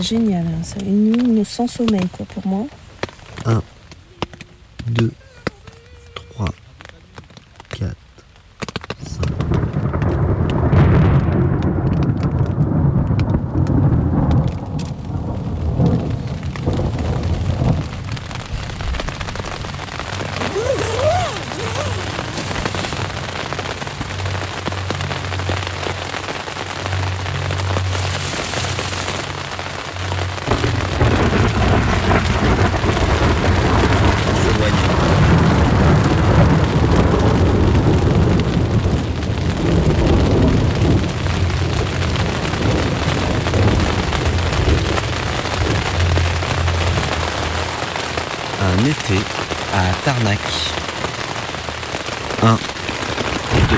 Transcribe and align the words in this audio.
génial. 0.00 0.44
hein. 0.46 0.60
C'est 0.62 0.82
une 0.82 1.12
nuit 1.34 1.44
sans 1.44 1.66
sommeil, 1.66 2.06
pour 2.34 2.46
moi. 2.46 2.66
1, 3.44 3.62
2, 4.88 5.12
3, 6.34 6.46
4, 7.78 7.96
5. 9.06 9.26
Un 48.58 48.84
été 48.84 49.18
à 49.74 49.92
Tarnac. 50.04 50.38
1, 52.42 52.56
2. 52.56 53.76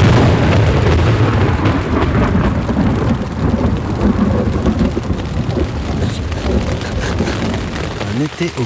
Un 8.16 8.24
été 8.24 8.52
au 8.58 8.64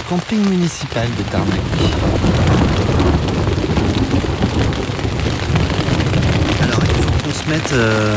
de 0.81 1.23
Tarnac. 1.31 1.61
Alors 6.63 6.81
il 6.83 7.03
faut 7.03 7.11
qu'on 7.11 7.35
se 7.35 7.51
mette. 7.51 7.73
euh, 7.75 8.17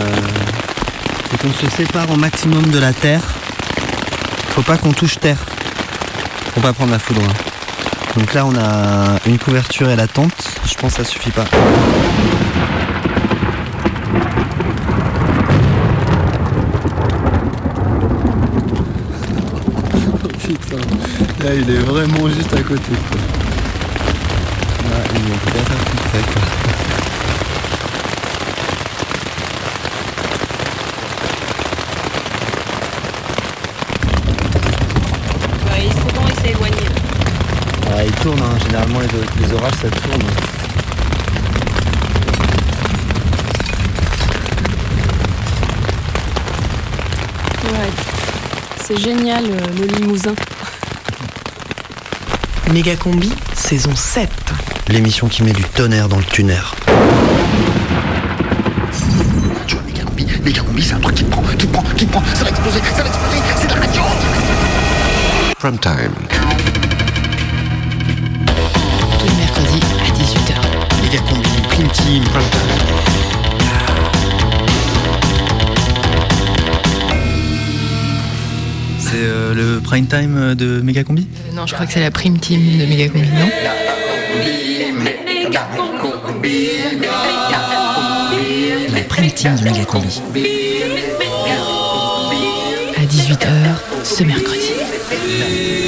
faut 1.29 1.47
qu'on 1.47 1.53
se 1.53 1.69
sépare 1.69 2.09
au 2.11 2.15
maximum 2.15 2.63
de 2.71 2.79
la 2.79 2.93
terre. 2.93 3.21
Faut 4.51 4.61
pas 4.61 4.77
qu'on 4.77 4.93
touche 4.93 5.19
terre. 5.19 5.37
Faut 6.53 6.61
pas 6.61 6.71
prendre 6.71 6.91
la 6.91 6.99
foudre. 6.99 7.21
Donc 8.17 8.33
là 8.33 8.45
on 8.45 8.55
a 8.55 9.19
une 9.25 9.37
couverture 9.37 9.89
et 9.89 9.97
la 9.97 10.07
tente. 10.07 10.57
Je 10.65 10.75
pense 10.75 10.93
que 10.95 11.03
ça 11.03 11.09
suffit 11.09 11.31
pas. 11.31 11.45
Là 21.45 21.53
il 21.53 21.69
est 21.69 21.79
vraiment 21.79 22.27
juste 22.27 22.51
à 22.53 22.61
côté. 22.63 22.91
Quoi. 23.07 23.19
Là 24.89 24.97
il 25.13 25.19
est 25.19 25.51
bien. 25.51 25.63
Ouais, 35.67 35.89
c'est 35.93 36.13
bon, 36.15 36.21
il 36.27 36.35
s'est 36.41 36.49
éloigné. 36.49 36.85
Ah, 37.91 38.03
il 38.03 38.11
tourne, 38.13 38.39
hein. 38.41 38.57
généralement 38.65 38.99
les, 39.01 39.45
les 39.45 39.53
orages 39.53 39.73
ça 39.81 39.89
tourne. 39.89 40.23
Ouais. 47.71 47.91
C'est 48.83 48.97
génial, 48.97 49.43
euh, 49.45 49.59
le 49.79 49.85
limousin. 49.85 50.33
Méga 52.73 52.95
Combi, 52.95 53.31
saison 53.53 53.95
7. 53.95 54.29
L'émission 54.89 55.27
qui 55.27 55.43
met 55.43 55.51
du 55.51 55.63
tonnerre 55.63 56.09
dans 56.09 56.17
le 56.17 56.23
tuner. 56.23 56.57
Tu 59.67 59.75
vois, 59.75 59.83
méga 59.85 60.03
combi, 60.03 60.25
méga 60.43 60.61
combi, 60.61 60.81
c'est 60.83 60.93
un 60.95 60.99
truc 60.99 61.15
qui 61.15 61.23
prend, 61.25 61.43
qui 61.57 61.67
prend, 61.67 61.83
qui 61.95 62.05
prend, 62.05 62.23
ça 62.33 62.43
va 62.43 62.49
exploser, 62.49 62.79
ça 62.95 63.03
va 63.03 63.09
exploser, 63.09 63.37
c'est 63.55 63.67
de 63.67 63.73
la 63.73 63.79
radio 63.79 64.01
Prime 65.59 65.77
time. 65.79 66.11
Tous 69.19 69.27
les 69.27 69.35
mercredis 69.35 69.81
à 70.01 70.09
18h. 70.11 70.55
Méga 71.03 71.19
combi, 71.29 71.49
prime 71.69 71.89
team, 71.89 72.23
prime 72.23 72.49
time. 72.49 72.95
C'est 78.99 79.23
euh, 79.23 79.53
le 79.53 79.79
prime 79.81 80.07
time 80.07 80.55
de 80.55 80.81
Méga 80.81 81.03
Combi 81.03 81.27
je 81.65 81.73
crois 81.73 81.85
que 81.85 81.93
c'est 81.93 82.01
la 82.01 82.11
prime 82.11 82.37
team 82.37 82.77
de 82.77 82.85
Méga 82.85 83.07
Combi, 83.07 83.27
non 83.29 83.49
La 88.93 89.01
prime 89.03 89.31
team 89.31 89.55
de 89.55 89.63
Méga 89.63 89.85
Combi. 89.85 90.21
À 92.97 93.05
18h 93.05 93.47
ce 94.03 94.23
mercredi. 94.23 95.84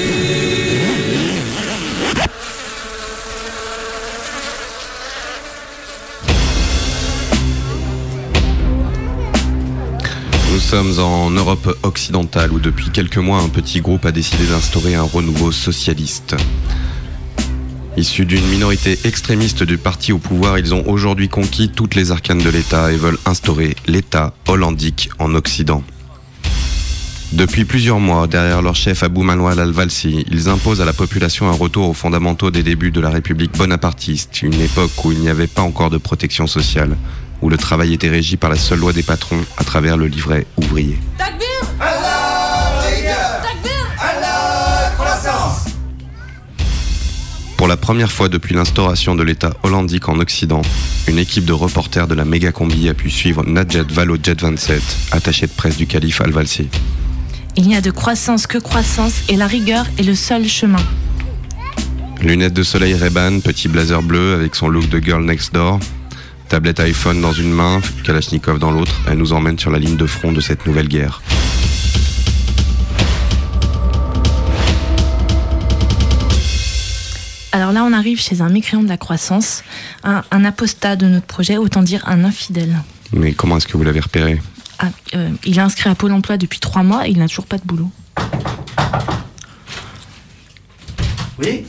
Sommes 10.68 11.00
en 11.00 11.30
Europe 11.30 11.78
occidentale 11.84 12.52
où 12.52 12.60
depuis 12.60 12.90
quelques 12.90 13.20
mois 13.20 13.40
un 13.40 13.48
petit 13.48 13.80
groupe 13.80 14.06
a 14.06 14.12
décidé 14.12 14.46
d'instaurer 14.48 14.96
un 14.96 15.04
renouveau 15.04 15.54
socialiste. 15.54 16.36
Issus 17.96 18.26
d'une 18.26 18.46
minorité 18.50 19.00
extrémiste 19.06 19.64
du 19.64 19.78
parti 19.78 20.12
au 20.12 20.18
pouvoir, 20.18 20.60
ils 20.60 20.74
ont 20.74 20.86
aujourd'hui 20.86 21.30
conquis 21.30 21.70
toutes 21.70 21.96
les 21.96 22.12
arcanes 22.12 22.44
de 22.44 22.50
l'État 22.50 22.92
et 22.92 22.98
veulent 22.98 23.18
instaurer 23.26 23.78
l'État 23.88 24.34
hollandique 24.46 25.10
en 25.20 25.36
Occident. 25.36 25.84
Depuis 27.32 27.64
plusieurs 27.64 28.02
mois, 28.02 28.28
derrière 28.28 28.62
leur 28.62 28.76
chef 28.76 29.04
Abou 29.04 29.24
Manoual 29.24 29.62
al-Valsi, 29.62 30.26
ils 30.30 30.50
imposent 30.50 30.82
à 30.82 30.86
la 30.86 30.92
population 30.92 31.48
un 31.48 31.56
retour 31.56 31.88
aux 31.88 31.94
fondamentaux 31.94 32.52
des 32.52 32.64
débuts 32.64 32.92
de 32.92 33.00
la 33.00 33.10
République 33.10 33.58
bonapartiste, 33.58 34.42
une 34.42 34.60
époque 34.60 35.06
où 35.06 35.14
il 35.14 35.20
n'y 35.20 35.30
avait 35.30 35.48
pas 35.48 35.62
encore 35.62 35.90
de 35.90 35.98
protection 35.98 36.46
sociale, 36.46 36.98
où 37.42 37.50
le 37.50 37.58
travail 37.58 37.94
était 37.94 38.10
régi 38.10 38.38
par 38.38 38.50
la 38.50 38.56
seule 38.56 38.80
loi 38.80 38.94
des 38.94 39.04
patrons 39.04 39.44
à 39.58 39.64
travers 39.64 39.98
le 39.98 40.08
livret 40.08 40.46
ouvrier. 40.58 40.98
Pour 47.58 47.68
la 47.68 47.78
première 47.78 48.12
fois 48.12 48.30
depuis 48.30 48.54
l'instauration 48.54 49.16
de 49.16 49.24
l'État 49.24 49.52
hollandique 49.64 50.08
en 50.10 50.20
Occident, 50.20 50.62
une 51.08 51.18
équipe 51.18 51.44
de 51.44 51.54
reporters 51.54 52.08
de 52.08 52.14
la 52.14 52.24
méga 52.24 52.52
combi 52.52 52.88
a 52.88 52.94
pu 52.94 53.10
suivre 53.10 53.44
Najat 53.46 53.88
Valo 53.90 54.16
Jet 54.22 54.40
27, 54.40 54.82
attaché 55.12 55.48
de 55.48 55.52
presse 55.52 55.76
du 55.76 55.88
calife 55.88 56.22
Al-Valsi. 56.22 56.70
Il 57.56 57.68
n'y 57.68 57.76
a 57.76 57.82
de 57.82 57.90
croissance 57.90 58.46
que 58.46 58.60
croissance 58.60 59.24
et 59.28 59.36
la 59.36 59.48
rigueur 59.48 59.88
est 59.98 60.04
le 60.04 60.14
seul 60.14 60.48
chemin. 60.48 60.84
Lunettes 62.22 62.54
de 62.54 62.64
soleil 62.64 62.94
Ray-Ban, 62.94 63.40
petit 63.40 63.68
blazer 63.68 64.04
bleu 64.04 64.36
avec 64.36 64.54
son 64.54 64.70
look 64.70 64.88
de 64.90 65.00
girl 65.00 65.26
next 65.26 65.54
door, 65.54 65.80
tablette 66.48 66.80
iPhone 66.80 67.22
dans 67.22 67.34
une 67.34 67.52
main, 67.52 67.82
Kalachnikov 68.04 68.60
dans 68.60 68.72
l'autre, 68.72 68.94
elle 69.08 69.18
nous 69.18 69.34
emmène 69.34 69.60
sur 69.60 69.70
la 69.70 69.80
ligne 69.80 69.98
de 69.98 70.06
front 70.06 70.32
de 70.32 70.42
cette 70.42 70.66
nouvelle 70.66 70.88
guerre. 70.88 71.22
Alors 77.52 77.72
là, 77.72 77.84
on 77.84 77.94
arrive 77.94 78.20
chez 78.20 78.42
un 78.42 78.50
mécréant 78.50 78.84
de 78.84 78.88
la 78.88 78.98
croissance, 78.98 79.64
un, 80.04 80.24
un 80.32 80.46
apostat 80.46 80.96
de 80.96 81.08
notre 81.08 81.26
projet, 81.26 81.58
autant 81.58 81.82
dire 81.82 82.04
un 82.08 82.24
infidèle. 82.24 82.78
Mais 83.12 83.34
comment 83.34 83.58
est-ce 83.58 83.68
que 83.68 83.78
vous 83.78 83.84
l'avez 83.84 84.00
repéré? 84.00 84.40
Ah, 84.80 84.90
euh, 85.16 85.30
il 85.44 85.58
est 85.58 85.62
inscrit 85.62 85.90
à 85.90 85.96
Pôle 85.96 86.12
emploi 86.12 86.38
depuis 86.38 86.60
trois 86.60 86.84
mois 86.84 87.08
et 87.08 87.12
il 87.12 87.18
n'a 87.18 87.28
toujours 87.28 87.48
pas 87.48 87.58
de 87.58 87.64
boulot. 87.64 87.90
Oui? 91.40 91.66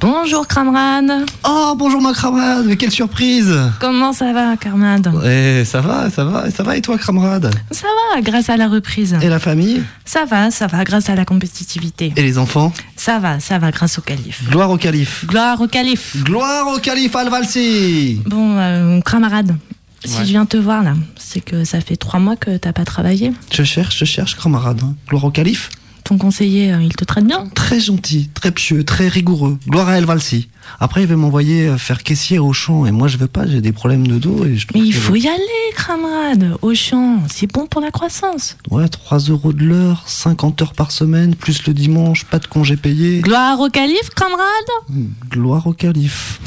Bonjour, 0.00 0.46
camarade 0.46 1.24
Oh, 1.46 1.74
bonjour 1.78 2.00
ma 2.02 2.12
camarade, 2.12 2.64
mais 2.66 2.76
quelle 2.76 2.90
surprise 2.90 3.52
Comment 3.80 4.12
ça 4.12 4.32
va, 4.32 4.56
camarade 4.56 5.10
Ouais, 5.14 5.62
ça 5.64 5.80
va, 5.80 6.10
ça 6.10 6.24
va, 6.24 6.50
ça 6.50 6.62
va 6.62 6.76
et 6.76 6.82
toi 6.82 6.98
camarade 6.98 7.50
Ça 7.70 7.86
va, 8.14 8.20
grâce 8.20 8.50
à 8.50 8.56
la 8.56 8.68
reprise. 8.68 9.16
Et 9.22 9.28
la 9.28 9.38
famille? 9.38 9.82
Ça 10.04 10.24
va, 10.26 10.50
ça 10.50 10.66
va, 10.66 10.84
grâce 10.84 11.08
à 11.08 11.14
la 11.14 11.24
compétitivité. 11.24 12.12
Et 12.16 12.22
les 12.22 12.38
enfants? 12.38 12.72
Ça 12.96 13.18
va, 13.18 13.40
ça 13.40 13.58
va, 13.58 13.70
grâce 13.70 13.98
au 13.98 14.02
calife. 14.02 14.42
Gloire 14.50 14.70
au 14.70 14.76
calife 14.76 15.24
Gloire 15.26 15.60
au 15.60 15.68
calife 15.68 16.16
Gloire 16.22 16.66
au 16.74 16.78
calife 16.78 17.14
Al-Valsi 17.16 18.20
Bon, 18.26 18.56
euh, 18.58 19.00
camarade, 19.00 19.56
si 20.04 20.18
Ouais. 20.18 20.24
je 20.24 20.28
viens 20.30 20.44
te 20.46 20.56
voir 20.58 20.82
là, 20.82 20.94
c'est 21.16 21.40
que 21.40 21.64
ça 21.64 21.80
fait 21.80 21.96
trois 21.96 22.20
mois 22.20 22.36
que 22.36 22.56
t'as 22.58 22.72
pas 22.72 22.84
travaillé. 22.84 23.32
Je 23.52 23.62
cherche, 23.62 23.98
je 23.98 24.04
cherche 24.04 24.36
camarade. 24.36 24.80
hein. 24.84 24.94
Gloire 25.08 25.24
au 25.24 25.30
calife 25.30 25.70
Ton 26.04 26.18
conseiller, 26.18 26.72
euh, 26.72 26.82
il 26.82 26.94
te 26.94 27.04
traite 27.04 27.24
bien 27.26 27.48
Très 27.54 27.80
gentil, 27.80 28.28
très 28.34 28.50
pieux, 28.50 28.84
très 28.84 29.08
rigoureux. 29.08 29.58
Gloire 29.66 29.88
à 29.88 29.96
El 29.96 30.04
Valsi. 30.04 30.48
Après, 30.78 31.00
il 31.02 31.06
veut 31.06 31.16
m'envoyer 31.16 31.66
euh, 31.66 31.78
faire 31.78 32.02
caissier 32.02 32.38
au 32.38 32.52
champ 32.52 32.84
et 32.84 32.90
moi 32.90 33.08
je 33.08 33.16
veux 33.16 33.26
pas, 33.26 33.46
j'ai 33.46 33.60
des 33.62 33.72
problèmes 33.72 34.06
de 34.06 34.18
dos 34.18 34.44
et 34.44 34.56
je 34.56 34.66
Mais 34.74 34.80
il 34.80 34.92
que- 34.92 34.98
faut 35.00 35.14
y 35.16 35.26
aller, 35.26 35.40
Cramrade, 35.74 36.56
au 36.62 36.74
champ. 36.74 37.20
C'est 37.32 37.50
bon 37.50 37.66
pour 37.66 37.80
la 37.80 37.90
croissance. 37.90 38.56
Ouais, 38.70 38.86
3 38.88 39.18
euros 39.18 39.52
de 39.54 39.64
l'heure, 39.64 40.02
50 40.06 40.60
heures 40.62 40.74
par 40.74 40.90
semaine, 40.92 41.34
plus 41.34 41.66
le 41.66 41.72
dimanche, 41.74 42.24
pas 42.24 42.38
de 42.38 42.46
congé 42.46 42.76
payé. 42.76 43.20
Gloire 43.20 43.58
au 43.60 43.68
calife, 43.70 44.10
Cramrade 44.14 45.00
Gloire 45.30 45.66
au 45.66 45.72
calife. 45.72 46.38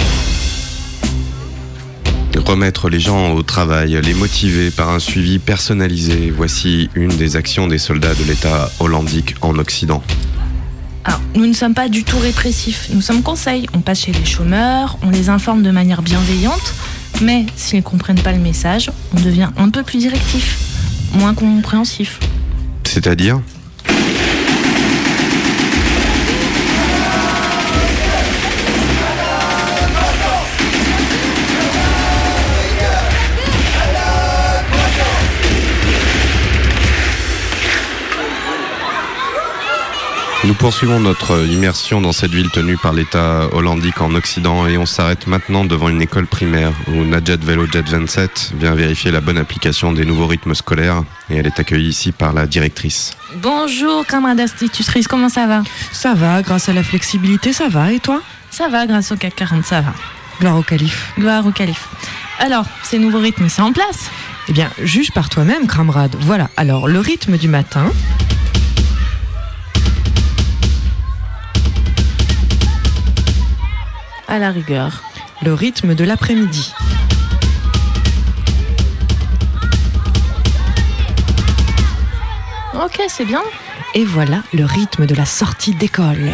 Remettre 2.45 2.88
les 2.89 3.00
gens 3.00 3.34
au 3.34 3.44
travail, 3.44 4.00
les 4.01 4.13
motiver 4.13 4.72
par 4.72 4.89
un 4.89 5.00
suivi 5.00 5.38
personnalisé, 5.38 6.31
voici 6.31 6.89
une 6.95 7.10
des 7.10 7.36
actions 7.36 7.68
des 7.68 7.78
soldats 7.78 8.13
de 8.13 8.24
l'État 8.24 8.72
hollandique 8.80 9.36
en 9.42 9.57
Occident. 9.57 10.01
Alors, 11.04 11.19
nous 11.36 11.45
ne 11.45 11.54
sommes 11.54 11.74
pas 11.74 11.89
du 11.89 12.06
tout 12.06 12.18
répressifs, 12.18 12.88
nous 12.94 13.01
sommes 13.01 13.22
conseils. 13.22 13.66
On 13.74 13.81
passe 13.81 14.01
chez 14.06 14.13
les 14.13 14.24
chômeurs, 14.24 14.98
on 15.01 15.10
les 15.10 15.30
informe 15.30 15.62
de 15.62 15.72
manière 15.72 16.01
bienveillante, 16.01 16.74
mais 17.22 17.45
s'ils 17.57 17.80
ne 17.80 17.84
comprennent 17.84 18.22
pas 18.22 18.31
le 18.31 18.40
message, 18.40 18.92
on 19.16 19.19
devient 19.19 19.50
un 19.57 19.69
peu 19.69 19.83
plus 19.83 19.98
directif, 20.00 20.57
moins 21.13 21.33
compréhensif. 21.33 22.19
C'est-à-dire? 22.86 23.42
Nous 40.47 40.53
poursuivons 40.53 41.01
notre 41.01 41.45
immersion 41.45 41.99
dans 41.99 42.13
cette 42.13 42.31
ville 42.31 42.49
tenue 42.49 42.77
par 42.77 42.94
l'État 42.94 43.49
hollandique 43.51 43.99
en 43.99 44.15
Occident 44.15 44.65
et 44.65 44.77
on 44.77 44.85
s'arrête 44.85 45.27
maintenant 45.27 45.65
devant 45.65 45.89
une 45.89 46.01
école 46.01 46.25
primaire 46.25 46.71
où 46.88 47.03
Najat 47.03 47.35
Velo 47.41 47.65
Jet 47.69 47.81
27 47.81 48.53
vient 48.57 48.73
vérifier 48.73 49.11
la 49.11 49.19
bonne 49.19 49.38
application 49.38 49.91
des 49.91 50.05
nouveaux 50.05 50.25
rythmes 50.25 50.55
scolaires 50.55 51.03
et 51.29 51.35
elle 51.35 51.47
est 51.47 51.59
accueillie 51.59 51.89
ici 51.89 52.13
par 52.13 52.31
la 52.31 52.47
directrice. 52.47 53.11
Bonjour, 53.35 54.05
camarade 54.05 54.39
institutrice, 54.39 55.09
comment 55.09 55.27
ça 55.27 55.47
va? 55.47 55.63
Ça 55.91 56.13
va, 56.13 56.41
grâce 56.41 56.69
à 56.69 56.73
la 56.73 56.81
flexibilité, 56.81 57.51
ça 57.51 57.67
va. 57.67 57.91
Et 57.91 57.99
toi? 57.99 58.21
Ça 58.49 58.69
va, 58.69 58.88
grâce 58.88 59.11
au 59.11 59.17
CAC 59.17 59.35
40, 59.35 59.65
ça 59.65 59.81
va. 59.81 59.94
Gloire 60.39 60.55
au 60.55 60.63
calife. 60.63 61.11
Gloire 61.19 61.45
au 61.45 61.51
calife. 61.51 61.89
Alors, 62.39 62.63
ces 62.83 62.99
nouveaux 62.99 63.19
rythmes, 63.19 63.49
c'est 63.49 63.61
en 63.61 63.73
place? 63.73 64.09
Eh 64.47 64.53
bien, 64.53 64.69
juge 64.81 65.11
par 65.11 65.27
toi-même, 65.27 65.67
Cramrade. 65.67 66.15
Voilà, 66.21 66.49
alors 66.55 66.88
le 66.88 67.01
rythme 67.01 67.38
du 67.38 67.49
matin. 67.49 67.91
À 74.29 74.39
la 74.39 74.51
rigueur. 74.51 75.03
Le 75.41 75.53
rythme 75.53 75.95
de 75.95 76.03
l'après-midi. 76.03 76.74
Ok, 82.83 83.01
c'est 83.07 83.24
bien. 83.24 83.41
Et 83.95 84.03
voilà 84.03 84.44
le 84.53 84.65
rythme 84.65 85.06
de 85.06 85.15
la 85.15 85.25
sortie 85.25 85.74
d'école. 85.75 86.31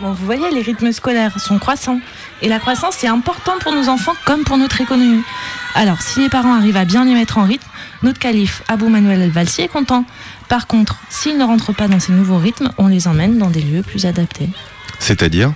Bon, 0.00 0.12
vous 0.12 0.24
voyez, 0.24 0.50
les 0.50 0.62
rythmes 0.62 0.90
scolaires 0.90 1.38
sont 1.38 1.58
croissants. 1.58 2.00
Et 2.40 2.48
la 2.48 2.58
croissance, 2.58 2.96
c'est 2.98 3.08
important 3.08 3.52
pour 3.60 3.72
nos 3.72 3.88
enfants 3.88 4.14
comme 4.24 4.42
pour 4.42 4.56
notre 4.56 4.80
économie. 4.80 5.22
Alors, 5.74 6.02
si 6.02 6.20
les 6.20 6.28
parents 6.28 6.54
arrivent 6.54 6.76
à 6.76 6.84
bien 6.84 7.04
les 7.04 7.14
mettre 7.14 7.38
en 7.38 7.44
rythme, 7.44 7.68
notre 8.02 8.18
calife 8.18 8.62
Abou 8.68 8.88
Manuel 8.88 9.22
El 9.22 9.30
Valsi 9.30 9.62
est 9.62 9.68
content. 9.68 10.04
Par 10.52 10.66
contre, 10.66 10.98
s'ils 11.08 11.38
ne 11.38 11.44
rentrent 11.44 11.72
pas 11.72 11.88
dans 11.88 11.98
ces 11.98 12.12
nouveaux 12.12 12.36
rythmes, 12.36 12.72
on 12.76 12.86
les 12.86 13.08
emmène 13.08 13.38
dans 13.38 13.48
des 13.48 13.62
lieux 13.62 13.80
plus 13.80 14.04
adaptés. 14.04 14.50
C'est-à-dire 14.98 15.54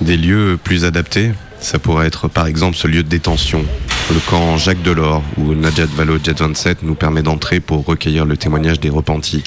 Des 0.00 0.16
lieux 0.16 0.56
plus 0.62 0.84
adaptés, 0.84 1.32
ça 1.58 1.80
pourrait 1.80 2.06
être 2.06 2.28
par 2.28 2.46
exemple 2.46 2.76
ce 2.76 2.86
lieu 2.86 3.02
de 3.02 3.08
détention, 3.08 3.64
le 4.12 4.20
camp 4.28 4.56
Jacques 4.56 4.82
Delors, 4.82 5.22
où 5.38 5.54
Najat 5.54 5.86
Valo 5.96 6.18
Jet 6.22 6.38
27 6.38 6.82
nous 6.82 6.94
permet 6.94 7.22
d'entrer 7.22 7.60
pour 7.60 7.84
recueillir 7.84 8.24
le 8.24 8.36
témoignage 8.36 8.80
des 8.80 8.90
repentis. 8.90 9.44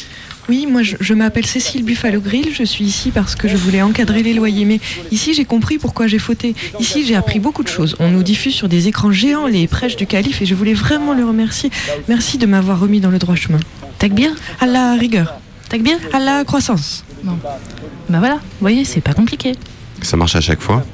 Oui, 0.50 0.68
moi 0.70 0.84
je, 0.84 0.96
je 1.00 1.14
m'appelle 1.14 1.46
Cécile 1.46 1.84
Buffalo 1.84 2.20
Grill, 2.20 2.50
je 2.54 2.64
suis 2.64 2.84
ici 2.84 3.12
parce 3.12 3.36
que 3.36 3.48
je 3.48 3.56
voulais 3.56 3.82
encadrer 3.82 4.24
les 4.24 4.34
loyers. 4.34 4.66
Mais 4.66 4.80
ici 5.12 5.34
j'ai 5.34 5.46
compris 5.46 5.78
pourquoi 5.78 6.08
j'ai 6.08 6.20
fauté. 6.20 6.54
Ici 6.80 7.06
j'ai 7.06 7.16
appris 7.16 7.40
beaucoup 7.40 7.64
de 7.64 7.70
choses. 7.70 7.96
On 8.00 8.10
nous 8.10 8.24
diffuse 8.24 8.54
sur 8.54 8.68
des 8.68 8.88
écrans 8.90 9.12
géants 9.12 9.48
les 9.48 9.68
prêches 9.68 9.96
du 9.96 10.06
calife 10.06 10.42
et 10.42 10.46
je 10.46 10.56
voulais 10.56 10.74
vraiment 10.74 11.14
le 11.14 11.26
remercier. 11.26 11.70
Merci 12.10 12.38
de 12.38 12.46
m'avoir 12.46 12.80
remis 12.80 13.00
dans 13.00 13.10
le 13.12 13.20
droit 13.20 13.36
chemin. 13.36 13.60
Takbir 14.00 14.32
À 14.60 14.66
la 14.66 14.96
rigueur, 14.96 15.34
Takbir 15.70 15.98
à 16.12 16.20
la 16.20 16.44
croissance. 16.44 17.06
Bah 17.24 18.20
voilà, 18.20 18.36
vous 18.36 18.42
voyez, 18.60 18.84
c'est 18.84 19.00
pas 19.02 19.14
compliqué. 19.14 19.54
Ça 20.02 20.18
marche 20.18 20.36
à 20.36 20.42
chaque 20.42 20.62
fois? 20.62 20.86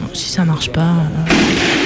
Bon, 0.00 0.08
si 0.12 0.28
ça 0.28 0.44
marche 0.44 0.70
pas. 0.70 0.80
euh, 0.82 1.77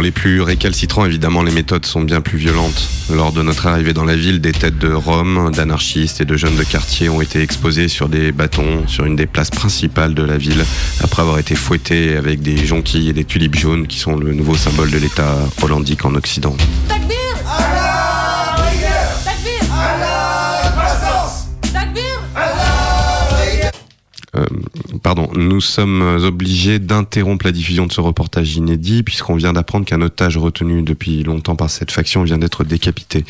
Pour 0.00 0.06
les 0.06 0.12
plus 0.12 0.40
récalcitrants, 0.40 1.04
évidemment, 1.04 1.42
les 1.42 1.52
méthodes 1.52 1.84
sont 1.84 2.00
bien 2.00 2.22
plus 2.22 2.38
violentes. 2.38 2.88
Lors 3.12 3.32
de 3.32 3.42
notre 3.42 3.66
arrivée 3.66 3.92
dans 3.92 4.06
la 4.06 4.16
ville, 4.16 4.40
des 4.40 4.52
têtes 4.52 4.78
de 4.78 4.90
Roms, 4.90 5.50
d'anarchistes 5.54 6.22
et 6.22 6.24
de 6.24 6.38
jeunes 6.38 6.56
de 6.56 6.64
quartier 6.64 7.10
ont 7.10 7.20
été 7.20 7.42
exposées 7.42 7.88
sur 7.88 8.08
des 8.08 8.32
bâtons 8.32 8.86
sur 8.86 9.04
une 9.04 9.14
des 9.14 9.26
places 9.26 9.50
principales 9.50 10.14
de 10.14 10.22
la 10.22 10.38
ville, 10.38 10.64
après 11.04 11.20
avoir 11.20 11.38
été 11.38 11.54
fouettés 11.54 12.16
avec 12.16 12.40
des 12.40 12.64
jonquilles 12.64 13.10
et 13.10 13.12
des 13.12 13.24
tulipes 13.24 13.56
jaunes 13.56 13.86
qui 13.86 13.98
sont 13.98 14.16
le 14.16 14.32
nouveau 14.32 14.54
symbole 14.54 14.90
de 14.90 14.96
l'État 14.96 15.36
hollandique 15.60 16.06
en 16.06 16.14
Occident. 16.14 16.56
Euh, 24.36 24.46
pardon, 25.02 25.28
nous 25.34 25.60
sommes 25.60 26.02
obligés 26.22 26.78
d'interrompre 26.78 27.46
la 27.46 27.52
diffusion 27.52 27.86
de 27.86 27.92
ce 27.92 28.00
reportage 28.00 28.54
inédit 28.56 29.02
puisqu'on 29.02 29.34
vient 29.34 29.52
d'apprendre 29.52 29.84
qu'un 29.84 30.02
otage 30.02 30.36
retenu 30.36 30.82
depuis 30.82 31.24
longtemps 31.24 31.56
par 31.56 31.70
cette 31.70 31.90
faction 31.90 32.22
vient 32.22 32.38
d'être 32.38 32.62
décapité. 32.64 33.24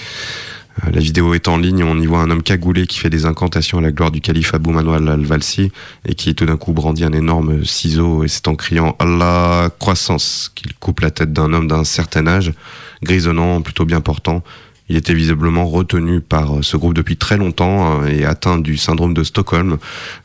Euh, 0.85 0.91
La 0.93 1.01
vidéo 1.01 1.35
est 1.35 1.49
en 1.49 1.57
ligne, 1.57 1.83
on 1.85 1.99
y 1.99 2.07
voit 2.07 2.21
un 2.21 2.31
homme 2.31 2.43
cagoulé 2.43 2.87
qui 2.87 2.99
fait 2.99 3.11
des 3.11 3.25
incantations 3.25 3.79
à 3.79 3.81
la 3.81 3.93
gloire 3.93 4.11
du 4.11 4.21
calife 4.21 4.55
Abou 4.55 4.71
Manuel 4.71 5.09
al-Valsi 5.09 5.73
et 6.07 6.15
qui 6.15 6.35
tout 6.35 6.47
d'un 6.47 6.57
coup 6.57 6.73
brandit 6.73 7.05
un 7.05 7.13
énorme 7.13 7.65
ciseau 7.65 8.25
et 8.25 8.29
c'est 8.29 8.47
en 8.49 8.55
criant 8.55 8.95
Allah 8.99 9.71
croissance 9.79 10.53
qu'il 10.55 10.75
coupe 10.75 11.01
la 11.01 11.11
tête 11.11 11.33
d'un 11.33 11.53
homme 11.53 11.67
d'un 11.69 11.85
certain 11.85 12.27
âge, 12.27 12.53
grisonnant, 13.03 13.63
plutôt 13.63 13.85
bien 13.85 14.01
portant. 14.01 14.43
Il 14.91 14.97
était 14.97 15.15
visiblement 15.15 15.67
retenu 15.67 16.21
par 16.21 16.49
ce 16.63 16.77
groupe 16.77 16.95
depuis 16.95 17.17
très 17.17 17.37
longtemps 17.37 18.03
euh, 18.03 18.09
et 18.09 18.25
atteint 18.25 18.59
du 18.59 18.77
syndrome 18.77 19.15
de 19.15 19.23
Stockholm. 19.23 19.79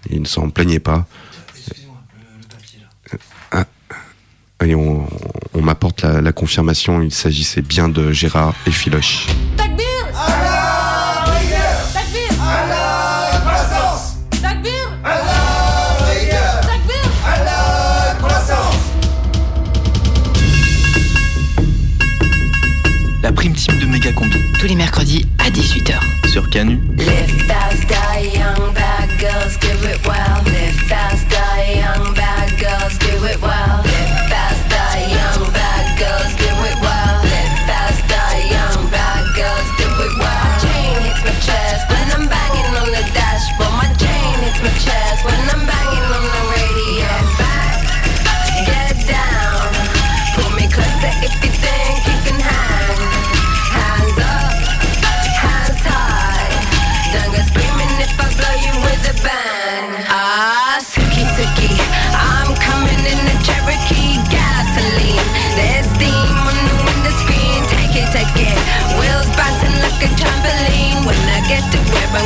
Il 0.10 0.22
ne 0.22 0.26
s'en 0.26 0.50
plaignait 0.50 0.80
pas. 0.80 1.06
Ah. 3.52 3.66
Et 4.66 4.74
on, 4.74 5.08
on 5.54 5.62
m'apporte 5.62 6.02
la, 6.02 6.20
la 6.20 6.32
confirmation, 6.32 7.04
il 7.04 7.12
s'agissait 7.12 7.62
bien 7.62 7.90
de 7.90 8.12
Gérard 8.12 8.56
et 8.66 8.72
Philoche. 8.72 9.28
La 9.60 9.68
Tous 24.66 24.70
les 24.70 24.76
mercredis 24.76 25.28
à 25.38 25.52
18h. 25.52 26.00
sur 26.28 26.50
Canu. 26.50 26.80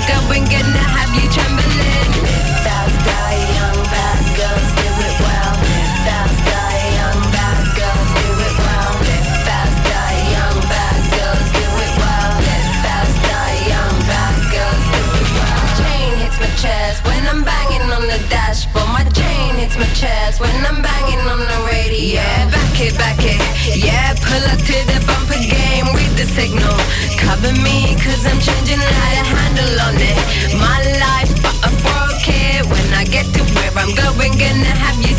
going, 0.10 0.46
gonna 0.50 0.86
have 0.98 1.12
you 1.14 1.28
trembling. 1.30 2.12
Fast 2.66 2.98
young 3.58 3.80
bad 3.94 4.22
girls 4.40 4.70
do 4.80 4.90
it. 5.06 5.16
Fast 6.06 6.40
young 6.98 7.22
bad 7.36 7.64
girls 7.78 8.12
do 8.18 8.28
it 8.46 8.56
Fast 9.46 9.86
young 13.70 13.98
bad 14.10 14.38
girls 14.54 14.86
do 14.94 15.04
it. 15.20 15.30
Chain 15.80 16.12
hits 16.22 16.38
my 16.42 16.50
chest 16.64 17.06
when 17.06 17.24
I'm 17.32 17.42
banging 17.44 17.88
on 17.94 18.04
the 18.10 18.20
dashboard. 18.34 18.90
My 18.90 19.06
chain 19.14 19.56
hits 19.62 19.78
my 19.78 19.90
chest 19.94 20.42
when 20.42 20.56
I'm 20.66 20.82
banging 20.82 21.24
on 21.34 21.40
the 21.40 21.60
radio. 21.70 22.22
Yeah, 22.22 22.50
back 22.50 22.80
it, 22.82 22.98
back 22.98 23.22
it. 23.22 23.40
Yeah, 23.78 24.14
pull 24.26 24.44
up 24.54 24.60
to 24.70 24.78
the 24.90 25.00
bar 25.06 25.19
signal. 26.26 26.78
Cover 27.18 27.54
me, 27.62 27.96
cause 28.04 28.26
I'm 28.26 28.40
changing 28.40 28.80
how 28.80 29.12
to 29.18 29.24
handle 29.36 29.74
on 29.88 29.96
it. 29.96 30.20
My 30.58 30.80
life, 31.00 31.32
but 31.42 31.56
I 31.64 31.70
broke 31.84 32.28
it. 32.28 32.66
When 32.66 32.88
I 32.94 33.06
get 33.06 33.26
to 33.36 33.42
where 33.56 33.72
I'm 33.78 33.94
going, 33.96 34.34
gonna 34.34 34.74
have 34.84 35.00
you 35.02 35.16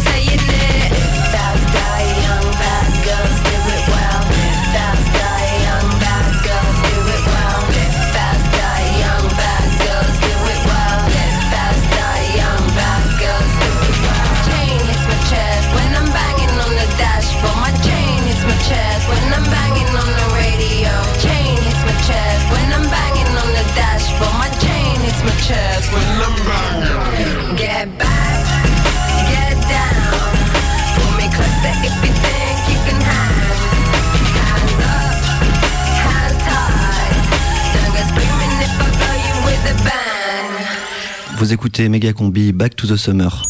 Vous 41.50 41.54
écoutez 41.54 41.88
Méga 41.88 42.12
Combi 42.12 42.52
Back 42.52 42.76
to 42.76 42.86
the 42.86 42.96
Summer. 42.96 43.42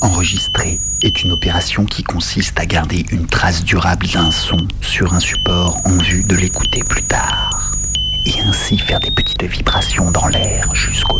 Enregistrer 0.00 0.80
est 1.02 1.22
une 1.22 1.30
opération 1.30 1.84
qui 1.84 2.02
consiste 2.02 2.58
à 2.58 2.64
garder 2.64 3.04
une 3.10 3.26
trace 3.26 3.64
durable 3.64 4.06
d'un 4.06 4.30
son 4.30 4.56
sur 4.80 5.12
un 5.12 5.20
support 5.20 5.76
en 5.84 5.98
vue 5.98 6.22
de 6.22 6.36
l'écouter 6.36 6.82
plus 6.82 7.02
tard. 7.02 7.72
Et 8.24 8.40
ainsi 8.40 8.78
faire 8.78 8.98
des 8.98 9.10
petites 9.10 9.44
vibrations 9.44 10.10
dans 10.10 10.26
l'air 10.28 10.74
jusqu'au. 10.74 11.18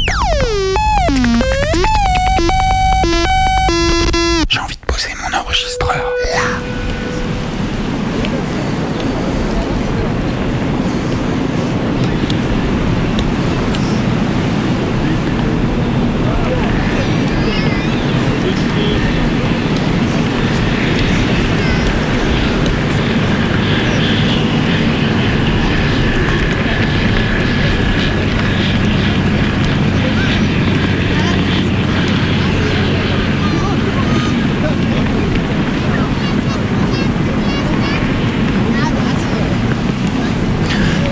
J'ai 4.48 4.60
envie 4.60 4.76
de 4.76 4.86
poser 4.86 5.10
mon 5.22 5.36
enregistreur 5.38 6.06
là. 6.32 6.40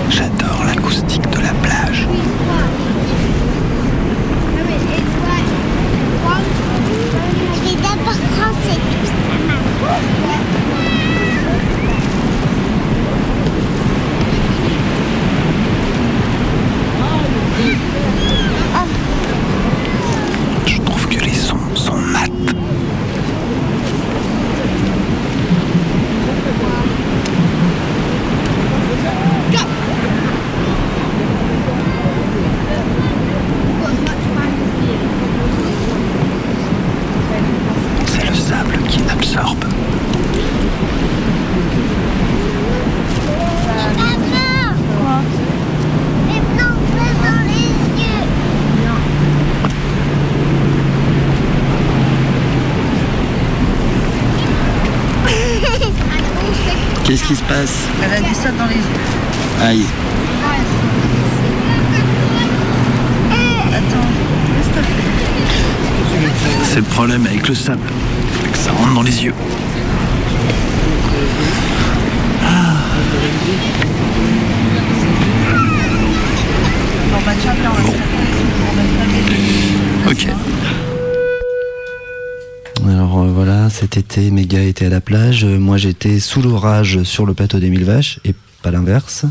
J'adore 0.09 0.63
l'acoustique 0.65 1.29
de 1.29 1.37
la 1.37 1.53
plage. 1.61 2.07
C'est 7.63 7.75
d'abord 7.75 8.13
français. 8.37 8.79
Je 20.65 20.77
trouve 20.81 21.07
que 21.07 21.23
les 21.23 21.33
sons 21.33 21.57
sont 21.75 21.97
mat. 21.97 22.29
C'est 38.07 38.27
le 38.27 38.35
sable 38.35 38.77
qui 38.89 38.98
absorbe. 39.11 39.65
Qu'est-ce 57.03 57.23
qui 57.23 57.35
se 57.35 57.43
passe? 57.43 57.87
Elle 58.03 58.23
a 58.23 58.27
du 58.27 58.35
sable 58.35 58.57
dans 58.57 58.67
les 58.67 58.75
yeux. 58.75 58.81
Aïe. 59.63 59.85
Attends, 63.71 64.07
C'est 66.65 66.75
le 66.77 66.83
problème 66.83 67.25
avec 67.25 67.47
le 67.47 67.55
sable. 67.55 67.81
Ça 68.55 68.71
rentre 68.71 68.93
dans 68.93 69.01
les 69.01 69.23
yeux. 69.23 69.33
Bon, 77.11 77.17
bah 77.25 77.33
faire 77.33 77.71
Ok. 80.09 80.27
Alors 82.87 83.19
euh, 83.19 83.31
voilà, 83.31 83.69
cet 83.69 83.97
été, 83.97 84.31
Méga 84.31 84.61
était 84.61 84.85
à 84.85 84.89
la 84.89 85.01
plage. 85.01 85.43
Euh, 85.43 85.59
Moi, 85.59 85.77
j'étais 85.77 86.19
sous 86.19 86.41
l'orage 86.41 87.03
sur 87.03 87.25
le 87.25 87.33
plateau 87.33 87.59
des 87.59 87.69
Mille 87.69 87.83
Vaches 87.83 88.19
et 88.25 88.33
pas 88.61 88.71
l'inverse. 88.71 89.25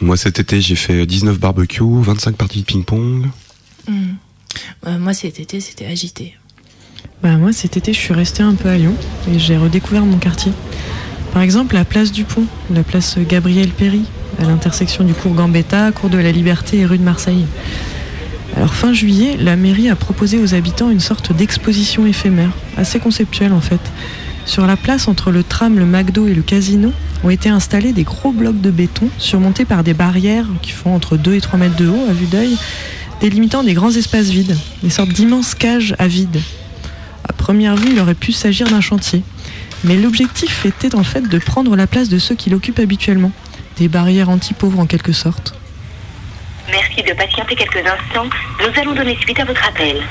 Moi 0.00 0.16
cet 0.16 0.40
été 0.40 0.60
j'ai 0.60 0.74
fait 0.74 1.06
19 1.06 1.38
barbecues, 1.38 2.02
25 2.02 2.34
parties 2.34 2.60
de 2.62 2.64
ping-pong. 2.64 3.28
Hmm. 3.86 4.14
Euh, 4.86 4.98
moi, 4.98 5.14
cet 5.14 5.40
été, 5.40 5.60
c'était 5.60 5.86
agité. 5.86 6.34
Bah, 7.22 7.36
moi, 7.36 7.52
cet 7.52 7.76
été, 7.76 7.92
je 7.92 7.98
suis 7.98 8.14
restée 8.14 8.42
un 8.42 8.54
peu 8.54 8.68
à 8.68 8.76
Lyon 8.76 8.94
et 9.32 9.38
j'ai 9.38 9.56
redécouvert 9.56 10.04
mon 10.04 10.18
quartier. 10.18 10.52
Par 11.32 11.42
exemple, 11.42 11.74
la 11.74 11.84
place 11.84 12.12
du 12.12 12.24
Pont, 12.24 12.44
la 12.70 12.82
place 12.82 13.16
Gabriel 13.18 13.68
Péry, 13.68 14.02
à 14.40 14.44
l'intersection 14.44 15.04
du 15.04 15.14
cours 15.14 15.34
Gambetta, 15.34 15.92
cours 15.92 16.10
de 16.10 16.18
la 16.18 16.32
Liberté 16.32 16.78
et 16.78 16.86
rue 16.86 16.98
de 16.98 17.04
Marseille. 17.04 17.46
Alors, 18.56 18.74
fin 18.74 18.92
juillet, 18.92 19.36
la 19.38 19.56
mairie 19.56 19.88
a 19.88 19.96
proposé 19.96 20.38
aux 20.38 20.54
habitants 20.54 20.90
une 20.90 21.00
sorte 21.00 21.34
d'exposition 21.34 22.06
éphémère, 22.06 22.50
assez 22.76 22.98
conceptuelle 22.98 23.52
en 23.52 23.60
fait. 23.60 23.80
Sur 24.44 24.66
la 24.66 24.76
place 24.76 25.08
entre 25.08 25.30
le 25.30 25.42
tram, 25.42 25.78
le 25.78 25.86
McDo 25.86 26.26
et 26.26 26.34
le 26.34 26.42
casino 26.42 26.92
ont 27.24 27.30
été 27.30 27.48
installés 27.48 27.92
des 27.92 28.02
gros 28.02 28.32
blocs 28.32 28.60
de 28.60 28.70
béton 28.70 29.08
surmontés 29.18 29.64
par 29.64 29.84
des 29.84 29.94
barrières 29.94 30.46
qui 30.60 30.72
font 30.72 30.94
entre 30.94 31.16
2 31.16 31.34
et 31.34 31.40
3 31.40 31.58
mètres 31.58 31.76
de 31.76 31.88
haut 31.88 32.06
à 32.10 32.12
vue 32.12 32.26
d'œil, 32.26 32.56
délimitant 33.20 33.62
des 33.62 33.74
grands 33.74 33.92
espaces 33.92 34.30
vides, 34.30 34.56
des 34.82 34.90
sortes 34.90 35.12
d'immenses 35.12 35.54
cages 35.54 35.94
à 35.98 36.08
vide. 36.08 36.40
À 37.32 37.34
première 37.34 37.76
vue, 37.76 37.92
il 37.92 37.98
aurait 37.98 38.14
pu 38.14 38.30
s'agir 38.30 38.68
d'un 38.68 38.82
chantier. 38.82 39.22
Mais 39.84 39.96
l'objectif 39.96 40.66
était 40.66 40.94
en 40.94 41.02
fait 41.02 41.22
de 41.22 41.38
prendre 41.38 41.74
la 41.76 41.86
place 41.86 42.10
de 42.10 42.18
ceux 42.18 42.34
qui 42.34 42.50
l'occupent 42.50 42.78
habituellement. 42.78 43.32
Des 43.78 43.88
barrières 43.88 44.28
anti-pauvres 44.28 44.78
en 44.78 44.84
quelque 44.84 45.12
sorte. 45.12 45.54
Merci 46.70 47.02
de 47.02 47.14
patienter 47.14 47.54
quelques 47.56 47.78
instants. 47.78 48.28
Nous 48.60 48.80
allons 48.80 48.92
donner 48.94 49.16
suite 49.16 49.40
à 49.40 49.46
votre 49.46 49.66
appel. 49.66 50.02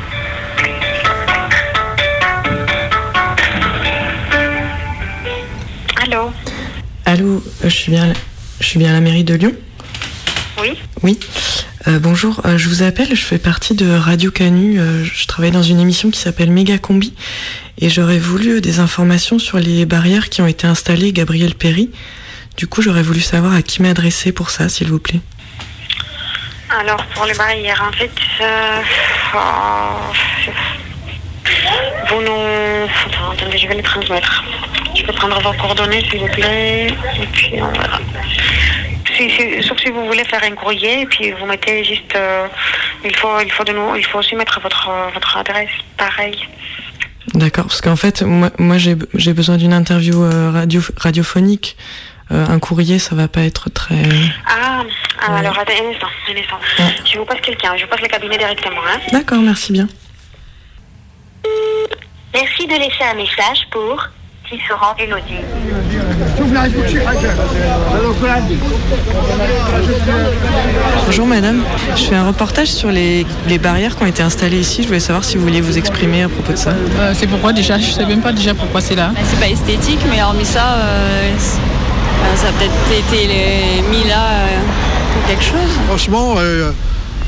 Allô 6.03 6.31
Allô, 7.05 7.27
euh, 7.35 7.41
je 7.65 7.69
suis 7.69 7.91
bien, 7.91 8.11
je 8.59 8.65
suis 8.65 8.79
bien 8.79 8.89
à 8.89 8.93
la 8.93 9.01
mairie 9.01 9.23
de 9.23 9.35
Lyon? 9.35 9.53
Oui 10.59 10.71
Oui. 11.03 11.19
Euh, 11.87 11.97
bonjour, 11.97 12.41
euh, 12.45 12.59
je 12.59 12.69
vous 12.69 12.83
appelle, 12.83 13.15
je 13.15 13.23
fais 13.23 13.39
partie 13.39 13.73
de 13.73 13.91
Radio 13.91 14.29
Canu, 14.29 14.79
euh, 14.79 15.03
je 15.03 15.25
travaille 15.25 15.49
dans 15.49 15.63
une 15.63 15.79
émission 15.79 16.11
qui 16.11 16.19
s'appelle 16.19 16.51
Méga 16.51 16.77
Combi 16.77 17.15
et 17.79 17.89
j'aurais 17.89 18.19
voulu 18.19 18.61
des 18.61 18.79
informations 18.79 19.39
sur 19.39 19.57
les 19.57 19.85
barrières 19.87 20.29
qui 20.29 20.43
ont 20.43 20.47
été 20.47 20.67
installées 20.67 21.11
Gabriel 21.11 21.55
Péry. 21.55 21.89
Du 22.55 22.67
coup, 22.67 22.83
j'aurais 22.83 23.01
voulu 23.01 23.19
savoir 23.19 23.55
à 23.55 23.63
qui 23.63 23.81
m'adresser 23.81 24.31
pour 24.31 24.51
ça, 24.51 24.69
s'il 24.69 24.89
vous 24.89 24.99
plaît. 24.99 25.21
Alors, 26.69 27.03
pour 27.15 27.25
les 27.25 27.33
barrières, 27.33 27.83
en 27.89 27.91
fait, 27.97 28.11
oh, 29.33 29.37
vous 32.09 32.21
nous... 32.21 32.87
Attends, 33.07 33.31
attendez, 33.31 33.57
je 33.57 33.67
vais 33.67 33.75
les 33.75 33.81
transmettre. 33.83 34.43
Je 34.95 35.01
peux 35.03 35.13
prendre 35.13 35.41
vos 35.41 35.53
coordonnées, 35.53 36.03
s'il 36.09 36.19
vous 36.19 36.27
plaît, 36.27 36.87
et 36.87 37.27
puis 37.33 37.53
on 37.59 37.71
verra. 37.71 37.99
Si, 39.29 39.63
sauf 39.63 39.79
si 39.79 39.89
vous 39.89 40.05
voulez 40.05 40.23
faire 40.23 40.43
un 40.43 40.55
courrier, 40.55 41.01
et 41.01 41.05
puis 41.05 41.31
vous 41.31 41.45
mettez 41.45 41.83
juste... 41.83 42.15
euh, 42.15 42.47
il, 43.03 43.15
faut, 43.15 43.39
il, 43.39 43.51
faut 43.51 43.63
de 43.63 43.73
nous, 43.73 43.95
il 43.95 44.05
faut 44.05 44.19
aussi 44.19 44.35
mettre 44.35 44.59
votre, 44.61 44.89
votre 45.13 45.37
adresse, 45.37 45.69
pareil. 45.97 46.37
D'accord, 47.33 47.65
parce 47.65 47.81
qu'en 47.81 47.95
fait, 47.95 48.23
moi, 48.23 48.49
moi 48.57 48.77
j'ai 48.77 48.95
j'ai 49.13 49.33
besoin 49.33 49.57
d'une 49.57 49.73
interview 49.73 50.23
euh, 50.23 50.51
radio, 50.51 50.81
radiophonique 50.97 51.77
euh, 52.31 52.45
un 52.47 52.59
courrier, 52.59 52.97
ça 52.97 53.13
va 53.15 53.27
pas 53.27 53.41
être 53.41 53.69
très. 53.69 54.03
Ah, 54.47 54.83
ah, 55.21 55.31
Ouais. 55.31 55.39
alors 55.39 55.57
attendez 55.59 55.79
un 55.85 55.91
instant, 55.93 56.07
un 56.29 56.39
instant. 56.39 56.59
Je 57.05 57.19
vous 57.19 57.25
passe 57.25 57.41
quelqu'un, 57.41 57.75
je 57.77 57.83
vous 57.83 57.89
passe 57.89 58.01
le 58.01 58.07
cabinet 58.07 58.37
directement. 58.37 58.81
Hein. 58.87 58.99
D'accord, 59.11 59.39
merci 59.41 59.71
bien. 59.73 59.87
Merci 62.33 62.65
de 62.67 62.73
laisser 62.73 63.03
un 63.03 63.15
message 63.15 63.67
pour 63.71 64.07
qui 64.51 64.59
sera 64.67 64.93
Elodie. 64.99 65.39
Bonjour 71.05 71.25
madame, 71.25 71.63
je 71.95 72.03
fais 72.03 72.15
un 72.15 72.27
reportage 72.27 72.67
sur 72.67 72.89
les, 72.91 73.25
les 73.47 73.57
barrières 73.57 73.95
qui 73.95 74.03
ont 74.03 74.07
été 74.07 74.21
installées 74.23 74.59
ici. 74.59 74.81
Je 74.83 74.87
voulais 74.87 74.99
savoir 74.99 75.23
si 75.23 75.37
vous 75.37 75.43
vouliez 75.43 75.61
vous 75.61 75.77
exprimer 75.77 76.23
à 76.23 76.29
propos 76.29 76.51
de 76.51 76.57
ça. 76.57 76.71
Euh, 76.99 77.13
c'est 77.15 77.27
pourquoi 77.27 77.53
déjà? 77.53 77.77
Je 77.77 77.91
sais 77.91 78.05
même 78.05 78.21
pas 78.21 78.33
déjà 78.33 78.53
pourquoi 78.53 78.81
c'est 78.81 78.95
là. 78.95 79.11
C'est 79.23 79.39
pas 79.39 79.47
esthétique, 79.47 79.99
mais 80.09 80.21
hormis 80.21 80.45
ça, 80.45 80.73
euh, 80.79 81.31
ça 82.35 82.47
a 82.47 82.51
peut-être 82.51 83.07
été 83.09 83.27
les- 83.27 83.81
mis 83.89 84.03
là 84.07 84.25
euh, 84.31 84.57
pour 85.13 85.27
quelque 85.29 85.43
chose. 85.43 85.79
Franchement, 85.87 86.35
euh, 86.37 86.71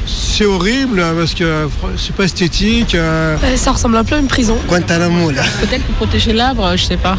c'est 0.06 0.46
horrible 0.46 1.00
euh, 1.00 1.14
parce 1.20 1.34
que 1.34 1.44
euh, 1.44 1.68
c'est 1.98 2.16
pas 2.16 2.24
esthétique. 2.26 2.96
euh. 2.96 3.38
Ça 3.56 3.72
ressemble 3.72 3.98
un 3.98 4.04
peu 4.04 4.16
à 4.16 4.20
une 4.20 4.28
prison. 4.28 4.58
Guantanamo, 4.68 5.32
là. 5.32 5.44
Peut-être 5.62 5.84
pour 5.86 5.96
protéger 5.96 6.34
l'arbre, 6.34 6.72
je 6.76 6.84
sais 6.86 6.98
pas. 6.98 7.18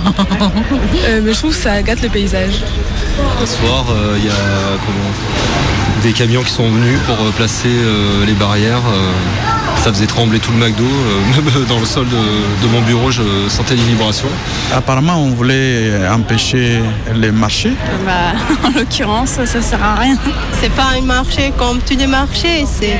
Euh, 1.06 1.20
mais 1.22 1.32
je 1.32 1.38
trouve 1.38 1.54
que 1.56 1.62
ça 1.62 1.82
gâte 1.82 2.02
le 2.02 2.08
paysage. 2.08 2.62
Un 3.42 3.46
soir, 3.46 3.84
euh, 3.90 4.14
il 4.18 4.24
y 4.26 4.28
a 4.28 4.32
comment, 4.84 5.10
des 6.04 6.12
camions 6.12 6.42
qui 6.42 6.50
sont 6.50 6.68
venus 6.68 6.98
pour 7.06 7.16
euh, 7.16 7.30
placer 7.34 7.68
euh, 7.68 8.26
les 8.26 8.34
barrières. 8.34 8.82
euh, 8.94 9.10
ça 9.82 9.90
faisait 9.92 10.06
trembler 10.06 10.38
tout 10.38 10.52
le 10.52 10.58
McDo. 10.58 10.84
euh, 10.84 11.20
même 11.42 11.66
dans 11.66 11.78
le 11.80 11.86
sol 11.86 12.06
de, 12.06 12.66
de 12.66 12.70
mon 12.72 12.82
bureau, 12.82 13.10
je 13.10 13.22
sentais 13.48 13.74
des 13.74 13.82
vibrations. 13.82 14.28
Apparemment, 14.74 15.16
on 15.16 15.30
voulait 15.30 16.06
empêcher 16.08 16.80
les 17.14 17.32
marchés. 17.32 17.72
Bah, 18.04 18.32
en 18.68 18.78
l'occurrence, 18.78 19.30
ça 19.30 19.46
sert 19.46 19.82
à 19.82 19.94
rien. 19.94 20.16
C'est 20.60 20.72
pas 20.72 20.88
un 20.98 21.00
marché 21.02 21.52
comme 21.56 21.78
tous 21.80 21.96
les 21.96 22.06
marchés, 22.06 22.66
c'est 22.70 22.98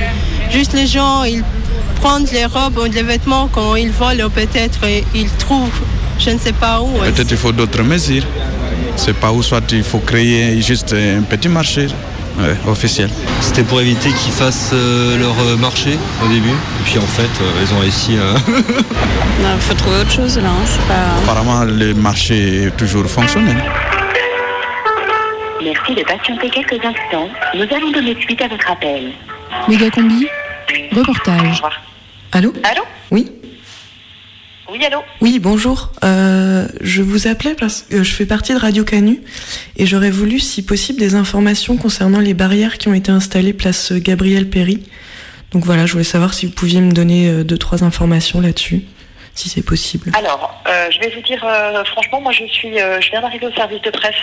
juste 0.50 0.72
les 0.72 0.86
gens, 0.86 1.24
ils 1.24 1.44
prennent 2.00 2.26
les 2.32 2.46
robes 2.46 2.78
ou 2.78 2.84
les 2.90 3.02
vêtements 3.02 3.48
quand 3.52 3.76
ils 3.76 3.90
volent 3.90 4.24
ou 4.26 4.30
peut-être 4.30 4.80
ils 5.14 5.30
trouvent, 5.38 5.80
je 6.18 6.30
ne 6.30 6.38
sais 6.38 6.52
pas 6.54 6.80
où. 6.80 6.88
Peut-être 7.00 7.30
il 7.30 7.36
faut 7.36 7.52
d'autres 7.52 7.82
mesures. 7.82 8.24
C'est 8.96 9.14
pas 9.16 9.30
où 9.32 9.42
soit 9.42 9.70
il 9.72 9.82
faut 9.84 9.98
créer 9.98 10.60
juste 10.62 10.94
un 10.94 11.22
petit 11.22 11.48
marché 11.48 11.86
ouais, 12.38 12.56
officiel. 12.66 13.08
C'était 13.40 13.62
pour 13.62 13.80
éviter 13.80 14.10
qu'ils 14.10 14.32
fassent 14.32 14.70
euh, 14.72 15.18
leur 15.18 15.34
euh, 15.40 15.56
marché 15.56 15.98
au 16.24 16.28
début. 16.28 16.48
Et 16.50 16.84
puis 16.84 16.98
en 16.98 17.06
fait, 17.06 17.22
euh, 17.40 17.62
ils 17.62 17.74
ont 17.74 17.80
réussi 17.80 18.16
à. 18.18 18.34
Il 19.56 19.60
faut 19.60 19.74
trouver 19.74 19.98
autre 20.00 20.10
chose 20.10 20.38
là. 20.38 20.48
hein, 20.48 20.64
c'est 20.66 20.86
pas... 20.88 21.22
Apparemment, 21.30 21.64
le 21.64 21.92
marché 21.94 22.64
est 22.64 22.76
toujours 22.76 23.06
fonctionnel. 23.06 23.56
Merci 25.62 25.94
de 25.94 26.02
patienter 26.02 26.50
quelques 26.50 26.84
instants. 26.84 27.28
Nous 27.54 27.62
allons 27.74 27.90
donner 27.90 28.16
suite 28.20 28.40
à 28.42 28.48
votre 28.48 28.70
appel. 28.70 29.12
Méga 29.68 29.90
combi, 29.90 30.26
reportage. 30.92 31.62
Allô 32.32 32.52
Allô 32.64 32.82
Oui 33.10 33.30
Oui, 34.70 34.82
allô 34.84 35.00
Oui, 35.20 35.38
bonjour. 35.38 35.92
Euh, 36.04 36.66
je 36.80 37.02
vous 37.02 37.26
appelais 37.26 37.54
parce 37.54 37.82
que 37.82 38.02
je 38.02 38.12
fais 38.12 38.24
partie 38.24 38.54
de 38.54 38.58
Radio 38.58 38.82
Canu 38.82 39.20
et 39.76 39.84
j'aurais 39.84 40.10
voulu, 40.10 40.40
si 40.40 40.62
possible, 40.62 40.98
des 40.98 41.14
informations 41.14 41.76
concernant 41.76 42.20
les 42.20 42.32
barrières 42.32 42.78
qui 42.78 42.88
ont 42.88 42.94
été 42.94 43.10
installées 43.12 43.52
place 43.52 43.92
Gabriel 43.92 44.48
Péry. 44.48 44.82
Donc 45.52 45.66
voilà, 45.66 45.84
je 45.86 45.92
voulais 45.92 46.04
savoir 46.04 46.32
si 46.32 46.46
vous 46.46 46.52
pouviez 46.52 46.80
me 46.80 46.92
donner 46.92 47.28
euh, 47.28 47.44
deux, 47.44 47.58
trois 47.58 47.84
informations 47.84 48.40
là-dessus, 48.40 48.82
si 49.34 49.48
c'est 49.48 49.64
possible. 49.64 50.10
Alors, 50.16 50.62
euh, 50.68 50.90
je 50.90 51.00
vais 51.00 51.10
vous 51.10 51.22
dire 51.22 51.44
euh, 51.44 51.84
franchement, 51.84 52.20
moi 52.20 52.32
je 52.32 52.44
suis, 52.44 52.80
euh, 52.80 53.00
je 53.00 53.10
viens 53.10 53.20
d'arriver 53.20 53.46
au 53.46 53.52
service 53.52 53.82
de 53.82 53.90
presse 53.90 54.14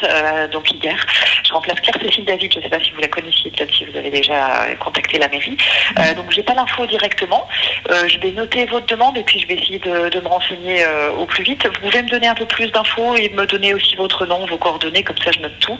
donc 0.52 0.72
hier. 0.72 0.96
Je 1.44 1.54
remplace 1.54 1.80
Claire 1.82 1.98
Cécile 2.02 2.26
David. 2.26 2.52
Je 2.54 2.60
ne 2.60 2.64
sais 2.64 2.70
pas 2.70 2.80
si 2.80 2.92
vous 2.92 3.02
la 3.02 3.08
connaissiez, 3.08 3.52
peut-être 3.52 3.74
si 3.74 3.86
vous 3.86 3.98
avez 3.98 4.10
déjà 4.10 4.68
contacté 4.80 5.20
la 5.20 5.28
mairie. 5.28 5.58
Euh, 6.00 6.14
donc 6.14 6.32
j'ai 6.32 6.44
pas 6.44 6.54
l'info 6.54 6.86
directement. 6.86 7.48
Je 7.90 8.18
vais 8.20 8.32
noter 8.32 8.66
votre 8.66 8.86
demande 8.86 9.18
et 9.18 9.24
puis 9.24 9.40
je 9.40 9.48
vais 9.48 9.56
essayer 9.56 9.80
de, 9.80 10.10
de 10.10 10.20
me 10.20 10.28
renseigner 10.28 10.86
au 11.18 11.26
plus 11.26 11.44
vite. 11.44 11.66
Vous 11.66 11.90
pouvez 11.90 12.04
me 12.04 12.10
donner 12.10 12.28
un 12.28 12.36
peu 12.36 12.46
plus 12.46 12.72
d'infos 12.72 13.16
et 13.16 13.30
me 13.30 13.46
donner 13.46 13.74
aussi 13.74 13.96
votre 13.96 14.26
nom, 14.26 14.46
vos 14.46 14.58
coordonnées, 14.58 15.04
comme 15.04 15.18
ça 15.18 15.32
je 15.32 15.40
note 15.40 15.58
tout, 15.60 15.78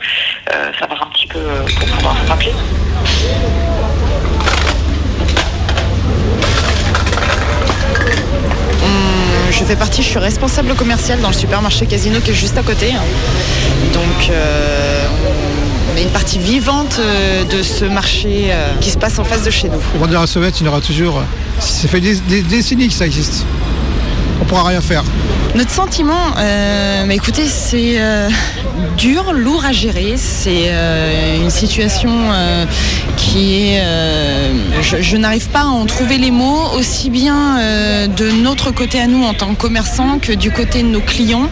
euh, 0.52 0.72
savoir 0.78 1.02
un 1.02 1.10
petit 1.10 1.26
peu 1.26 1.40
pour 1.78 1.96
pouvoir 1.96 2.14
vous 2.14 2.28
rappeler. 2.28 2.52
Je 9.52 9.64
fais 9.64 9.76
partie, 9.76 10.02
je 10.02 10.08
suis 10.08 10.18
responsable 10.18 10.74
commercial 10.74 11.20
dans 11.20 11.28
le 11.28 11.34
supermarché 11.34 11.86
Casino 11.86 12.20
qui 12.20 12.30
est 12.30 12.34
juste 12.34 12.56
à 12.56 12.62
côté. 12.62 12.86
Donc 13.92 14.30
euh, 14.30 15.04
on 15.92 15.96
est 15.98 16.02
une 16.02 16.08
partie 16.08 16.38
vivante 16.38 16.98
euh, 16.98 17.44
de 17.44 17.62
ce 17.62 17.84
marché 17.84 18.46
euh, 18.50 18.72
qui 18.80 18.90
se 18.90 18.96
passe 18.96 19.18
en 19.18 19.24
face 19.24 19.44
de 19.44 19.50
chez 19.50 19.68
nous. 19.68 19.78
Pour 19.98 20.18
à 20.18 20.26
Sauvette, 20.26 20.60
il 20.60 20.64
y 20.64 20.68
aura 20.68 20.80
toujours. 20.80 21.22
Ça 21.58 21.86
fait 21.86 22.00
des, 22.00 22.16
des 22.16 22.42
décennies 22.42 22.88
que 22.88 22.94
ça 22.94 23.04
existe. 23.04 23.44
On 24.42 24.44
pourra 24.44 24.64
rien 24.64 24.80
faire. 24.80 25.04
Notre 25.54 25.70
sentiment, 25.70 26.34
euh, 26.38 27.04
mais 27.06 27.14
écoutez, 27.14 27.46
c'est 27.46 28.00
euh, 28.00 28.28
dur, 28.96 29.32
lourd 29.34 29.64
à 29.64 29.70
gérer. 29.72 30.14
C'est 30.16 30.64
euh, 30.70 31.36
une 31.42 31.50
situation 31.50 32.10
euh, 32.10 32.64
qui 33.16 33.54
est. 33.68 33.80
euh, 33.84 34.50
je 34.82 34.96
je 35.00 35.16
n'arrive 35.16 35.48
pas 35.50 35.60
à 35.60 35.66
en 35.66 35.84
trouver 35.86 36.18
les 36.18 36.30
mots, 36.32 36.62
aussi 36.76 37.08
bien 37.10 37.58
euh, 37.60 38.06
de 38.08 38.30
notre 38.32 38.72
côté 38.72 38.98
à 38.98 39.06
nous 39.06 39.22
en 39.22 39.34
tant 39.34 39.54
que 39.54 39.60
commerçants 39.60 40.18
que 40.20 40.32
du 40.32 40.50
côté 40.50 40.82
de 40.82 40.88
nos 40.88 41.00
clients 41.00 41.48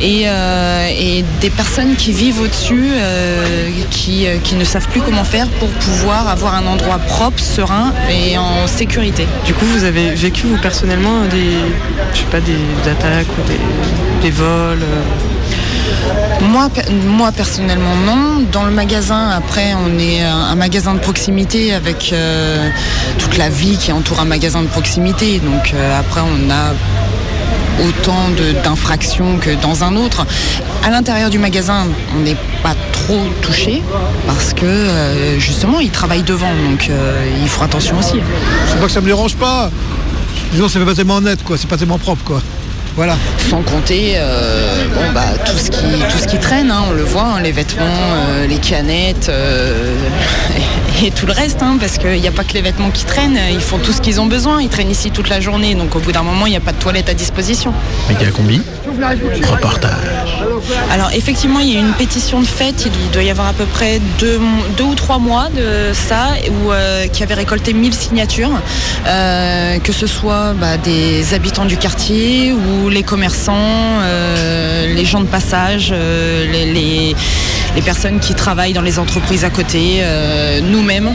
et, 0.00 0.22
euh, 0.26 0.88
et 0.88 1.22
des 1.40 1.50
personnes 1.50 1.94
qui 1.94 2.10
vivent 2.12 2.40
au-dessus, 2.40 2.88
euh, 2.94 3.68
qui, 3.90 4.26
qui 4.42 4.54
ne 4.56 4.64
savent 4.64 4.88
plus 4.88 5.00
comment 5.02 5.24
faire 5.24 5.46
pour 5.60 5.68
pouvoir 5.68 6.26
avoir 6.28 6.54
un 6.54 6.66
endroit 6.66 6.98
propre, 6.98 7.38
serein 7.38 7.92
et 8.10 8.36
en 8.38 8.66
sécurité. 8.66 9.26
Du 9.44 9.52
coup, 9.54 9.66
vous 9.66 9.84
avez 9.84 10.10
vécu 10.14 10.46
vous 10.46 10.56
personnellement 10.58 11.22
des, 11.30 11.52
pas, 12.32 12.40
des 12.40 12.90
attaques 12.90 13.26
ou 13.38 13.42
des, 13.48 13.60
des 14.22 14.30
vols 14.30 14.82
euh, 14.82 16.44
Moi, 16.46 16.68
pe- 16.74 16.90
moi 17.06 17.30
personnellement 17.32 17.94
non. 18.06 18.42
Dans 18.50 18.64
le 18.64 18.70
magasin, 18.72 19.28
après, 19.30 19.74
on 19.86 19.98
est 19.98 20.22
un, 20.22 20.36
un 20.52 20.54
magasin 20.56 20.94
de 20.94 20.98
proximité 21.00 21.72
avec 21.74 22.10
euh, 22.12 22.68
toute 23.18 23.36
la 23.38 23.48
vie 23.48 23.76
qui 23.78 23.92
entoure 23.92 24.20
un 24.20 24.24
magasin 24.24 24.62
de 24.62 24.66
proximité. 24.68 25.38
Donc 25.40 25.72
euh, 25.74 26.00
après, 26.00 26.20
on 26.22 26.50
a 26.50 26.72
autant 27.86 28.28
d'infractions 28.62 29.38
que 29.38 29.50
dans 29.62 29.84
un 29.84 29.96
autre. 29.96 30.26
À 30.84 30.90
l'intérieur 30.90 31.30
du 31.30 31.38
magasin, 31.38 31.86
on 32.16 32.20
n'est 32.20 32.36
pas 32.62 32.74
trop 32.92 33.20
touché 33.40 33.82
parce 34.26 34.52
que 34.52 34.66
euh, 34.66 35.38
justement, 35.38 35.80
ils 35.80 35.90
travaillent 35.90 36.22
devant, 36.24 36.52
donc 36.68 36.88
euh, 36.90 37.24
ils 37.42 37.48
font 37.48 37.64
attention 37.64 37.98
aussi. 37.98 38.16
C'est 38.68 38.78
pas 38.80 38.86
que 38.86 38.92
ça 38.92 39.00
me 39.00 39.06
dérange 39.06 39.36
pas. 39.36 39.70
Disons, 40.52 40.68
fait 40.68 40.84
pas 40.84 40.94
tellement 40.94 41.20
net, 41.20 41.42
quoi. 41.42 41.56
C'est 41.56 41.68
pas 41.68 41.78
tellement 41.78 41.98
propre, 41.98 42.24
quoi. 42.24 42.42
Voilà. 42.94 43.16
Sans 43.48 43.62
compter 43.62 44.14
euh, 44.16 44.84
bon, 44.94 45.12
bah, 45.14 45.24
tout, 45.46 45.56
ce 45.56 45.70
qui, 45.70 45.78
tout 46.10 46.18
ce 46.18 46.26
qui 46.26 46.38
traîne, 46.38 46.70
hein, 46.70 46.84
on 46.90 46.92
le 46.92 47.02
voit, 47.02 47.22
hein, 47.22 47.40
les 47.40 47.52
vêtements, 47.52 47.84
euh, 47.86 48.46
les 48.46 48.58
canettes 48.58 49.30
euh, 49.30 49.94
et, 51.00 51.06
et 51.06 51.10
tout 51.10 51.24
le 51.24 51.32
reste, 51.32 51.62
hein, 51.62 51.78
parce 51.80 51.96
qu'il 51.96 52.20
n'y 52.20 52.28
a 52.28 52.32
pas 52.32 52.44
que 52.44 52.52
les 52.52 52.60
vêtements 52.60 52.90
qui 52.90 53.06
traînent, 53.06 53.38
ils 53.50 53.62
font 53.62 53.78
tout 53.78 53.92
ce 53.92 54.02
qu'ils 54.02 54.20
ont 54.20 54.26
besoin, 54.26 54.60
ils 54.60 54.68
traînent 54.68 54.90
ici 54.90 55.10
toute 55.10 55.30
la 55.30 55.40
journée, 55.40 55.74
donc 55.74 55.96
au 55.96 56.00
bout 56.00 56.12
d'un 56.12 56.22
moment, 56.22 56.46
il 56.46 56.50
n'y 56.50 56.56
a 56.56 56.60
pas 56.60 56.72
de 56.72 56.78
toilette 56.78 57.08
à 57.08 57.14
disposition. 57.14 57.72
Méga 58.10 58.30
combi. 58.30 58.60
Reportage. 58.92 60.12
Alors 60.90 61.10
effectivement, 61.14 61.60
il 61.60 61.72
y 61.72 61.76
a 61.76 61.80
une 61.80 61.92
pétition 61.92 62.40
de 62.40 62.46
fête, 62.46 62.86
il 62.86 63.10
doit 63.10 63.22
y 63.22 63.30
avoir 63.30 63.48
à 63.48 63.52
peu 63.52 63.64
près 63.64 64.00
deux, 64.18 64.38
ou 64.82 64.94
trois 64.94 65.18
mois 65.18 65.48
de 65.48 65.92
ça, 65.92 66.30
euh, 66.70 67.06
qui 67.06 67.22
avait 67.22 67.34
récolté 67.34 67.72
1000 67.72 67.94
signatures, 67.94 68.60
euh, 69.06 69.78
que 69.78 69.92
ce 69.92 70.06
soit 70.06 70.52
bah, 70.54 70.76
des 70.76 71.34
habitants 71.34 71.64
du 71.64 71.76
quartier 71.76 72.52
ou 72.52 72.88
les 72.88 73.02
commerçants, 73.02 73.54
euh, 73.56 74.94
les 74.94 75.04
gens 75.04 75.20
de 75.20 75.26
passage, 75.26 75.92
les, 75.92 77.14
personnes 77.84 78.20
qui 78.20 78.34
travaillent 78.34 78.74
dans 78.74 78.82
les 78.82 79.00
entreprises 79.00 79.44
à 79.44 79.50
côté, 79.50 80.02
nous-mêmes 80.62 81.10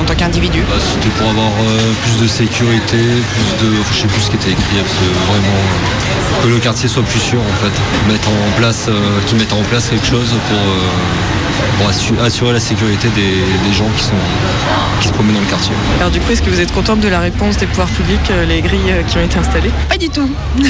en 0.00 0.04
tant 0.04 0.14
qu'individus. 0.14 0.62
Bah, 0.68 0.76
C'était 0.78 1.08
pour 1.18 1.28
avoir 1.30 1.46
euh, 1.48 1.92
plus 2.02 2.22
de 2.22 2.26
sécurité, 2.28 2.96
plus 2.98 3.66
de. 3.66 3.72
enfin, 3.80 3.92
je 3.92 3.98
sais 4.00 4.06
plus 4.08 4.20
ce 4.22 4.30
qui 4.30 4.36
était 4.36 4.50
écrit, 4.50 4.76
c'est 4.86 5.30
vraiment. 5.32 5.58
euh, 5.58 6.42
que 6.42 6.48
le 6.48 6.58
quartier 6.58 6.88
soit 6.88 7.02
plus 7.02 7.20
sûr 7.20 7.38
en 7.40 7.64
fait. 7.64 7.72
Mettre 8.10 8.28
en 8.28 8.58
place, 8.58 8.86
euh, 8.88 9.20
qu'ils 9.26 9.36
mettent 9.38 9.52
en 9.52 9.62
place 9.70 9.88
quelque 9.90 10.06
chose 10.06 10.28
pour, 10.48 10.56
euh, 10.58 11.78
pour 11.78 11.90
assu- 11.90 12.18
assurer 12.24 12.52
la 12.54 12.60
sécurité 12.60 13.08
des, 13.14 13.68
des 13.68 13.74
gens 13.76 13.88
qui, 13.96 14.04
sont, 14.04 14.22
qui 15.00 15.08
se 15.08 15.12
promènent 15.12 15.34
dans 15.34 15.40
le 15.40 15.46
quartier. 15.46 15.72
Alors 15.98 16.10
du 16.10 16.18
coup, 16.20 16.32
est-ce 16.32 16.40
que 16.42 16.48
vous 16.50 16.60
êtes 16.60 16.72
contente 16.72 17.00
de 17.00 17.08
la 17.08 17.20
réponse 17.20 17.56
des 17.58 17.66
pouvoirs 17.66 17.88
publics, 17.88 18.20
euh, 18.30 18.46
les 18.46 18.62
grilles 18.62 18.80
euh, 18.90 19.02
qui 19.02 19.18
ont 19.18 19.22
été 19.22 19.38
installées? 19.38 19.70
Pas 19.88 19.98
du 19.98 20.08
tout. 20.08 20.30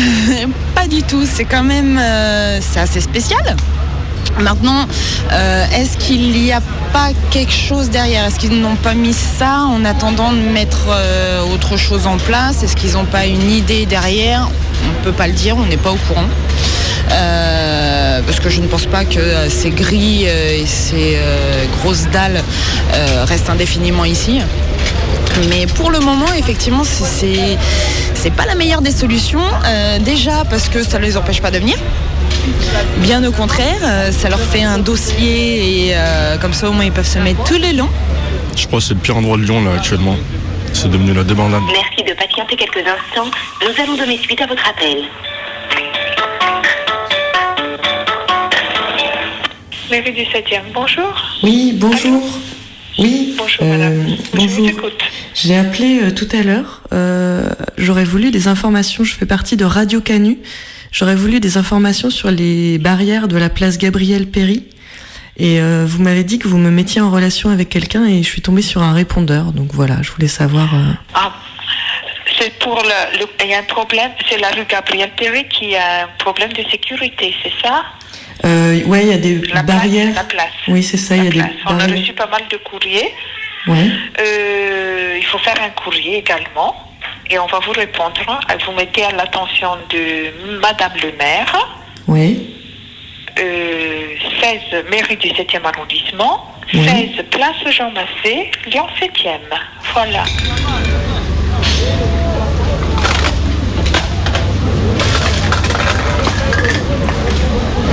pas 0.75 0.87
du 0.89 1.03
tout. 1.05 1.23
C'est 1.31 1.45
quand 1.45 1.63
même 1.63 1.99
euh, 2.01 2.59
c'est 2.61 2.81
assez 2.81 3.01
spécial. 3.01 3.55
Maintenant, 4.39 4.87
euh, 5.33 5.65
est-ce 5.75 5.97
qu'il 5.99 6.31
n'y 6.33 6.53
a 6.53 6.61
pas 6.93 7.09
quelque 7.31 7.53
chose 7.53 7.91
derrière? 7.91 8.25
Est-ce 8.27 8.39
qu'ils 8.39 8.61
n'ont 8.61 8.77
pas 8.77 8.95
mis 8.95 9.13
ça 9.13 9.65
en 9.69 9.85
attendant 9.85 10.33
de 10.33 10.39
mettre 10.39 10.87
euh, 10.89 11.43
autre 11.53 11.77
chose 11.77 12.07
en 12.07 12.17
place? 12.17 12.63
Est-ce 12.63 12.75
qu'ils 12.77 12.93
n'ont 12.93 13.05
pas 13.05 13.27
une 13.27 13.51
idée 13.51 13.85
derrière? 13.87 14.49
On 14.85 14.99
ne 14.99 15.05
peut 15.05 15.13
pas 15.13 15.27
le 15.27 15.35
dire, 15.35 15.57
on 15.59 15.67
n'est 15.67 15.77
pas 15.77 15.91
au 15.91 15.99
courant. 16.09 16.25
euh, 17.13 18.21
parce 18.25 18.39
que 18.41 18.49
je 18.49 18.61
ne 18.61 18.67
pense 18.67 18.87
pas 18.87 19.05
que 19.05 19.49
ces 19.49 19.71
grilles 19.71 20.25
et 20.27 20.65
ces 20.67 21.19
grosses 21.81 22.07
dalles 22.13 22.43
restent 23.25 23.51
indéfiniment 23.51 24.05
ici. 24.05 24.41
Mais 25.49 25.67
pour 25.67 25.91
le 25.91 25.99
moment, 26.01 26.33
effectivement, 26.39 26.85
c'est- 26.85 27.59
pas 28.37 28.47
la 28.47 28.55
meilleure 28.55 28.81
des 28.83 28.93
solutions. 28.93 29.43
Déjà 30.01 30.45
parce 30.49 30.69
que 30.69 30.83
ça 30.85 30.99
ne 30.99 31.05
les 31.05 31.17
empêche 31.17 31.41
pas 31.43 31.51
de 31.51 31.59
venir. 31.59 31.77
Bien 32.99 33.25
au 33.25 33.33
contraire, 33.33 33.79
euh, 33.83 34.13
ça 34.13 34.29
leur 34.29 34.41
fait 34.41 34.63
un 34.63 34.79
dossier 34.79 35.89
et 35.89 35.93
euh, 35.95 36.37
comme 36.39 36.53
ça 36.53 36.69
au 36.69 36.73
moins 36.73 36.85
ils 36.85 36.93
peuvent 36.93 37.07
se 37.07 37.19
mettre 37.19 37.43
tous 37.45 37.57
les 37.59 37.73
longs. 37.73 37.89
Je 38.57 38.67
crois 38.67 38.79
que 38.81 38.85
c'est 38.85 38.95
le 38.95 39.01
pire 39.01 39.17
endroit 39.17 39.37
de 39.37 39.43
Lyon 39.43 39.63
là 39.65 39.73
actuellement. 39.77 40.17
C'est 40.73 40.91
devenu 40.91 41.13
la 41.13 41.25
débandade. 41.25 41.63
Merci 41.73 42.05
de 42.09 42.15
patienter 42.17 42.57
quelques 42.57 42.79
instants. 42.87 43.31
Nous 43.63 43.83
allons 43.83 43.97
donner 43.97 44.19
suite 44.19 44.41
à 44.41 44.47
votre 44.47 44.67
appel. 44.69 44.99
Mairie 49.91 50.13
du 50.13 50.23
7e, 50.23 50.61
bonjour. 50.73 51.13
Oui, 51.43 51.73
bonjour. 51.75 52.23
Oui, 52.99 53.35
Bonjour, 53.39 53.63
euh, 53.63 53.79
madame. 53.79 54.17
bonjour. 54.35 54.91
J'ai 55.35 55.57
appelé 55.57 56.01
euh, 56.03 56.11
tout 56.11 56.29
à 56.33 56.43
l'heure. 56.43 56.83
Euh, 56.93 57.49
J'aurais 57.79 58.05
voulu 58.05 58.31
des 58.31 58.47
informations. 58.47 59.05
Je 59.05 59.15
fais 59.15 59.27
partie 59.27 59.57
de 59.57 59.65
Radio 59.65 60.01
Canu. 60.01 60.39
J'aurais 60.93 61.15
voulu 61.15 61.41
des 61.41 61.57
informations 61.57 62.11
sur 62.11 62.31
les 62.31 62.79
barrières 62.79 63.29
de 63.29 63.37
la 63.37 63.49
place 63.49 63.79
Gabriel 63.79 64.27
Péry. 64.29 64.65
Et 65.37 65.61
euh, 65.61 65.85
vous 65.89 66.03
m'avez 66.03 66.25
dit 66.25 66.39
que 66.39 66.49
vous 66.49 66.59
me 66.59 66.71
mettiez 66.71 67.01
en 67.01 67.11
relation 67.11 67.49
avec 67.51 67.69
quelqu'un 67.71 68.05
et 68.05 68.23
je 68.23 68.29
suis 68.29 68.43
tombée 68.43 68.63
sur 68.63 68.83
un 68.83 68.93
répondeur. 68.93 69.53
Donc 69.53 69.71
voilà, 69.73 70.03
je 70.03 70.11
voulais 70.11 70.29
savoir. 70.29 70.75
euh, 70.75 70.93
Ah, 71.15 71.33
c'est 72.39 72.53
pour 72.59 72.77
le, 72.83 73.19
le- 73.19 73.27
Il 73.45 73.51
y 73.51 73.55
a 73.55 73.61
un 73.61 73.63
problème, 73.63 74.11
c'est 74.29 74.39
la 74.39 74.49
rue 74.51 74.65
Gabriel 74.69 75.11
Péry 75.17 75.47
qui 75.49 75.75
a 75.77 76.05
un 76.05 76.09
problème 76.19 76.53
de 76.53 76.63
sécurité, 76.71 77.35
c'est 77.43 77.53
ça? 77.63 77.85
Euh, 78.45 78.83
ouais, 78.85 79.03
il 79.03 79.09
y 79.09 79.13
a 79.15 79.19
des 79.19 79.41
La 79.55 79.63
barrières. 79.63 80.13
place, 80.13 80.17
la 80.17 80.25
place. 80.25 80.53
Oui, 80.69 80.83
c'est 80.83 80.97
ça, 80.97 81.17
il 81.17 81.25
y 81.25 81.27
a 81.29 81.31
des 81.31 81.41
On 81.67 81.71
a 81.71 81.77
barrières. 81.79 81.99
reçu 81.99 82.13
pas 82.13 82.27
mal 82.27 82.43
de 82.51 82.57
courriers. 82.59 83.09
Ouais. 83.67 83.89
Euh, 84.21 85.17
il 85.19 85.25
faut 85.27 85.39
faire 85.39 85.57
un 85.63 85.71
courrier 85.71 86.19
également. 86.19 86.90
Et 87.31 87.39
on 87.39 87.47
va 87.47 87.61
vous 87.61 87.73
répondre. 87.73 88.21
Vous 88.67 88.73
mettez 88.73 89.05
à 89.05 89.13
l'attention 89.13 89.77
de 89.89 90.59
Madame 90.61 90.93
le 91.03 91.13
maire, 91.17 91.55
Oui. 92.09 92.55
euh, 93.39 94.15
16 94.41 94.85
mairie 94.91 95.17
du 95.17 95.29
7e 95.29 95.65
arrondissement, 95.65 96.53
Oui. 96.75 96.85
16 97.15 97.25
place 97.31 97.57
Jean 97.73 97.91
Massé, 97.93 98.51
Lyon 98.67 98.87
7e. 99.01 99.39
Voilà. 99.95 100.25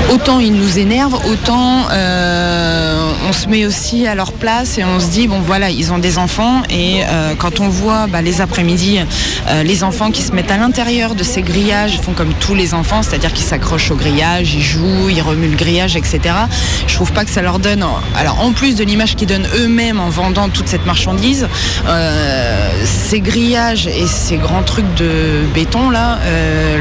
Autant 0.10 0.40
ils 0.40 0.54
nous 0.54 0.80
énervent, 0.80 1.20
autant 1.30 1.88
euh, 1.92 3.12
on 3.28 3.34
se 3.34 3.50
met 3.50 3.66
aussi 3.66 4.08
à 4.08 4.16
leur 4.16 4.32
place 4.32 4.78
et 4.78 4.86
on 4.86 5.02
se 5.02 5.08
dit 5.08 5.28
bon 5.28 5.42
voilà 5.42 5.70
ils 5.70 5.92
ont 5.92 5.98
des 5.98 6.18
enfants 6.18 6.64
et 6.70 7.02
euh, 7.04 7.34
quand 7.38 7.60
on 7.60 7.68
voit 7.68 8.08
bah, 8.08 8.22
les 8.22 8.40
après-midi 8.40 9.00
euh, 9.50 9.64
les 9.64 9.84
enfants 9.84 10.10
qui 10.10 10.22
se 10.22 10.32
mettent 10.32 10.52
à 10.52 10.56
l'intérieur 10.58 11.14
de 11.14 11.24
ces 11.24 11.42
grillages, 11.42 11.96
ils 11.96 12.02
font 12.02 12.14
comme 12.14 12.34
tous 12.40 12.56
les 12.56 12.74
enfants, 12.74 13.04
c'est-à-dire 13.04 13.34
qu'ils 13.34 13.46
s'accrochent 13.46 13.92
au 13.92 13.96
grillage, 13.96 14.54
ils 14.54 14.62
jouent, 14.62 15.10
ils 15.10 15.22
remuent 15.22 15.52
le 15.52 15.58
grillage, 15.58 15.98
etc. 15.98 16.22
Je 16.88 16.96
trouve 16.96 17.12
pas 17.12 17.26
que 17.26 17.32
ça 17.32 17.42
leur 17.42 17.60
donne, 17.60 17.86
alors 18.16 18.40
en 18.42 18.54
plus 18.54 18.76
de 18.76 18.86
l'image 18.86 19.16
qu'ils 19.16 19.28
donnent 19.28 19.48
eux-mêmes 19.58 20.00
en 20.00 20.10
vendant 20.10 20.48
toute 20.48 20.70
cette 20.70 20.86
marchandise, 20.86 21.48
ces 22.86 23.20
grillages 23.20 23.88
et 23.88 24.08
ces 24.08 24.38
grands 24.38 24.64
trucs 24.64 24.94
de 24.96 25.44
béton 25.54 25.90
là 25.90 26.20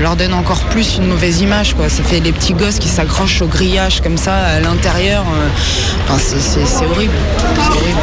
leur 0.00 0.14
donnent 0.14 0.34
encore 0.34 0.60
plus 0.66 0.96
une 0.98 1.06
mauvaise 1.06 1.40
image 1.40 1.74
quoi. 1.74 1.88
Ça 1.88 2.02
fait 2.04 2.20
les 2.20 2.32
petits 2.32 2.54
gosses 2.54 2.78
qui 2.78 2.88
s'accrochent 2.88 3.15
au 3.40 3.46
grillage 3.46 4.02
comme 4.02 4.18
ça 4.18 4.34
à 4.36 4.60
l'intérieur. 4.60 5.22
euh, 5.22 5.48
enfin, 6.04 6.18
c'est- 6.18 6.38
c'est 6.40 6.66
c'est 6.66 6.84
horrible. 6.86 7.14
C'est 7.54 7.70
horrible. 7.70 7.98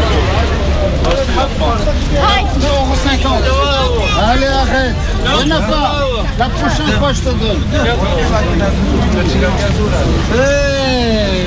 Allez, 4.20 4.46
arrête. 4.48 4.96
Il 5.40 5.46
n'y 5.46 5.54
en 5.54 5.56
a 5.58 5.62
pas. 5.62 5.92
La 6.40 6.50
prochaine 6.50 6.98
fois, 7.00 7.14
je 7.14 7.20
te 7.22 7.30
donne. 7.30 7.62
Hey. 10.36 11.46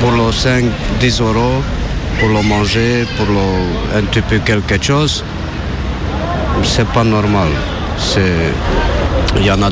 pour 0.00 0.12
le 0.12 0.30
5, 0.32 0.64
10 1.00 1.20
euros, 1.20 1.62
pour 2.20 2.28
le 2.28 2.42
manger, 2.42 3.06
pour 3.16 3.26
le, 3.26 3.98
un 3.98 4.02
petit 4.04 4.20
peu 4.20 4.38
quelque 4.38 4.80
chose, 4.82 5.24
c'est 6.62 6.86
pas 6.88 7.02
normal. 7.04 7.48
C'est, 7.98 8.52
il 9.36 9.46
y 9.46 9.50
en 9.50 9.62
a 9.62 9.70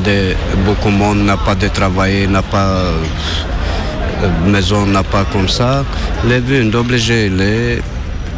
beaucoup 0.65 0.89
de 0.89 0.95
monde 0.95 1.19
n'a 1.25 1.37
pas 1.37 1.55
de 1.55 1.67
travail, 1.67 2.27
n'a 2.27 2.41
pas 2.41 2.67
euh, 2.67 4.29
maison, 4.45 4.85
n'a 4.85 5.03
pas 5.03 5.25
comme 5.31 5.49
ça. 5.49 5.83
Les 6.27 6.39
vignes 6.39 6.73
obligés 6.75 7.29
les 7.29 7.81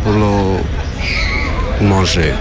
pour 0.03 0.13
manger. 1.81 2.33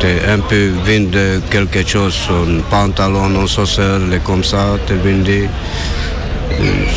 T'es 0.00 0.20
un 0.28 0.40
peu 0.40 0.72
vin 0.84 1.04
de 1.10 1.40
quelque 1.50 1.86
chose, 1.86 2.28
un 2.30 2.60
pantalon, 2.70 3.24
un 3.24 4.10
les 4.10 4.18
comme 4.18 4.44
ça, 4.44 4.76
t'es 4.86 4.94
vendu. 4.94 5.48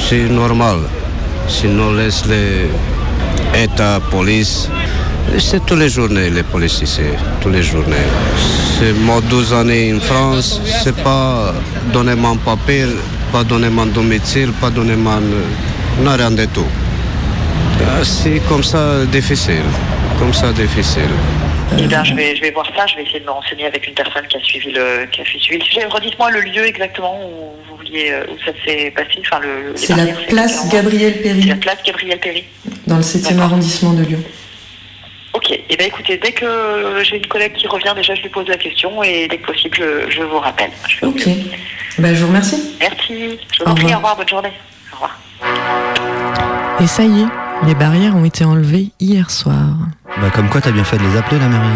C'est 0.08 0.30
normal. 0.30 0.80
Sinon, 1.48 1.94
laisse 1.94 2.26
les 2.26 2.70
États, 3.64 4.00
police. 4.12 4.70
C'est 5.38 5.66
tous 5.66 5.76
les 5.76 5.90
journées, 5.90 6.30
les 6.30 6.44
policiers, 6.44 6.88
c'est 6.88 7.14
tous 7.42 7.50
les 7.50 7.62
journées. 7.64 8.08
C'est 8.78 8.94
moi 8.94 9.22
12 9.30 9.54
années 9.54 9.94
en 9.94 10.00
France, 10.00 10.60
c'est 10.84 10.96
pas 11.04 11.54
donner 11.94 12.16
mon 12.16 12.36
papier, 12.38 12.86
pas 13.32 13.44
donner 13.44 13.70
mon 13.70 13.86
domicile, 13.86 14.52
pas 14.60 14.70
donner 14.70 14.96
mon. 14.96 15.22
Non, 16.02 16.16
rien 16.18 16.32
du 16.32 16.48
tout. 16.48 16.66
Ah, 17.82 18.04
C'est 18.04 18.42
comme 18.50 18.64
ça 18.64 19.06
difficile. 19.06 19.64
Comme 20.18 20.34
ça 20.34 20.52
difficile. 20.52 21.12
Eh 21.78 21.88
bien, 21.88 22.04
je 22.04 22.14
vais, 22.16 22.36
je 22.36 22.42
vais 22.42 22.52
voir 22.52 22.66
ça. 22.76 22.86
Je 22.88 22.96
vais 22.96 23.04
essayer 23.04 23.20
de 23.20 23.26
me 23.26 23.32
renseigner 23.32 23.66
avec 23.68 23.88
une 23.88 23.94
personne 23.94 24.26
qui 24.28 24.38
a 24.38 24.40
suivi 24.42 24.72
le, 24.72 25.06
qui 25.12 25.22
a 25.22 25.26
suivi 25.26 25.60
le 25.60 25.64
sujet. 25.64 25.86
Redites-moi 25.86 26.32
le 26.32 26.42
lieu 26.42 26.66
exactement 26.66 27.20
où 27.24 27.54
vous 27.70 27.78
vouliez, 27.78 28.12
euh, 28.12 28.26
où 28.32 28.38
ça 28.44 28.52
s'est 28.66 28.92
passé. 28.96 29.22
Enfin, 29.22 29.40
le. 29.42 29.74
C'est 29.76 29.96
la 29.96 30.08
place. 30.28 30.68
Gabriel 30.70 31.22
Péry. 31.22 31.44
C'est 31.44 31.50
la 31.50 31.56
place 31.56 31.78
Gabriel 31.86 32.20
Péry. 32.20 32.44
Dans 32.88 32.98
le 32.98 33.04
7e 33.04 33.40
arrondissement 33.40 33.94
de 33.94 34.04
Lyon. 34.04 34.20
Ok. 35.34 35.52
Eh 35.70 35.76
bien, 35.78 35.88
écoutez, 35.88 36.18
dès 36.18 36.32
que 36.32 37.02
j'ai 37.04 37.18
une 37.18 37.28
collègue 37.28 37.54
qui 37.54 37.68
revient, 37.68 37.94
déjà, 37.96 38.16
je 38.16 38.22
lui 38.22 38.30
pose 38.30 38.48
la 38.48 38.58
question 38.58 39.04
et 39.04 39.28
dès 39.28 39.38
que 39.38 39.46
possible, 39.46 39.78
je, 39.78 40.10
je 40.10 40.24
vous 40.24 40.40
rappelle. 40.40 40.72
Je 40.88 41.06
Ok. 41.06 41.28
Bah, 42.00 42.14
je 42.14 42.22
vous 42.22 42.28
remercie. 42.28 42.76
Merci. 42.80 43.38
Je 43.54 43.64
vous 43.64 43.70
en 43.72 43.76
prie. 43.76 43.84
revoir. 43.86 43.94
Au 43.94 43.98
revoir. 43.98 44.18
Bonne 44.18 44.30
journée. 44.30 44.52
Au 44.92 44.96
revoir. 44.96 45.20
Et 46.82 46.88
ça 46.88 47.04
y 47.04 47.22
est, 47.22 47.28
les 47.68 47.76
barrières 47.76 48.16
ont 48.16 48.26
été 48.26 48.46
enlevées 48.46 48.90
hier 49.00 49.30
soir. 49.30 49.76
Bah 50.22 50.30
comme 50.34 50.50
quoi 50.50 50.62
t'as 50.62 50.72
bien 50.72 50.84
fait 50.84 50.98
de 50.98 51.04
les 51.04 51.18
appeler 51.18 51.40
la 51.40 51.48
mairie. 51.48 51.68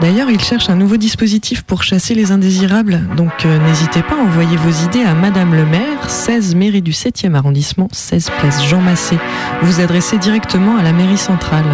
D'ailleurs, 0.00 0.30
ils 0.30 0.40
cherchent 0.40 0.70
un 0.70 0.76
nouveau 0.76 0.96
dispositif 0.96 1.62
pour 1.62 1.82
chasser 1.82 2.14
les 2.14 2.32
indésirables. 2.32 3.00
Donc 3.16 3.44
euh, 3.44 3.58
n'hésitez 3.58 4.02
pas 4.02 4.14
à 4.14 4.18
envoyer 4.18 4.56
vos 4.56 4.70
idées 4.86 5.02
à 5.02 5.14
Madame 5.14 5.54
le 5.54 5.66
maire, 5.66 6.08
16 6.08 6.54
mairie 6.54 6.80
du 6.82 6.92
7e 6.92 7.34
arrondissement, 7.34 7.88
16 7.92 8.30
place 8.38 8.64
Jean 8.64 8.80
Massé. 8.80 9.18
Vous 9.62 9.80
adressez 9.80 10.16
directement 10.18 10.78
à 10.78 10.82
la 10.82 10.92
mairie 10.92 11.18
centrale. 11.18 11.66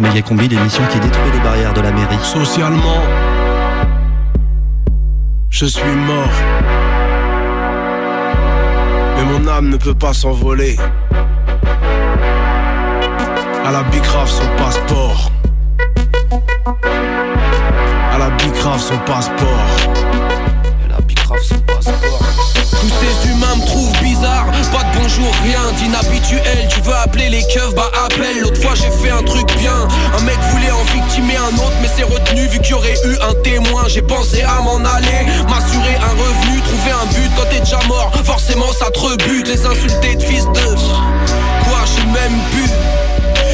Méga 0.00 0.22
combi, 0.22 0.48
l'émission 0.48 0.82
qui 0.90 0.98
détruit 0.98 1.30
les 1.30 1.40
barrières 1.40 1.74
de 1.74 1.82
la 1.82 1.92
mairie. 1.92 2.16
Socialement, 2.22 3.02
je 5.50 5.66
suis 5.66 5.94
mort. 6.06 6.36
Mais 9.16 9.24
mon 9.24 9.46
âme 9.46 9.68
ne 9.68 9.76
peut 9.76 9.94
pas 9.94 10.14
s'envoler. 10.14 10.78
À 13.66 13.70
la 13.70 13.82
bicrave 13.84 14.28
son 14.28 14.46
passeport. 14.56 15.30
À 18.12 18.18
la 18.18 18.30
bicrave 18.30 18.80
son 18.80 18.98
passeport. 19.00 19.66
À 20.86 20.88
la 20.88 21.00
bicrave 21.02 21.42
son 21.42 21.58
passeport. 21.60 22.22
Tous 22.54 22.88
ces 22.88 23.28
humains 23.28 23.56
me 23.56 23.66
trouvent 23.66 24.00
pas 24.20 24.84
de 24.84 24.98
bonjour, 24.98 25.30
rien 25.42 25.72
d'inhabituel. 25.78 26.68
Tu 26.68 26.80
veux 26.82 26.94
appeler 26.94 27.28
les 27.28 27.42
keufs, 27.42 27.74
bah 27.74 27.90
appelle. 28.04 28.40
L'autre 28.42 28.60
fois 28.60 28.74
j'ai 28.74 28.90
fait 29.02 29.10
un 29.10 29.22
truc 29.22 29.46
bien. 29.58 29.88
Un 30.16 30.22
mec 30.22 30.38
voulait 30.52 30.70
en 30.70 30.82
victimer 30.84 31.36
un 31.36 31.54
autre, 31.56 31.76
mais 31.80 31.88
c'est 31.94 32.04
retenu 32.04 32.46
vu 32.48 32.58
qu'il 32.60 32.70
y 32.70 32.74
aurait 32.74 32.94
eu 33.04 33.16
un 33.28 33.34
témoin. 33.42 33.84
J'ai 33.88 34.02
pensé 34.02 34.42
à 34.42 34.60
m'en 34.60 34.76
aller, 34.76 35.26
m'assurer 35.48 35.96
un 35.96 36.12
revenu, 36.12 36.60
trouver 36.60 36.90
un 36.90 37.06
but 37.06 37.30
quand 37.36 37.48
t'es 37.50 37.60
déjà 37.60 37.80
mort. 37.88 38.10
Forcément 38.24 38.72
ça 38.72 38.90
te 38.90 38.98
rebute, 38.98 39.48
les 39.48 39.64
insulter 39.66 40.16
de 40.16 40.22
fils 40.22 40.44
de. 40.44 40.74
Quoi, 41.64 41.80
j'ai 41.96 42.04
même 42.06 42.38
pu. 42.52 42.70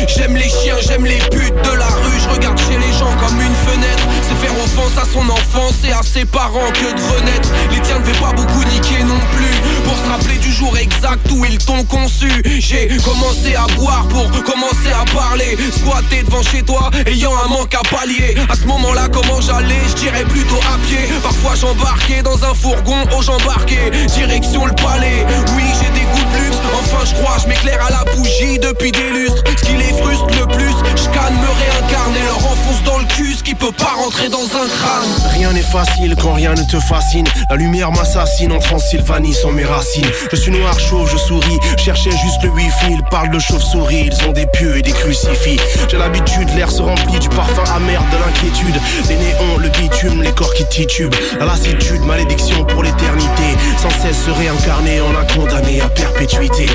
J'aime 0.09 0.37
les 0.37 0.48
chiens, 0.48 0.76
j'aime 0.87 1.05
les 1.05 1.18
putes 1.31 1.55
de 1.55 1.76
la 1.76 1.87
rue, 1.87 2.20
je 2.22 2.29
regarde 2.29 2.59
chez 2.59 2.79
les 2.79 2.92
gens 2.92 3.11
comme 3.18 3.40
une 3.40 3.55
fenêtre. 3.55 4.05
C'est 4.28 4.34
faire 4.34 4.56
offense 4.58 4.98
à 5.00 5.04
son 5.04 5.28
enfance 5.30 5.84
et 5.84 5.92
à 5.92 6.02
ses 6.02 6.24
parents 6.24 6.70
que 6.72 6.92
de 6.96 7.02
renaître. 7.14 7.48
Les 7.70 7.80
tiens 7.80 8.00
ne 8.00 8.04
vais 8.04 8.18
pas 8.18 8.32
beaucoup 8.32 8.64
niquer 8.64 9.04
non 9.04 9.20
plus. 9.36 9.54
Pour 9.84 9.96
se 9.96 10.10
rappeler 10.10 10.38
du 10.38 10.52
jour 10.52 10.76
exact 10.76 11.30
où 11.30 11.44
ils 11.44 11.58
t'ont 11.58 11.84
conçu. 11.84 12.30
J'ai 12.58 12.88
commencé 13.04 13.54
à 13.54 13.66
boire 13.76 14.06
pour 14.08 14.28
commencer 14.42 14.90
à 14.90 15.04
parler. 15.14 15.56
Squatter 15.70 16.24
devant 16.24 16.42
chez 16.42 16.62
toi, 16.62 16.90
ayant 17.06 17.32
un 17.44 17.48
manque 17.48 17.74
à 17.74 17.82
pallier. 17.88 18.34
À 18.48 18.56
ce 18.56 18.66
moment-là, 18.66 19.08
comment 19.12 19.40
j'allais 19.40 19.80
Je 19.90 19.94
dirais 19.94 20.24
plutôt 20.24 20.60
à 20.74 20.76
pied. 20.86 21.08
Parfois 21.22 21.54
j'embarquais 21.54 22.22
dans 22.22 22.42
un 22.44 22.54
fourgon, 22.54 23.04
oh 23.16 23.22
j'embarquais. 23.22 23.90
Direction 24.08 24.66
le 24.66 24.74
palais. 24.74 25.24
Oui, 25.54 25.62
j'ai 25.80 25.90
des 25.98 26.06
goûts 26.06 26.32
de 26.32 26.44
luxe. 26.44 26.56
Enfin, 26.80 27.04
je 27.04 27.14
crois, 27.14 27.36
je 27.42 27.48
m'éclaire 27.48 27.84
à 27.84 27.90
la 27.90 28.04
bougie 28.12 28.58
depuis 28.58 28.90
des 28.90 29.10
lustres. 29.10 29.42
Ce 29.56 29.64
qui 29.66 29.76
les 29.76 29.92
frustre 30.02 30.26
le 30.40 30.46
plus, 30.46 30.74
je 30.96 31.08
me 31.08 31.50
réincarner. 31.60 32.20
Leur 32.26 32.38
enfonce 32.38 32.82
dans 32.84 32.98
le 32.98 33.04
cul, 33.04 33.34
ce 33.34 33.42
qui 33.42 33.54
peut 33.54 33.72
pas 33.72 33.94
rentrer 33.96 34.15
Rien 34.18 35.52
n'est 35.52 35.61
facile 35.62 36.16
quand 36.20 36.33
rien 36.33 36.55
ne 36.55 36.62
te 36.62 36.81
fascine. 36.81 37.26
La 37.50 37.57
lumière 37.57 37.92
m'assassine 37.92 38.50
en 38.52 38.59
Transylvanie 38.59 39.35
sont 39.35 39.52
mes 39.52 39.64
racines. 39.64 40.09
Je 40.31 40.37
suis 40.37 40.50
noir, 40.50 40.79
chauve, 40.81 41.09
je 41.11 41.18
souris. 41.18 41.59
Cherchais 41.76 42.11
juste 42.11 42.42
le 42.42 42.48
wifi. 42.50 42.87
Ils 42.90 43.02
parlent 43.11 43.31
de 43.31 43.38
chauve-souris. 43.38 44.11
Ils 44.11 44.29
ont 44.29 44.33
des 44.33 44.46
pieux 44.46 44.79
et 44.79 44.83
des 44.83 44.92
crucifix. 44.92 45.61
J'ai 45.90 45.98
l'habitude, 45.98 46.48
l'air 46.57 46.70
se 46.70 46.81
remplit 46.81 47.18
du 47.18 47.29
parfum 47.29 47.64
amer 47.74 48.02
de 48.11 48.16
l'inquiétude. 48.16 48.81
Les 49.09 49.16
néons, 49.16 49.59
le 49.59 49.68
bitume, 49.68 50.22
les 50.22 50.33
corps 50.33 50.55
qui 50.55 50.64
titubent. 50.66 51.14
La 51.38 51.46
lassitude, 51.46 52.00
malédiction 52.02 52.64
pour 52.64 52.83
l'éternité. 52.83 53.57
Sans 53.83 53.90
cesse 53.90 54.24
se 54.24 54.31
réincarner, 54.31 55.00
on 55.02 55.14
a 55.16 55.24
condamné 55.35 55.83
à 55.83 55.88
perpétuité. 55.88 56.66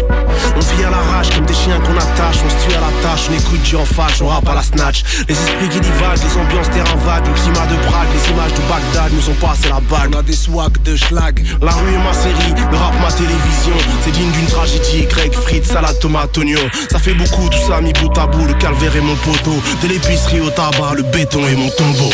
On 0.55 0.59
vit 0.59 0.83
à 0.83 0.91
l'arrache 0.91 1.31
comme 1.31 1.45
des 1.45 1.55
chiens 1.55 1.79
qu'on 1.79 1.97
attache. 1.97 2.37
On 2.45 2.49
se 2.49 2.67
tue 2.67 2.75
à 2.75 2.81
la 2.81 3.09
tâche, 3.09 3.27
on 3.29 3.33
écoute 3.33 3.61
Dieu 3.63 3.77
en 3.79 3.85
fâche, 3.85 4.21
on 4.21 4.27
rappe 4.27 4.47
à 4.47 4.55
la 4.55 4.63
snatch. 4.63 5.03
Les 5.27 5.33
esprits 5.33 5.69
qui 5.69 5.79
divaguent, 5.79 6.21
les 6.23 6.37
ambiances 6.39 6.69
terrain 6.69 6.97
vague, 7.03 7.30
le 7.31 7.41
climat 7.41 7.65
de 7.65 7.75
Prague, 7.87 8.07
les 8.13 8.31
images 8.31 8.53
de 8.53 8.61
Bagdad 8.67 9.13
nous 9.13 9.29
ont 9.29 9.35
passé 9.35 9.69
la 9.69 9.79
balle. 9.79 10.09
On 10.13 10.19
a 10.19 10.21
des 10.21 10.33
swags 10.33 10.81
de 10.83 10.95
schlag. 10.95 11.43
La 11.61 11.71
rue 11.71 11.93
est 11.93 12.03
ma 12.03 12.13
série, 12.13 12.53
le 12.71 12.77
rap 12.77 12.93
ma 13.01 13.11
télévision. 13.11 13.75
C'est 14.03 14.11
digne 14.11 14.31
d'une 14.31 14.45
tragédie, 14.47 15.05
grec, 15.07 15.33
frites, 15.33 15.65
salade, 15.65 15.97
tomate, 15.99 16.37
oignon. 16.37 16.59
Ça 16.89 16.99
fait 16.99 17.13
beaucoup 17.13 17.47
tout 17.49 17.57
ça 17.67 17.81
mis 17.81 17.93
bout 17.93 18.17
à 18.17 18.27
bout, 18.27 18.45
le 18.45 18.53
calvaire 18.55 18.95
est 18.95 19.01
mon 19.01 19.15
poteau. 19.15 19.55
De 19.81 19.87
l'épicerie 19.87 20.41
au 20.41 20.49
tabac, 20.49 20.95
le 20.95 21.03
béton 21.03 21.45
est 21.47 21.55
mon 21.55 21.69
tombeau. 21.69 22.11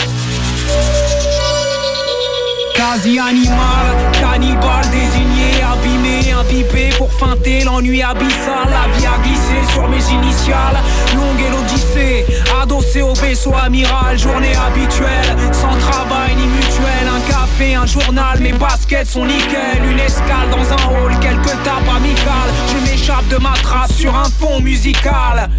Quasi 2.97 3.19
animal, 3.19 3.95
cannibale 4.19 4.89
désigné, 4.89 5.61
abîmé, 5.61 6.33
imbibé 6.33 6.89
pour 6.97 7.13
feinter 7.13 7.63
l'ennui 7.63 8.01
abyssal. 8.01 8.65
La 8.65 8.91
vie 8.97 9.05
a 9.05 9.21
glissé 9.21 9.71
sur 9.71 9.87
mes 9.87 10.01
initiales, 10.11 10.79
longue 11.15 11.39
et 11.39 11.51
l'odyssée, 11.51 12.25
adossé 12.59 13.03
au 13.03 13.13
vaisseau 13.13 13.53
amiral, 13.53 14.17
journée 14.17 14.55
habituelle, 14.55 15.37
sans 15.51 15.77
travail 15.77 16.35
ni 16.37 16.47
mutuelle, 16.47 17.07
un 17.07 17.21
café, 17.57 17.75
un 17.75 17.85
journal, 17.85 18.39
mes 18.39 18.53
baskets 18.53 19.07
sont 19.07 19.25
nickel, 19.25 19.83
une 19.89 19.99
escale 19.99 20.49
dans 20.51 20.71
un 20.71 20.89
hall, 20.89 21.11
quelques 21.19 21.63
tapes 21.63 21.89
amicales, 21.95 22.51
je 22.67 22.89
m'échappe 22.89 23.27
de 23.29 23.37
ma 23.37 23.53
trace 23.63 23.93
sur 23.93 24.15
un 24.15 24.25
fond 24.25 24.59
musical. 24.59 25.49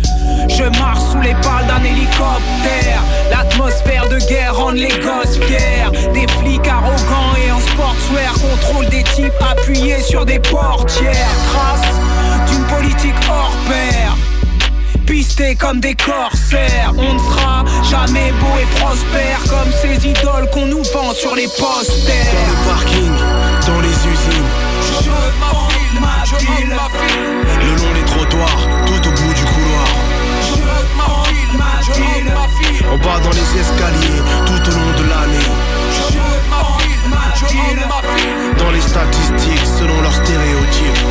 Je 0.48 0.64
marche 0.78 1.00
sous 1.12 1.20
les 1.20 1.34
pales 1.34 1.66
d'un 1.66 1.82
hélicoptère, 1.84 3.02
l'atmosphère 3.30 4.08
de 4.08 4.18
guerre 4.28 4.56
rend 4.56 4.70
les 4.70 4.88
gosses 4.88 5.38
fiers, 5.46 6.10
des 6.12 6.26
flics 6.34 6.66
arrogants 6.66 7.36
et 7.46 7.50
en 7.50 7.60
sportswear 7.60 8.34
contrôle 8.34 8.88
des 8.88 9.02
types 9.02 9.32
appuyés 9.40 10.00
sur 10.00 10.24
des 10.24 10.38
portières. 10.38 11.28
Trace 11.52 12.50
d'une 12.50 12.64
politique 12.64 13.14
hors 13.28 13.52
pair. 13.68 14.27
Pistés 15.06 15.54
comme 15.56 15.80
des 15.80 15.94
corsaires, 15.94 16.92
on 16.96 17.14
ne 17.14 17.18
sera 17.18 17.64
jamais 17.90 18.30
beau 18.32 18.58
et 18.60 18.66
prospère 18.78 19.40
comme 19.48 19.72
ces 19.80 20.06
idoles 20.06 20.48
qu'on 20.52 20.66
nous 20.66 20.82
vend 20.92 21.12
sur 21.14 21.34
les 21.34 21.46
posters. 21.46 22.34
Dans 22.34 22.50
le 22.50 22.74
parking, 22.74 23.12
dans 23.66 23.80
les 23.80 23.88
usines, 23.88 24.50
Je 24.82 25.10
ma 25.98 26.38
ville, 26.38 26.76
le 27.60 27.70
long 27.82 27.94
des 27.94 28.04
trottoirs, 28.04 28.60
tout 28.86 29.08
au 29.08 29.12
bout 29.12 29.34
du 29.34 29.44
couloir. 29.44 29.88
je 30.42 30.56
m'affile, 30.96 31.52
ma 31.58 32.46
ville, 32.60 32.86
En 32.92 32.98
bas 32.98 33.20
dans 33.24 33.30
les 33.30 33.60
escaliers, 33.60 34.22
tout 34.46 34.70
au 34.70 34.74
long 34.74 34.92
de 34.98 35.04
l'année. 35.08 35.48
je 35.92 36.18
ma 36.50 37.40
ville, 37.48 38.58
Dans 38.58 38.70
les 38.70 38.80
statistiques, 38.82 39.66
selon 39.78 40.00
leurs 40.02 40.14
stéréotypes. 40.14 41.04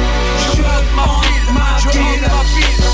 je 0.55 0.61
ma 0.95 1.91
ville. 1.91 2.86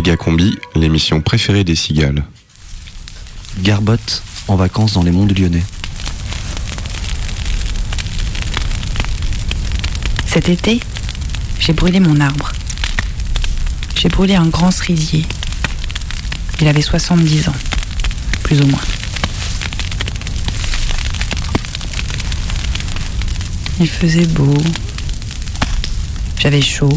Méga 0.00 0.16
Combi, 0.16 0.56
l'émission 0.74 1.20
préférée 1.20 1.62
des 1.62 1.74
cigales. 1.74 2.24
Garbotte 3.58 4.22
en 4.48 4.56
vacances 4.56 4.94
dans 4.94 5.02
les 5.02 5.10
monts 5.10 5.26
du 5.26 5.34
Lyonnais. 5.34 5.62
Cet 10.24 10.48
été, 10.48 10.80
j'ai 11.58 11.74
brûlé 11.74 12.00
mon 12.00 12.18
arbre. 12.18 12.50
J'ai 13.94 14.08
brûlé 14.08 14.36
un 14.36 14.46
grand 14.46 14.70
cerisier. 14.70 15.26
Il 16.62 16.66
avait 16.68 16.80
70 16.80 17.50
ans, 17.50 17.56
plus 18.42 18.62
ou 18.62 18.66
moins. 18.68 18.80
Il 23.78 23.86
faisait 23.86 24.24
beau. 24.24 24.56
J'avais 26.38 26.62
chaud. 26.62 26.96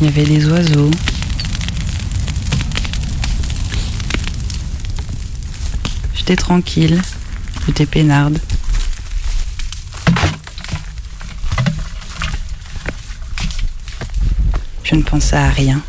Il 0.00 0.04
y 0.04 0.08
avait 0.08 0.24
des 0.24 0.48
oiseaux. 0.48 0.90
J'étais 6.14 6.36
tranquille. 6.36 7.02
J'étais 7.66 7.86
peinarde. 7.86 8.38
Je 14.84 14.94
ne 14.94 15.02
pensais 15.02 15.36
à 15.36 15.50
rien. 15.50 15.82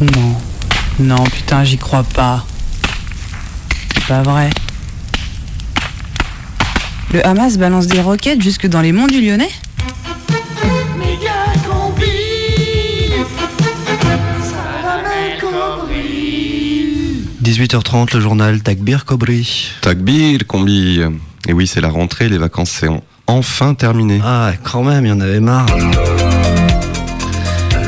Non. 0.00 0.36
Non, 1.12 1.24
putain, 1.24 1.62
j'y 1.62 1.76
crois 1.76 2.04
pas. 2.04 2.42
C'est 3.92 4.06
pas 4.06 4.22
vrai. 4.22 4.48
Le 7.12 7.26
Hamas 7.26 7.58
balance 7.58 7.86
des 7.86 8.00
roquettes 8.00 8.40
jusque 8.40 8.66
dans 8.66 8.80
les 8.80 8.92
monts 8.92 9.08
du 9.08 9.20
Lyonnais 9.20 9.50
18h30, 17.44 18.14
le 18.14 18.20
journal 18.20 18.62
Takbir 18.62 19.04
Kobri. 19.04 19.72
Takbir 19.82 20.46
Combi. 20.46 21.02
Et 21.46 21.52
oui, 21.52 21.66
c'est 21.66 21.82
la 21.82 21.90
rentrée, 21.90 22.30
les 22.30 22.38
vacances 22.38 22.70
sont 22.70 23.02
enfin 23.26 23.74
terminées. 23.74 24.22
Ah, 24.24 24.52
quand 24.62 24.82
même, 24.82 25.04
il 25.04 25.10
y 25.10 25.12
en 25.12 25.20
avait 25.20 25.40
marre. 25.40 25.66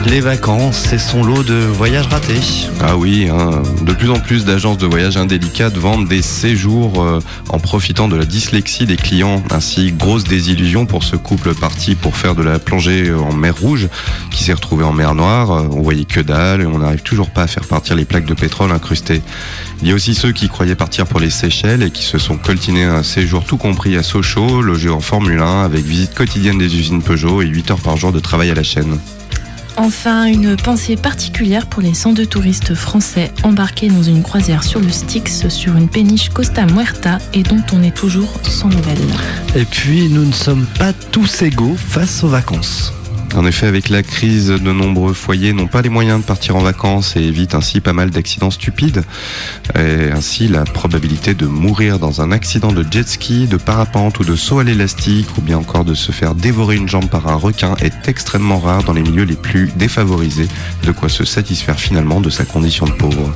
Les 0.07 0.21
vacances, 0.21 0.87
c'est 0.91 0.99
son 0.99 1.25
lot 1.25 1.43
de 1.43 1.55
voyages 1.55 2.07
ratés. 2.09 2.41
Ah 2.83 2.97
oui, 2.97 3.29
hein, 3.31 3.63
de 3.83 3.93
plus 3.95 4.11
en 4.11 4.21
plus 4.21 4.45
d'agences 4.45 4.77
de 4.77 4.87
voyage 4.87 5.17
indélicates 5.17 5.77
vendent 5.77 6.07
des 6.07 6.21
séjours 6.21 7.03
euh, 7.03 7.21
en 7.49 7.59
profitant 7.59 8.07
de 8.07 8.15
la 8.15 8.27
dyslexie 8.27 8.85
des 8.85 8.97
clients. 8.97 9.43
Ainsi, 9.51 9.93
grosse 9.93 10.25
désillusion 10.25 10.85
pour 10.85 11.05
ce 11.05 11.17
couple 11.17 11.55
parti 11.55 11.95
pour 11.95 12.17
faire 12.17 12.35
de 12.35 12.43
la 12.43 12.59
plongée 12.59 13.13
en 13.15 13.33
mer 13.33 13.57
Rouge 13.59 13.89
qui 14.31 14.45
s'est 14.45 14.53
retrouvé 14.53 14.85
en 14.85 14.93
mer 14.93 15.15
Noire. 15.15 15.51
Euh, 15.53 15.69
On 15.73 15.81
voyait 15.81 16.05
que 16.05 16.21
dalle 16.21 16.61
et 16.61 16.67
on 16.67 16.81
n'arrive 16.81 17.03
toujours 17.03 17.31
pas 17.31 17.45
à 17.45 17.47
faire 17.47 17.67
partir 17.67 17.97
les 17.97 18.05
plaques 18.05 18.27
de 18.27 18.35
pétrole 18.35 18.73
incrustées. 18.73 19.23
Il 19.81 19.89
y 19.89 19.93
a 19.93 19.95
aussi 19.95 20.15
ceux 20.15 20.33
qui 20.33 20.49
croyaient 20.49 20.75
partir 20.75 21.07
pour 21.07 21.19
les 21.19 21.31
Seychelles 21.31 21.83
et 21.83 21.91
qui 21.91 22.05
se 22.05 22.19
sont 22.19 22.37
coltinés 22.37 22.85
un 22.85 23.03
séjour 23.03 23.45
tout 23.45 23.57
compris 23.57 23.97
à 23.97 24.03
Sochaux, 24.03 24.61
logé 24.61 24.91
en 24.91 25.01
Formule 25.01 25.41
1 25.41 25.63
avec 25.63 25.85
visite 25.85 26.15
quotidienne 26.15 26.59
des 26.59 26.77
usines 26.77 27.03
Peugeot 27.03 27.41
et 27.41 27.47
8 27.47 27.71
heures 27.71 27.81
par 27.81 27.97
jour 27.97 28.13
de 28.13 28.21
travail 28.21 28.51
à 28.51 28.55
la 28.55 28.63
chaîne. 28.63 28.99
Enfin, 29.77 30.27
une 30.27 30.57
pensée 30.57 30.97
particulière 30.97 31.67
pour 31.67 31.83
les 31.83 31.95
102 31.95 32.27
touristes 32.27 32.75
français 32.75 33.33
embarqués 33.43 33.89
dans 33.89 34.03
une 34.03 34.23
croisière 34.23 34.63
sur 34.63 34.81
le 34.81 34.91
Styx 34.91 35.49
sur 35.49 35.77
une 35.77 35.89
péniche 35.89 36.29
Costa 36.29 36.65
Muerta 36.67 37.19
et 37.33 37.43
dont 37.43 37.63
on 37.73 37.83
est 37.83 37.95
toujours 37.95 38.33
sans 38.43 38.69
nouvelles. 38.69 38.99
Et 39.57 39.65
puis, 39.65 40.09
nous 40.09 40.25
ne 40.25 40.33
sommes 40.33 40.67
pas 40.79 40.93
tous 40.93 41.43
égaux 41.43 41.77
face 41.77 42.23
aux 42.23 42.29
vacances. 42.29 42.93
En 43.37 43.47
effet, 43.47 43.67
avec 43.67 43.89
la 43.89 44.03
crise, 44.03 44.49
de 44.49 44.73
nombreux 44.73 45.13
foyers 45.13 45.53
n'ont 45.53 45.67
pas 45.67 45.83
les 45.83 45.89
moyens 45.89 46.21
de 46.21 46.25
partir 46.25 46.55
en 46.55 46.61
vacances 46.61 47.17
et 47.17 47.21
évitent 47.21 47.55
ainsi 47.55 47.81
pas 47.81 47.93
mal 47.93 48.11
d'accidents 48.11 48.51
stupides. 48.51 49.03
Et 49.75 50.11
ainsi, 50.13 50.47
la 50.47 50.65
probabilité 50.65 51.35
de 51.35 51.47
mourir 51.47 51.99
dans 51.99 52.21
un 52.21 52.31
accident 52.31 52.73
de 52.73 52.85
jet 52.89 53.09
ski, 53.09 53.47
de 53.49 53.57
parapente 53.57 54.21
ou 54.21 54.25
de 54.25 54.37
saut 54.37 54.61
à 54.61 54.65
l'élastique, 54.65 55.37
ou 55.37 55.41
bien 55.41 55.59
encore 55.59 55.85
de 55.85 55.95
se 55.95 56.13
faire 56.13 56.35
dévorer 56.35 56.77
une 56.77 56.89
jambe 56.89 57.09
par 57.09 57.27
un 57.27 57.35
requin, 57.35 57.75
est 57.81 58.09
extrêmement 58.09 58.61
rare 58.61 58.85
dans 58.85 58.93
les 58.93 59.03
milieux 59.03 59.25
les 59.25 59.37
plus 59.37 59.71
défavorisés, 59.75 60.49
de 60.85 60.93
quoi 60.93 61.09
se 61.09 61.25
satisfaire 61.25 61.79
finalement 61.79 62.21
de 62.21 62.31
sa 62.31 62.45
condition 62.45 62.87
de 62.87 62.93
pauvre. 62.93 63.35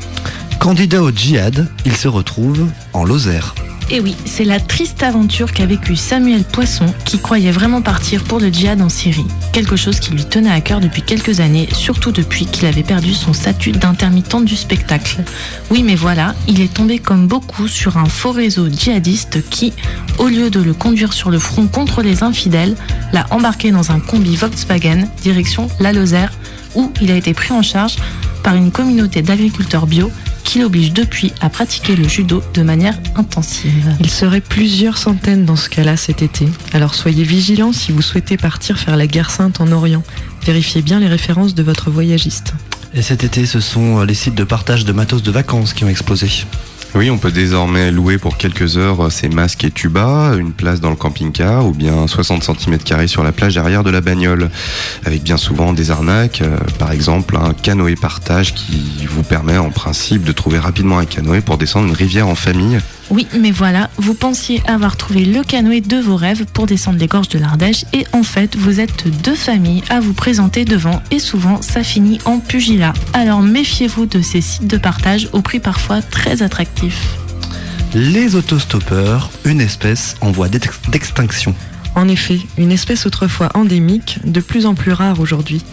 Candidat 0.61 1.03
au 1.03 1.11
djihad, 1.13 1.69
il 1.85 1.97
se 1.97 2.09
retrouve 2.09 2.67
en 2.93 3.05
Lozère. 3.05 3.55
Et 3.91 4.01
oui, 4.01 4.17
c'est 4.27 4.45
la 4.45 4.61
triste 4.61 5.03
aventure 5.03 5.53
qu'a 5.53 5.65
vécu 5.65 5.95
Samuel 5.95 6.43
Poisson, 6.43 6.87
qui 7.05 7.19
croyait 7.19 7.53
vraiment 7.53 7.81
partir 7.81 8.25
pour 8.25 8.41
le 8.41 8.49
djihad 8.49 8.83
en 8.83 8.89
Syrie. 8.89 9.25
Quelque 9.53 9.77
chose 9.77 10.01
qui 10.01 10.11
lui 10.11 10.25
tenait 10.25 10.51
à 10.51 10.61
cœur 10.61 10.81
depuis 10.81 11.01
quelques 11.01 11.41
années, 11.41 11.69
surtout 11.73 12.11
depuis 12.11 12.45
qu'il 12.45 12.67
avait 12.67 12.83
perdu 12.83 13.15
son 13.15 13.33
statut 13.33 13.73
d'intermittent 13.73 14.45
du 14.45 14.57
spectacle. 14.57 15.23
Oui, 15.71 15.83
mais 15.83 15.95
voilà, 15.95 16.35
il 16.49 16.61
est 16.61 16.75
tombé 16.75 16.99
comme 16.99 17.29
beaucoup 17.29 17.69
sur 17.69 17.97
un 17.97 18.07
faux 18.07 18.33
réseau 18.33 18.69
djihadiste 18.69 19.49
qui, 19.49 19.73
au 20.19 20.27
lieu 20.27 20.51
de 20.51 20.61
le 20.61 20.75
conduire 20.75 21.13
sur 21.13 21.31
le 21.31 21.39
front 21.39 21.67
contre 21.69 22.03
les 22.03 22.23
infidèles, 22.25 22.77
l'a 23.13 23.27
embarqué 23.31 23.71
dans 23.71 23.93
un 23.93 24.01
combi 24.01 24.37
Volkswagen, 24.37 25.09
direction 25.23 25.69
la 25.81 25.93
Lozère, 25.93 26.33
où 26.75 26.93
il 27.01 27.11
a 27.11 27.17
été 27.17 27.33
pris 27.33 27.53
en 27.53 27.63
charge 27.63 27.97
par 28.49 28.57
une 28.57 28.71
communauté 28.71 29.21
d'agriculteurs 29.21 29.87
bio 29.87 30.11
qui 30.43 30.61
l'oblige 30.61 30.95
depuis 30.95 31.35
à 31.43 31.51
pratiquer 31.51 31.97
le 31.97 32.09
judo 32.09 32.43
de 32.55 32.63
manière 32.63 32.99
intensive. 33.15 33.95
Il 34.01 34.09
serait 34.09 34.41
plusieurs 34.41 34.97
centaines 34.97 35.45
dans 35.45 35.55
ce 35.55 35.69
cas-là 35.69 35.99
cet 35.99 36.23
été. 36.23 36.49
Alors 36.73 36.95
soyez 36.95 37.25
vigilants 37.25 37.75
si 37.75 37.93
vous 37.93 38.01
souhaitez 38.01 38.39
partir 38.39 38.79
faire 38.79 38.97
la 38.97 39.07
guerre 39.07 39.31
sainte 39.31 39.61
en 39.61 39.71
Orient. 39.71 40.03
Vérifiez 40.47 40.81
bien 40.81 40.99
les 40.99 41.09
références 41.09 41.55
de 41.55 41.63
votre 41.63 41.91
voyagiste. 41.91 42.55
Et 42.95 43.03
cet 43.03 43.23
été, 43.23 43.45
ce 43.45 43.61
sont 43.61 44.03
les 44.03 44.15
sites 44.15 44.35
de 44.35 44.45
partage 44.45 44.87
de 44.87 44.93
matos 44.93 45.23
de 45.23 45.31
vacances 45.31 45.75
qui 45.75 45.85
ont 45.85 45.91
explosé. 45.91 46.31
Oui, 46.99 47.11
on 47.11 47.19
peut 47.19 47.31
désormais 47.31 47.93
louer 47.93 48.19
pour 48.19 48.37
quelques 48.37 48.77
heures 48.77 49.13
ses 49.13 49.29
masques 49.29 49.63
et 49.63 49.71
tubas, 49.71 50.35
une 50.35 50.51
place 50.51 50.81
dans 50.81 50.91
le 50.91 50.97
camping-car 50.97 51.65
ou 51.65 51.71
bien 51.71 52.09
60 52.09 52.43
cm 52.43 53.07
sur 53.07 53.23
la 53.23 53.31
plage 53.31 53.57
arrière 53.57 53.85
de 53.85 53.91
la 53.91 54.01
bagnole, 54.01 54.51
avec 55.05 55.23
bien 55.23 55.37
souvent 55.37 55.73
des 55.73 55.93
arnaques, 55.93 56.41
euh, 56.41 56.57
par 56.81 56.91
exemple 56.91 57.37
un 57.37 57.55
canoë 57.55 57.95
partage 57.95 58.53
qui 58.53 59.07
vous 59.09 59.23
permet 59.23 59.59
en 59.59 59.71
principe 59.71 60.25
de 60.25 60.33
trouver 60.33 60.59
rapidement 60.59 60.99
un 60.99 61.05
canoë 61.05 61.41
pour 61.41 61.57
descendre 61.57 61.87
une 61.87 61.95
rivière 61.95 62.27
en 62.27 62.35
famille. 62.35 62.81
Oui, 63.11 63.27
mais 63.39 63.51
voilà, 63.53 63.89
vous 63.97 64.13
pensiez 64.13 64.63
avoir 64.67 64.97
trouvé 64.99 65.25
le 65.25 65.43
canoë 65.43 65.81
de 65.81 65.97
vos 65.97 66.17
rêves 66.17 66.45
pour 66.53 66.67
descendre 66.67 66.99
les 66.99 67.07
gorges 67.07 67.31
de 67.31 67.39
l'Ardèche 67.39 67.87
et 67.95 68.05
en 68.13 68.23
fait, 68.23 68.55
vous 68.55 68.81
êtes 68.81 69.09
deux 69.23 69.35
familles 69.35 69.83
à 69.89 69.99
vous 70.01 70.13
présenter 70.13 70.67
devant 70.67 71.03
et 71.11 71.19
souvent 71.19 71.63
ça 71.63 71.83
finit 71.83 72.19
en 72.27 72.39
pugilat. 72.39 72.93
Alors 73.15 73.41
méfiez-vous 73.41 74.05
de 74.05 74.21
ces 74.21 74.43
sites 74.43 74.67
de 74.67 74.77
partage 74.77 75.29
au 75.33 75.41
prix 75.41 75.59
parfois 75.59 76.03
très 76.03 76.43
attractif. 76.43 77.17
Les 77.95 78.35
autostoppeurs, 78.35 79.31
une 79.47 79.63
espèce 79.63 80.15
en 80.21 80.31
voie 80.31 80.49
d'ex- 80.51 80.79
d'extinction. 80.91 81.55
En 81.95 82.07
effet, 82.07 82.39
une 82.59 82.71
espèce 82.71 83.07
autrefois 83.07 83.49
endémique, 83.55 84.19
de 84.25 84.41
plus 84.41 84.67
en 84.67 84.75
plus 84.75 84.93
rare 84.93 85.19
aujourd'hui. 85.19 85.65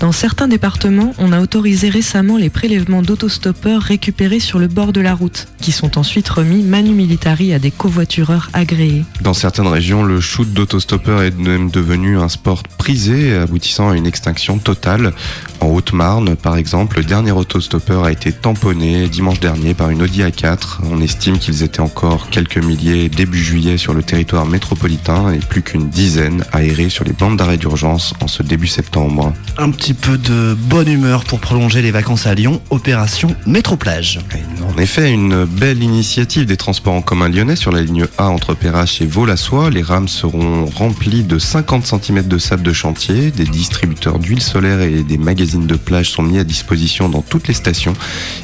Dans 0.00 0.12
certains 0.12 0.48
départements, 0.48 1.12
on 1.18 1.30
a 1.30 1.42
autorisé 1.42 1.90
récemment 1.90 2.38
les 2.38 2.48
prélèvements 2.48 3.02
d'autostoppeurs 3.02 3.82
récupérés 3.82 4.40
sur 4.40 4.58
le 4.58 4.66
bord 4.66 4.94
de 4.94 5.02
la 5.02 5.14
route, 5.14 5.46
qui 5.60 5.72
sont 5.72 5.98
ensuite 5.98 6.26
remis 6.26 6.62
manu 6.62 6.92
militari 6.92 7.52
à 7.52 7.58
des 7.58 7.70
covoitureurs 7.70 8.48
agréés. 8.54 9.04
Dans 9.20 9.34
certaines 9.34 9.66
régions, 9.66 10.02
le 10.02 10.18
shoot 10.18 10.50
d'autostoppeur 10.50 11.20
est 11.20 11.36
même 11.36 11.70
devenu 11.70 12.16
un 12.16 12.30
sport 12.30 12.62
prisé, 12.62 13.34
aboutissant 13.34 13.90
à 13.90 13.96
une 13.96 14.06
extinction 14.06 14.56
totale. 14.56 15.12
En 15.60 15.66
Haute-Marne, 15.66 16.34
par 16.34 16.56
exemple, 16.56 16.96
le 16.96 17.04
dernier 17.04 17.32
autostoppeur 17.32 18.04
a 18.04 18.12
été 18.12 18.32
tamponné 18.32 19.06
dimanche 19.06 19.38
dernier 19.38 19.74
par 19.74 19.90
une 19.90 20.00
Audi 20.00 20.22
A4. 20.22 20.78
On 20.90 21.02
estime 21.02 21.38
qu'ils 21.38 21.62
étaient 21.62 21.80
encore 21.80 22.30
quelques 22.30 22.56
milliers 22.56 23.10
début 23.10 23.44
juillet 23.44 23.76
sur 23.76 23.92
le 23.92 24.02
territoire 24.02 24.46
métropolitain 24.46 25.30
et 25.34 25.40
plus 25.40 25.60
qu'une 25.60 25.90
dizaine 25.90 26.42
aérés 26.52 26.88
sur 26.88 27.04
les 27.04 27.12
bandes 27.12 27.36
d'arrêt 27.36 27.58
d'urgence 27.58 28.14
en 28.22 28.28
ce 28.28 28.42
début 28.42 28.66
septembre. 28.66 29.34
Un 29.58 29.70
petit 29.70 29.89
peu 29.94 30.18
de 30.18 30.54
bonne 30.54 30.88
humeur 30.88 31.24
pour 31.24 31.40
prolonger 31.40 31.82
les 31.82 31.90
vacances 31.90 32.26
à 32.26 32.34
Lyon, 32.34 32.60
opération 32.70 33.34
Métroplage. 33.46 34.20
En 34.62 34.78
effet, 34.78 35.10
une 35.10 35.44
belle 35.44 35.82
initiative 35.82 36.46
des 36.46 36.56
transports 36.56 36.94
en 36.94 37.02
commun 37.02 37.28
lyonnais 37.28 37.56
sur 37.56 37.72
la 37.72 37.82
ligne 37.82 38.06
A 38.18 38.28
entre 38.28 38.54
Perrache 38.54 39.00
et 39.00 39.06
Vaux-la-Soie. 39.06 39.70
Les 39.70 39.82
rames 39.82 40.08
seront 40.08 40.66
remplies 40.66 41.24
de 41.24 41.38
50 41.38 41.86
cm 41.86 42.28
de 42.28 42.38
sable 42.38 42.62
de 42.62 42.72
chantier. 42.72 43.30
Des 43.30 43.44
distributeurs 43.44 44.18
d'huile 44.18 44.42
solaire 44.42 44.80
et 44.80 45.02
des 45.02 45.18
magazines 45.18 45.66
de 45.66 45.76
plage 45.76 46.10
sont 46.10 46.22
mis 46.22 46.38
à 46.38 46.44
disposition 46.44 47.08
dans 47.08 47.22
toutes 47.22 47.48
les 47.48 47.54
stations. 47.54 47.94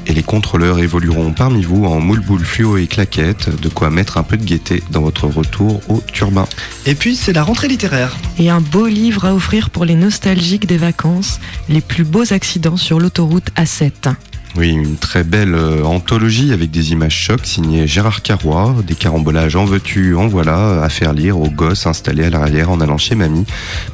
Et 0.06 0.14
les 0.14 0.22
contrôleurs 0.22 0.78
évolueront 0.78 1.32
parmi 1.32 1.62
vous 1.62 1.84
en 1.84 2.00
moule-boule 2.00 2.44
fluo 2.44 2.76
et 2.76 2.86
claquettes. 2.86 3.48
De 3.60 3.68
quoi 3.68 3.90
mettre 3.90 4.18
un 4.18 4.22
peu 4.22 4.36
de 4.36 4.44
gaieté 4.44 4.82
dans 4.90 5.02
votre 5.02 5.26
retour 5.26 5.80
au 5.88 6.02
turbin. 6.12 6.46
Et 6.86 6.94
puis, 6.94 7.16
c'est 7.16 7.32
la 7.32 7.42
rentrée 7.42 7.68
littéraire. 7.68 8.16
Et 8.38 8.50
un 8.50 8.60
beau 8.60 8.86
livre 8.86 9.24
à 9.24 9.34
offrir 9.34 9.70
pour 9.70 9.84
les 9.84 9.94
nostalgiques 9.94 10.66
des 10.66 10.76
vacances, 10.76 11.35
les 11.68 11.80
plus 11.80 12.04
beaux 12.04 12.32
accidents 12.32 12.76
sur 12.76 13.00
l'autoroute 13.00 13.50
A7. 13.56 14.14
Oui, 14.56 14.70
une 14.70 14.96
très 14.96 15.22
belle 15.22 15.54
euh, 15.54 15.84
anthologie 15.84 16.52
avec 16.54 16.70
des 16.70 16.92
images 16.92 17.14
chocs 17.14 17.44
signées 17.44 17.86
Gérard 17.86 18.22
Carrois, 18.22 18.74
des 18.86 18.94
carambolages 18.94 19.54
en 19.54 19.66
veux-tu, 19.66 20.14
en 20.14 20.28
voilà, 20.28 20.82
à 20.82 20.88
faire 20.88 21.12
lire 21.12 21.38
aux 21.38 21.50
gosses 21.50 21.86
installés 21.86 22.24
à 22.24 22.30
l'arrière 22.30 22.70
en 22.70 22.80
allant 22.80 22.96
chez 22.96 23.14
mamie, 23.14 23.44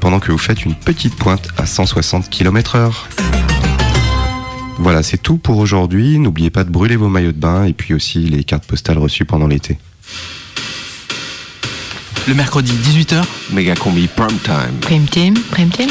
pendant 0.00 0.20
que 0.20 0.31
vous 0.31 0.38
faites 0.38 0.64
une 0.64 0.76
petite 0.76 1.16
pointe 1.16 1.48
à 1.57 1.66
160 1.66 2.31
km 2.31 2.76
heure. 2.76 3.09
Voilà, 4.78 5.02
c'est 5.02 5.18
tout 5.18 5.37
pour 5.37 5.59
aujourd'hui. 5.59 6.18
N'oubliez 6.18 6.50
pas 6.50 6.62
de 6.62 6.70
brûler 6.70 6.96
vos 6.96 7.09
maillots 7.09 7.33
de 7.33 7.38
bain 7.38 7.64
et 7.64 7.72
puis 7.72 7.92
aussi 7.92 8.20
les 8.20 8.44
cartes 8.44 8.64
postales 8.64 8.98
reçues 8.98 9.24
pendant 9.24 9.48
l'été. 9.48 9.78
Le 12.28 12.35
mercredi 12.35 12.72
18h, 12.72 13.24
Méga 13.52 13.74
combi 13.74 14.07
prime 14.07 14.38
time. 14.44 14.78
Prime 14.81 15.07
team, 15.07 15.35
prime 15.50 15.70
team, 15.70 15.90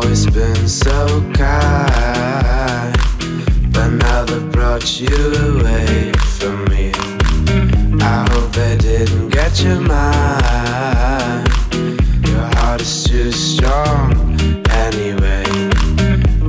always 0.11 0.25
been 0.31 0.67
so 0.67 1.07
kind, 1.33 2.93
but 3.71 3.87
now 3.87 4.25
they've 4.25 4.51
brought 4.51 4.99
you 4.99 5.07
away 5.07 6.11
from 6.37 6.65
me. 6.65 6.91
I 8.01 8.27
hope 8.31 8.51
they 8.51 8.75
didn't 8.75 9.29
get 9.29 9.63
your 9.63 9.79
mind. 9.79 11.47
Your 12.27 12.43
heart 12.57 12.81
is 12.81 13.05
too 13.05 13.31
strong 13.31 14.11
anyway. 14.69 15.45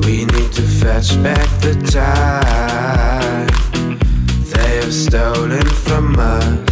We 0.07 0.25
need 0.25 0.53
to 0.55 0.63
fetch 0.63 1.15
back 1.23 1.49
the 1.61 1.75
time 1.93 3.47
they 4.51 4.77
have 4.79 4.93
stolen 4.93 5.69
from 5.87 6.19
us. 6.19 6.72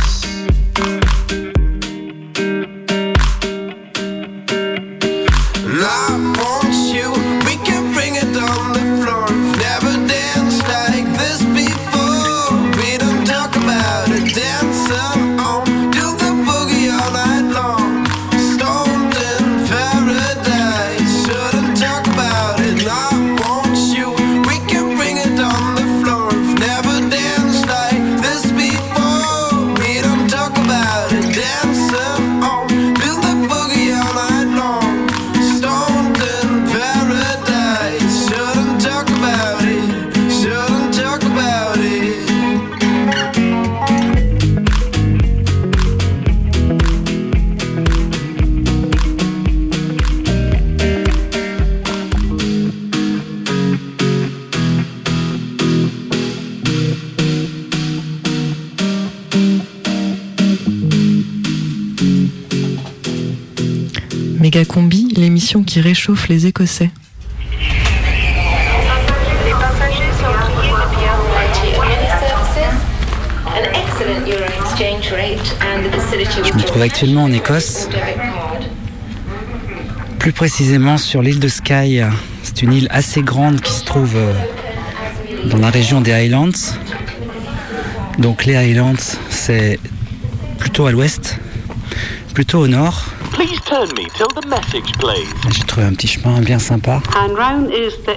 The 75.82 75.90
facility 75.90 76.40
Je 76.44 76.54
me 76.54 76.62
trouve 76.62 76.82
actuellement 76.82 77.24
en 77.24 77.32
Écosse, 77.32 77.88
plus 80.18 80.32
précisément 80.32 80.98
sur 80.98 81.22
l'île 81.22 81.40
de 81.40 81.48
Skye. 81.48 82.04
C'est 82.42 82.62
une 82.62 82.72
île 82.72 82.88
assez 82.90 83.22
grande 83.22 83.60
qui 83.60 83.72
se 83.72 83.84
trouve 83.84 84.16
euh, 84.16 84.32
dans 85.46 85.58
la 85.58 85.70
région 85.70 86.00
des 86.00 86.12
Highlands. 86.12 86.74
Donc 88.18 88.44
les 88.44 88.56
Highlands, 88.56 89.16
c'est 89.28 89.78
plutôt 90.58 90.86
à 90.86 90.92
l'ouest, 90.92 91.38
plutôt 92.34 92.60
au 92.60 92.68
nord. 92.68 93.06
Please 93.32 93.60
turn 93.62 93.88
me 93.96 94.06
till 94.16 94.28
the 94.28 94.46
message 94.46 94.92
plays. 94.98 95.26
J'ai 95.50 95.64
trouvé 95.64 95.86
un 95.86 95.94
petit 95.94 96.08
chemin 96.08 96.40
bien 96.40 96.58
sympa. 96.58 97.00
Round 97.14 97.70
is 97.70 97.96
de 98.06 98.12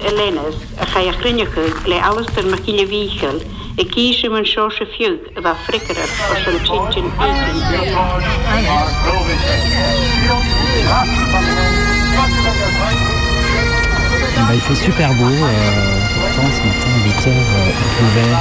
Bah, 14.36 14.52
il 14.54 14.60
fait 14.60 14.74
super 14.74 15.12
beau. 15.14 15.24
euh, 15.24 15.98
pourtant, 16.14 16.50
ce 16.52 16.66
matin, 16.66 16.90
à 16.94 17.04
8 17.04 17.28
heures, 17.28 17.34
euh, 17.56 17.70
il 17.80 17.88
pleuvait. 17.96 18.36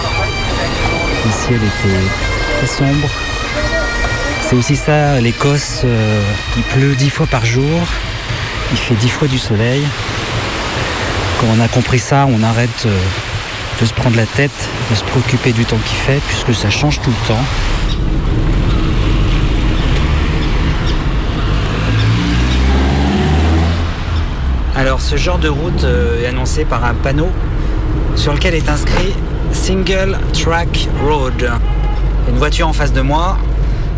Le 1.26 1.32
ciel 1.32 1.61
était 1.63 2.57
très 2.57 2.67
sombre. 2.67 3.09
C'est 4.54 4.60
aussi 4.60 4.76
ça, 4.76 5.20
l'Écosse. 5.20 5.82
euh, 5.84 6.22
il 6.56 6.62
pleut 6.62 6.93
10 6.93 7.10
fois 7.10 7.26
par 7.26 7.43
jour. 7.43 7.82
Il 8.72 8.78
fait 8.78 8.93
10 8.93 9.10
fois 9.10 9.28
du 9.28 9.39
soleil. 9.39 9.82
Quand 11.41 11.47
on 11.58 11.60
a 11.60 11.68
compris 11.68 11.97
ça, 11.97 12.28
on 12.30 12.43
arrête 12.43 12.86
euh, 12.86 12.95
de 13.82 13.86
se 13.88 13.93
prendre 13.95 14.16
la 14.16 14.28
tête, 14.28 14.51
de 14.91 14.95
se 14.95 15.04
préoccuper 15.06 15.54
du 15.54 15.66
temps 15.66 15.80
qu'il 15.84 15.97
fait, 15.97 16.22
puisque 16.28 16.54
ça 16.54 16.70
change 16.70 17.01
tout 17.01 17.10
le 17.10 17.28
temps. 17.28 17.43
Alors 24.76 25.01
ce 25.01 25.16
genre 25.18 25.39
de 25.39 25.49
route 25.49 25.84
euh, 25.84 26.22
est 26.22 26.28
annoncé 26.28 26.64
par 26.64 26.86
un 26.86 26.93
panneau 26.93 27.30
sur 28.16 28.34
lequel 28.34 28.54
est 28.54 28.70
inscrit 28.70 29.16
Single 29.51 30.20
Track 30.32 30.89
Road. 31.04 31.49
Une 32.30 32.38
voiture 32.38 32.68
en 32.68 32.74
face 32.74 32.93
de 32.93 33.01
moi, 33.01 33.39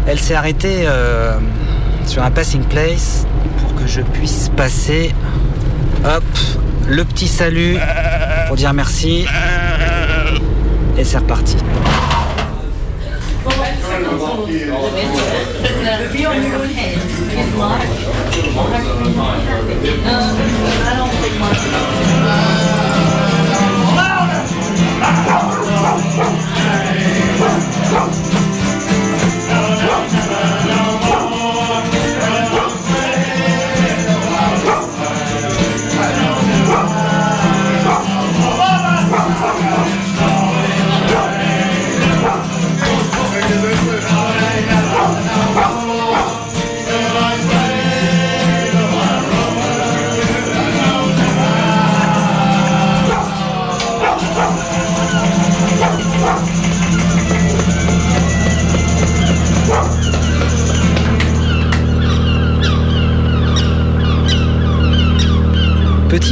elle 0.08 0.20
s'est 0.20 0.36
arrêtée 0.36 0.86
euh, 0.86 1.38
sur 2.06 2.24
un 2.24 2.32
passing 2.32 2.64
place 2.64 3.26
pour 3.60 3.76
que 3.76 3.88
je 3.88 4.02
puisse 4.02 4.50
passer. 4.56 5.14
Hop, 6.06 6.24
le 6.88 7.04
petit 7.04 7.28
salut 7.28 7.78
pour 8.48 8.56
dire 8.56 8.74
merci. 8.74 9.26
Et 10.98 11.04
c'est 11.04 11.18
reparti. 11.18 11.58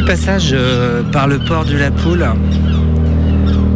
Passage 0.06 0.52
euh, 0.54 1.02
par 1.12 1.28
le 1.28 1.40
port 1.40 1.64
de 1.64 1.78
la 1.78 1.90
Poule, 1.90 2.26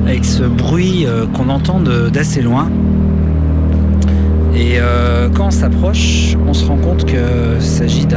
avec 0.05 0.25
ce 0.25 0.43
bruit 0.43 1.05
euh, 1.05 1.25
qu'on 1.25 1.47
entend 1.47 1.79
d'assez 1.79 2.41
loin. 2.41 2.69
Et 4.53 4.75
euh, 4.77 5.29
quand 5.29 5.47
on 5.47 5.51
s'approche, 5.51 6.35
on 6.45 6.53
se 6.53 6.65
rend 6.65 6.77
compte 6.77 7.05
qu'il 7.05 7.61
s'agit 7.61 8.07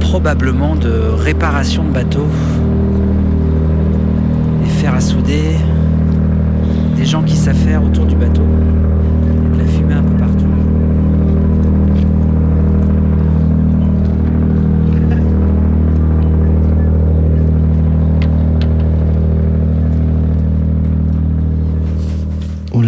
probablement 0.00 0.76
de 0.76 0.92
réparation 1.16 1.84
de 1.84 1.90
bateaux. 1.90 2.28
Des 4.62 4.70
fers 4.70 4.94
à 4.94 5.00
souder, 5.00 5.56
des 6.96 7.06
gens 7.06 7.22
qui 7.22 7.36
s'affairent 7.36 7.82
autour 7.82 8.04
du 8.04 8.14
bateau. 8.14 8.42
Il 9.22 9.42
y 9.42 9.46
a 9.46 9.54
de 9.54 9.58
la 9.58 9.66
fumée 9.66 9.94
un 9.94 10.02
peu 10.02 10.16
partout. 10.16 10.44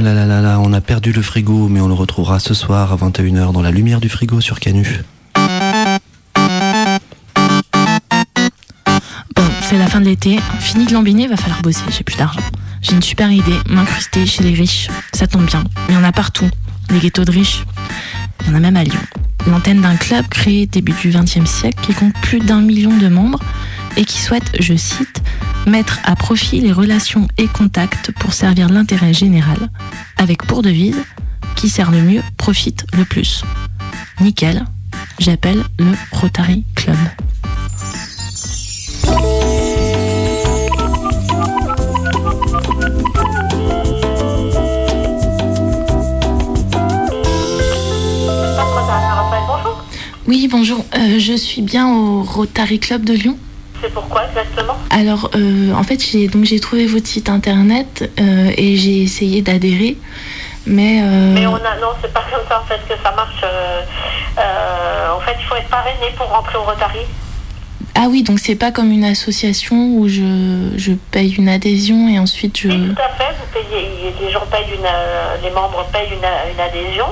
On 0.09 0.72
a 0.72 0.80
perdu 0.80 1.11
le 1.11 1.20
frigo, 1.20 1.68
mais 1.68 1.80
on 1.80 1.88
le 1.88 1.94
retrouvera 1.94 2.38
ce 2.38 2.54
soir 2.54 2.92
à 2.92 2.96
21h 2.96 3.50
dans 3.50 3.62
la 3.62 3.72
lumière 3.72 3.98
du 3.98 4.09
frigo 4.09 4.40
sur 4.40 4.61
Canu. 4.61 5.02
Bon, 9.34 9.42
c'est 9.62 9.76
la 9.76 9.88
fin 9.88 10.00
de 10.00 10.04
l'été. 10.04 10.38
Fini 10.61 10.86
de 10.86 10.92
lambiner, 10.92 11.26
va 11.26 11.36
falloir 11.36 11.61
bosser. 11.61 11.82
J'ai 11.90 12.04
plus 12.04 12.16
d'argent. 12.16 12.38
J'ai 12.82 12.92
une 12.92 13.02
super 13.02 13.32
idée, 13.32 13.59
m'incruster 13.68 14.26
chez 14.26 14.44
les 14.44 14.54
riches. 14.54 14.88
Ça 15.12 15.26
tombe 15.26 15.46
bien. 15.46 15.64
Il 15.88 15.96
y 15.96 15.98
en 15.98 16.04
a 16.04 16.12
partout. 16.12 16.48
Les 16.90 17.00
ghettos 17.00 17.24
de 17.24 17.32
riches. 17.32 17.64
Il 18.42 18.46
y 18.46 18.50
en 18.50 18.54
a 18.54 18.61
même 18.61 18.76
à 18.76 18.84
Lyon. 18.84 19.00
L'antenne 19.48 19.80
d'un 19.80 19.96
club 19.96 20.28
créé 20.28 20.66
début 20.66 20.94
du 21.02 21.11
XXe 21.11 21.50
siècle 21.50 21.84
qui 21.84 21.94
compte 21.94 22.14
plus 22.22 22.38
d'un 22.38 22.61
million 22.61 22.96
de 22.96 23.09
membres 23.09 23.40
et 23.96 24.04
qui 24.04 24.20
souhaite, 24.20 24.52
je 24.61 24.74
cite, 24.76 25.22
mettre 25.67 25.99
à 26.05 26.17
profit 26.17 26.61
les 26.61 26.73
relations 26.73 27.29
et 27.39 27.49
contacts 27.49 28.12
pour 28.12 28.33
servir 28.33 28.69
l'intérêt 28.69 29.12
général, 29.12 29.69
avec 30.17 30.47
pour 30.47 30.62
devise 30.62 31.03
qui 31.57 31.69
sert 31.69 31.91
le 31.91 32.03
mieux 32.03 32.23
profite 32.37 32.87
le 32.97 33.05
plus. 33.05 33.43
Nickel, 34.21 34.64
j'appelle 35.19 35.62
le 35.79 35.93
Rotary 36.12 36.64
Club. 36.75 36.97
Oui, 50.27 50.49
bonjour. 50.51 50.85
Euh, 50.95 51.19
je 51.19 51.35
suis 51.35 51.62
bien 51.62 51.89
au 51.89 52.23
Rotary 52.23 52.81
Club 52.81 53.05
de 53.05 53.12
Lyon. 53.12 53.39
C'est 53.87 53.93
pourquoi 53.93 54.24
exactement 54.24 54.76
Alors, 54.91 55.30
euh, 55.37 55.72
en 55.72 55.84
fait, 55.84 56.05
j'ai 56.05 56.26
donc 56.26 56.45
j'ai 56.45 56.59
trouvé 56.59 56.87
votre 56.87 57.07
site 57.07 57.28
internet 57.28 58.11
euh, 58.18 58.51
et 58.57 58.74
j'ai 58.76 59.03
essayé 59.03 59.43
d'adhérer, 59.43 59.97
mais, 60.66 61.03
euh, 61.03 61.32
Mais 61.32 61.47
on 61.47 61.55
a 61.55 61.76
non, 61.80 61.93
c'est 62.03 62.12
pas 62.12 62.24
comme 62.28 62.43
ça 62.49 62.61
en 62.61 62.64
fait 62.64 62.80
que 62.89 63.01
ça 63.01 63.12
marche. 63.12 63.45
en 63.45 65.20
fait, 65.20 65.37
il 65.39 65.45
faut 65.45 65.55
être 65.55 65.68
parrainé 65.68 66.07
pour 66.16 66.26
rentrer 66.26 66.59
au 66.59 66.62
Rotary. 66.62 67.07
ah 67.95 68.07
oui, 68.11 68.24
donc 68.24 68.41
c'est 68.41 68.57
pas 68.57 68.72
comme 68.72 68.91
une 68.91 69.05
association 69.05 69.76
où 69.76 70.09
je, 70.09 70.72
je 70.76 70.93
paye 71.12 71.37
une 71.37 71.49
adhésion 71.49 72.09
et 72.09 72.18
ensuite 72.18 72.59
je. 72.59 72.68
Tout 72.68 73.01
à 73.01 73.09
fait, 73.11 73.32
vous 73.39 73.47
payez, 73.53 74.12
les 74.20 74.32
gens 74.32 74.43
payent 74.51 74.74
une, 74.74 75.45
les 75.45 75.51
membres 75.53 75.87
payent 75.93 76.11
une, 76.11 76.55
une 76.55 76.61
adhésion, 76.61 77.07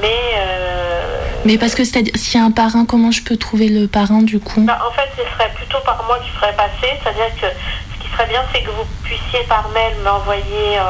mais 0.00 0.38
Mais 1.44 1.56
parce 1.58 1.74
que 1.74 1.84
c'est-à-dire 1.84 2.12
s'il 2.16 2.38
y 2.38 2.42
a 2.42 2.46
un 2.46 2.50
parrain, 2.50 2.84
comment 2.84 3.10
je 3.10 3.22
peux 3.22 3.36
trouver 3.36 3.68
le 3.68 3.86
parrain 3.88 4.22
du 4.22 4.38
coup? 4.40 4.60
Bah, 4.62 4.78
en 4.86 4.92
fait, 4.92 5.08
ce 5.16 5.22
serait 5.34 5.50
plutôt 5.54 5.78
par 5.84 6.02
moi 6.06 6.18
qui 6.24 6.30
ferait 6.30 6.54
passer, 6.54 6.92
c'est-à-dire 7.02 7.34
que 7.40 7.46
ce 7.46 8.02
qui 8.04 8.10
serait 8.12 8.26
bien, 8.28 8.42
c'est 8.52 8.62
que 8.62 8.70
vous 8.70 8.84
puissiez 9.02 9.40
par 9.48 9.68
mail 9.70 9.92
m'envoyer 10.04 10.78
euh, 10.78 10.82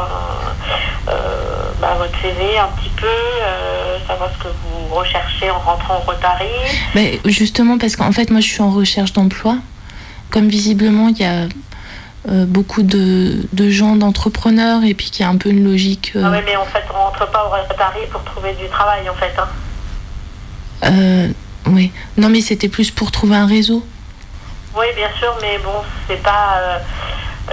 euh, 1.08 1.70
bah, 1.80 1.94
votre 1.98 2.18
CV 2.20 2.58
un 2.58 2.68
petit 2.80 2.90
peu, 2.96 3.06
euh, 3.06 3.98
savoir 4.06 4.30
ce 4.36 4.42
que 4.44 4.48
vous 4.48 4.94
recherchez 4.94 5.50
en 5.50 5.58
rentrant 5.58 5.96
au 5.98 6.10
Rotary. 6.10 6.46
Mais 6.94 7.20
justement 7.24 7.78
parce 7.78 7.96
qu'en 7.96 8.12
fait 8.12 8.30
moi 8.30 8.40
je 8.40 8.48
suis 8.48 8.62
en 8.62 8.70
recherche 8.70 9.12
d'emploi. 9.12 9.56
Comme 10.30 10.48
visiblement 10.48 11.08
il 11.08 11.18
y 11.18 11.24
a 11.24 11.46
euh, 12.28 12.44
beaucoup 12.46 12.82
de, 12.82 13.46
de 13.52 13.70
gens 13.70 13.96
d'entrepreneurs 13.96 14.84
et 14.84 14.94
puis 14.94 15.10
qu'il 15.10 15.22
y 15.24 15.26
a 15.26 15.30
un 15.30 15.36
peu 15.36 15.48
une 15.48 15.64
logique. 15.64 16.12
euh, 16.16 16.22
Ah 16.24 16.30
oui, 16.32 16.38
mais 16.44 16.56
en 16.56 16.66
fait, 16.66 16.84
on 16.92 16.98
rentre 16.98 17.28
pas 17.30 17.44
au 17.46 17.48
Rotary 17.48 18.06
pour 18.12 18.22
trouver 18.24 18.52
du 18.54 18.68
travail, 18.68 19.08
en 19.08 19.14
fait. 19.14 19.32
hein. 19.38 19.48
Euh, 20.84 21.28
Oui. 21.66 21.92
Non, 22.16 22.28
mais 22.28 22.40
c'était 22.40 22.68
plus 22.68 22.90
pour 22.90 23.10
trouver 23.10 23.36
un 23.36 23.46
réseau. 23.46 23.84
Oui, 24.76 24.86
bien 24.96 25.08
sûr, 25.18 25.34
mais 25.42 25.58
bon, 25.64 25.82
c'est 26.08 26.22
pas 26.22 26.54
euh, 26.58 26.78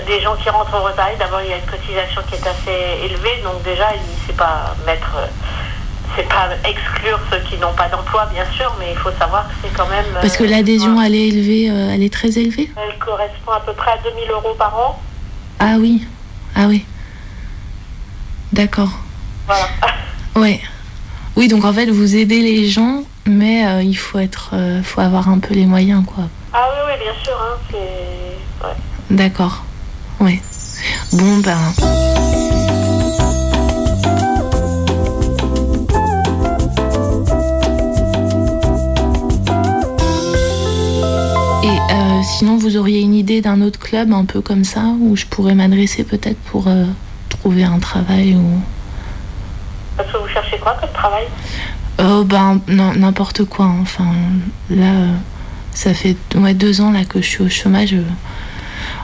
des 0.06 0.22
gens 0.22 0.36
qui 0.36 0.50
rentrent 0.50 0.76
au 0.76 0.84
retraite. 0.84 1.18
D'abord, 1.20 1.42
il 1.44 1.50
y 1.50 1.54
a 1.54 1.58
une 1.58 1.66
cotisation 1.66 2.22
qui 2.30 2.36
est 2.36 2.48
assez 2.48 3.06
élevée, 3.06 3.42
donc 3.44 3.64
déjà, 3.64 3.88
il 3.96 4.02
c'est 4.28 4.36
pas 4.38 4.76
mettre, 4.86 5.16
euh, 5.18 5.26
c'est 6.16 6.28
pas 6.30 6.50
exclure 6.64 7.20
ceux 7.32 7.40
qui 7.50 7.58
n'ont 7.58 7.74
pas 7.74 7.90
d'emploi, 7.90 8.28
bien 8.32 8.46
sûr, 8.56 8.72
mais 8.80 8.92
il 8.92 8.98
faut 8.98 9.12
savoir 9.20 9.48
que 9.48 9.54
c'est 9.64 9.74
quand 9.76 9.88
même. 9.88 10.06
euh, 10.16 10.22
Parce 10.22 10.38
que 10.38 10.44
l'adhésion, 10.44 11.02
elle 11.02 11.16
est 11.16 11.28
élevée, 11.28 11.70
euh, 11.72 11.92
elle 11.94 12.04
est 12.04 12.14
très 12.14 12.30
élevée. 12.38 12.70
Elle 12.78 12.98
correspond 13.00 13.52
à 13.52 13.62
peu 13.62 13.74
près 13.74 13.92
à 13.92 13.98
2000 14.04 14.30
euros 14.30 14.54
par 14.58 14.78
an. 14.78 15.02
Ah 15.60 15.78
oui. 15.80 16.04
Ah 16.56 16.68
oui. 16.68 16.86
D'accord. 18.54 18.92
Voilà. 19.48 19.68
Ouais. 20.36 20.62
Oui, 21.36 21.48
donc 21.48 21.66
en 21.66 21.74
fait, 21.74 21.88
vous 21.90 22.16
aidez 22.16 22.42
les 22.42 22.68
gens, 22.68 23.04
mais 23.28 23.66
euh, 23.68 23.82
il 23.84 23.96
faut 23.96 24.20
être, 24.20 24.52
euh, 24.54 24.82
faut 24.84 25.02
avoir 25.02 25.30
un 25.30 25.40
peu 25.40 25.54
les 25.54 25.66
moyens, 25.66 26.04
quoi. 26.06 26.26
Ah 26.54 26.66
oui, 26.72 26.80
oui, 26.88 27.04
bien 27.04 27.14
sûr, 27.24 27.34
hein, 27.40 27.58
c'est. 27.70 28.66
ouais. 28.68 28.74
D'accord. 29.12 29.64
Ouais. 30.20 30.42
Bon, 31.14 31.38
ben. 31.38 31.58
Et 41.64 41.68
euh, 41.68 42.22
sinon, 42.24 42.58
vous 42.58 42.78
auriez 42.78 43.02
une 43.02 43.14
idée 43.14 43.42
d'un 43.42 43.62
autre 43.62 43.80
club 43.80 44.14
un 44.14 44.26
peu 44.26 44.42
comme 44.42 44.64
ça, 44.64 44.82
où 45.00 45.16
je 45.16 45.26
pourrais 45.26 45.56
m'adresser 45.56 46.04
peut-être 46.04 46.40
pour 46.52 46.68
euh, 46.68 46.86
trouver 47.30 47.64
un 47.64 47.80
travail 47.80 48.36
ou. 48.36 48.62
Parce 49.98 50.12
que 50.12 50.18
vous 50.18 50.28
cherchez 50.28 50.58
quoi 50.60 50.76
comme 50.80 50.92
travail? 50.92 51.26
Oh, 52.00 52.24
ben, 52.24 52.62
n'importe 52.68 53.45
quoi. 53.45 53.66
hein. 53.66 53.80
Enfin, 53.82 54.06
là, 54.70 54.93
ça 55.72 55.93
fait 55.93 56.16
ouais, 56.36 56.54
deux 56.54 56.80
ans 56.82 56.91
là, 56.91 57.06
que 57.06 57.22
je 57.22 57.28
suis 57.28 57.43
au 57.43 57.50
chômage. 57.50 57.93
euh. 57.93 58.04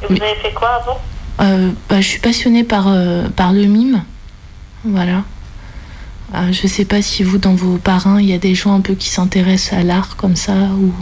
Vous 0.10 0.16
avez 0.16 0.36
fait 0.36 0.54
quoi 0.54 0.70
avant? 0.82 1.00
Euh, 1.42 1.72
bah, 1.90 2.02
je 2.02 2.08
suis 2.08 2.20
passionnée 2.20 2.64
par, 2.64 2.86
euh, 2.88 3.28
par 3.30 3.52
le 3.54 3.64
mime. 3.66 4.04
Voilà. 4.86 5.24
Euh, 6.36 6.52
je 6.52 6.68
sais 6.68 6.86
pas 6.86 7.02
si 7.02 7.24
vous, 7.24 7.38
dans 7.40 7.56
vos 7.56 7.78
parrains, 7.78 8.20
il 8.20 8.30
y 8.30 8.34
a 8.34 8.38
des 8.38 8.54
gens 8.56 8.76
un 8.76 8.82
peu 8.82 8.94
qui 8.94 9.10
s'intéressent 9.10 9.80
à 9.80 9.84
l'art 9.84 10.16
comme 10.16 10.36
ça 10.36 10.54
ou. 10.54 10.94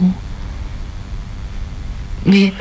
Mais. 2.24 2.52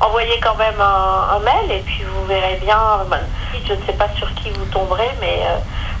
Envoyez 0.00 0.38
quand 0.42 0.56
même 0.56 0.80
un, 0.80 1.36
un 1.36 1.40
mail 1.40 1.70
et 1.78 1.82
puis 1.84 2.02
vous 2.04 2.26
verrez 2.26 2.58
bien. 2.62 2.78
ben, 3.10 3.18
je 3.66 3.72
ne 3.72 3.78
sais 3.86 3.92
pas 3.94 4.08
sur 4.16 4.32
qui 4.34 4.50
vous 4.50 4.64
tomberez, 4.70 5.08
mais 5.20 5.40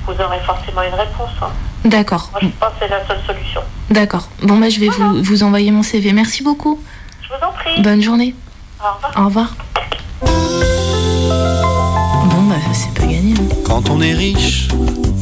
vous 0.06 0.12
aurez 0.22 0.38
forcément 0.40 0.82
une 0.82 0.94
réponse. 0.94 1.30
hein. 1.42 1.50
D'accord. 1.84 2.30
Moi, 2.32 2.40
je 2.42 2.48
pense 2.58 2.68
que 2.70 2.74
c'est 2.80 2.88
la 2.88 3.06
seule 3.06 3.20
solution. 3.26 3.60
D'accord. 3.90 4.28
Bon, 4.42 4.58
bah, 4.58 4.68
je 4.68 4.80
vais 4.80 4.88
vous, 4.88 5.22
vous 5.22 5.42
envoyer 5.42 5.70
mon 5.70 5.82
CV. 5.82 6.12
Merci 6.12 6.42
beaucoup. 6.42 6.80
Je 7.22 7.28
vous 7.28 7.44
en 7.46 7.52
prie. 7.52 7.80
Bonne 7.82 8.02
journée. 8.02 8.34
Au 8.80 8.84
revoir. 8.94 9.12
Au 9.16 9.24
revoir. 9.26 9.56
Bon, 12.30 12.42
bah, 12.48 12.56
c'est 12.72 12.92
pas 12.94 13.06
gagné. 13.06 13.34
hein. 13.38 13.54
Quand 13.64 13.88
on 13.90 14.00
est 14.00 14.12
riche, 14.12 14.68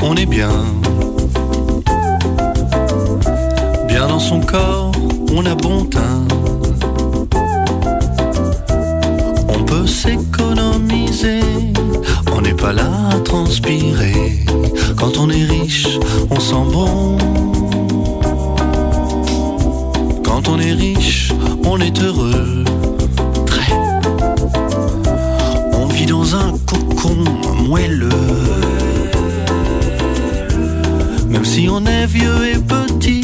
on 0.03 0.15
est 0.17 0.27
bien. 0.27 0.51
Bien 3.89 4.09
dans 4.09 4.19
son 4.21 4.41
corps, 4.41 4.93
on 5.33 5.45
a 5.47 5.55
bon 5.55 5.85
teint. 5.85 6.25
On 9.49 9.63
peut 9.65 9.87
s'économiser, 9.87 11.41
transpirer. 13.25 14.45
Quand 14.97 15.19
on 15.19 15.31
est 15.31 15.45
riche, 15.45 15.87
on 16.31 16.41
sent 16.41 16.65
bon. 16.73 17.17
Quand 20.25 20.49
on 20.49 20.59
est 20.59 20.73
riche, 20.73 21.33
on 21.65 21.79
est 21.79 22.03
heureux. 22.03 22.65
Très. 23.47 23.73
On 25.73 25.87
vit 25.87 26.07
dans 26.07 26.35
un 26.35 26.53
cocon 26.67 27.17
moelleux. 27.69 28.09
Même 31.29 31.45
si 31.45 31.69
on 31.71 31.85
est 31.85 32.07
vieux 32.07 32.49
et 32.53 32.59
petit, 32.59 33.23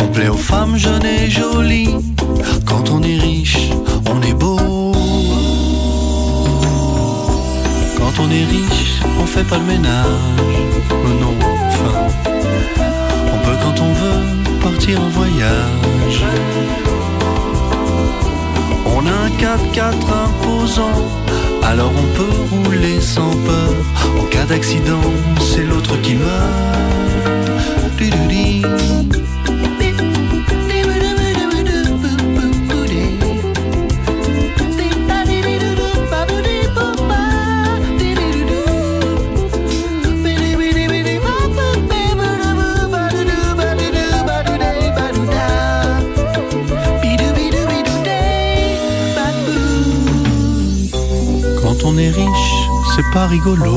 on 0.00 0.06
plaît 0.08 0.28
aux 0.28 0.34
femmes 0.34 0.76
jeunes 0.76 1.04
et 1.04 1.28
jolies. 1.28 1.94
Quand 2.64 2.90
on 2.90 3.02
est 3.02 3.18
riche, 3.18 3.70
Quand 8.16 8.24
on 8.24 8.30
est 8.30 8.44
riche, 8.44 9.00
on 9.20 9.26
fait 9.26 9.44
pas 9.44 9.58
le 9.58 9.64
ménage. 9.64 10.06
Oh 10.90 11.08
non, 11.20 11.34
enfin, 11.68 11.92
on 13.34 13.38
peut 13.44 13.56
quand 13.62 13.80
on 13.82 13.92
veut 13.92 14.60
partir 14.62 15.02
en 15.02 15.08
voyage. 15.08 16.24
On 18.86 19.06
a 19.06 19.10
un 19.10 19.28
4x4 19.28 19.92
imposant, 20.24 21.04
alors 21.62 21.92
on 21.94 22.16
peut 22.16 22.34
rouler 22.50 23.00
sans 23.00 23.30
peur. 23.44 23.74
En 24.18 24.24
cas 24.24 24.44
d'accident, 24.44 25.02
c'est 25.38 25.64
l'autre 25.64 26.00
qui 26.00 26.14
meurt. 26.14 26.76
Rigolo. 53.24 53.72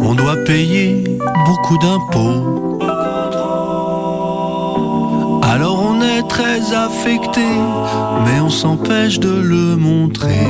On 0.00 0.14
doit 0.14 0.36
payer 0.44 1.18
beaucoup 1.44 1.78
d'impôts. 1.78 2.78
Alors 5.42 5.82
on 5.82 6.00
est 6.00 6.22
très 6.28 6.72
affecté, 6.72 7.46
mais 8.24 8.40
on 8.40 8.50
s'empêche 8.50 9.18
de 9.18 9.40
le 9.40 9.76
montrer. 9.76 10.46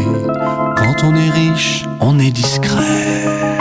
Quand 0.77 1.05
on 1.05 1.15
est 1.15 1.31
riche, 1.31 1.87
on 2.01 2.19
est 2.19 2.31
discret. 2.31 3.56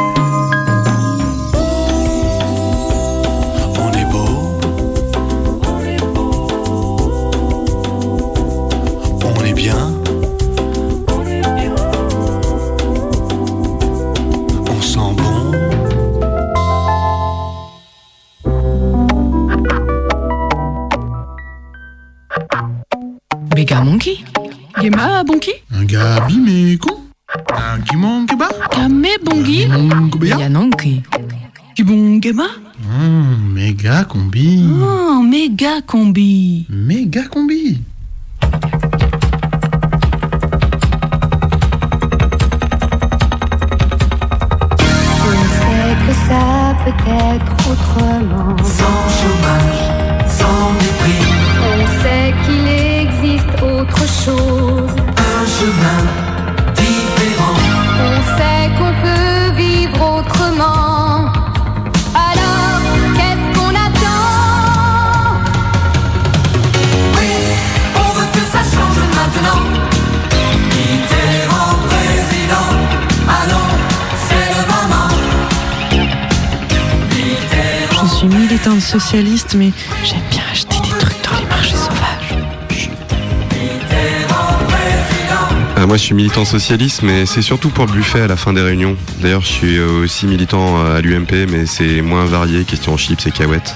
Euh, 85.86 85.88
Euh, 85.88 85.88
moi, 85.88 85.98
je 85.98 86.02
suis 86.04 86.16
militant 86.16 86.46
socialiste, 86.46 87.02
mais 87.04 87.26
c'est 87.26 87.42
surtout 87.42 87.70
pour 87.70 87.86
le 87.86 87.92
buffet 87.92 88.22
à 88.22 88.28
la 88.28 88.36
fin 88.36 88.54
des 88.54 88.62
réunions. 88.62 88.96
D'ailleurs, 89.22 89.42
je 89.42 89.48
suis 89.48 89.78
euh, 89.78 90.04
aussi 90.04 90.26
militant 90.26 90.80
euh, 90.80 90.98
à 90.98 91.02
l'UMP, 91.02 91.46
mais 91.50 91.66
c'est 91.66 92.02
moins 92.02 92.26
varié, 92.26 92.64
question 92.64 92.98
chips 92.98 93.26
et 93.28 93.32
cahuètes. 93.32 93.76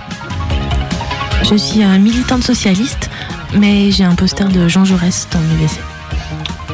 Je 1.43 1.55
suis 1.55 1.83
un 1.83 1.97
militante 1.99 2.43
socialiste, 2.43 3.09
mais 3.53 3.91
j'ai 3.91 4.03
un 4.03 4.15
poster 4.15 4.47
de 4.49 4.67
Jean 4.67 4.85
Jaurès 4.85 5.27
dans 5.31 5.39
mes 5.39 5.63
WC. 5.65 5.79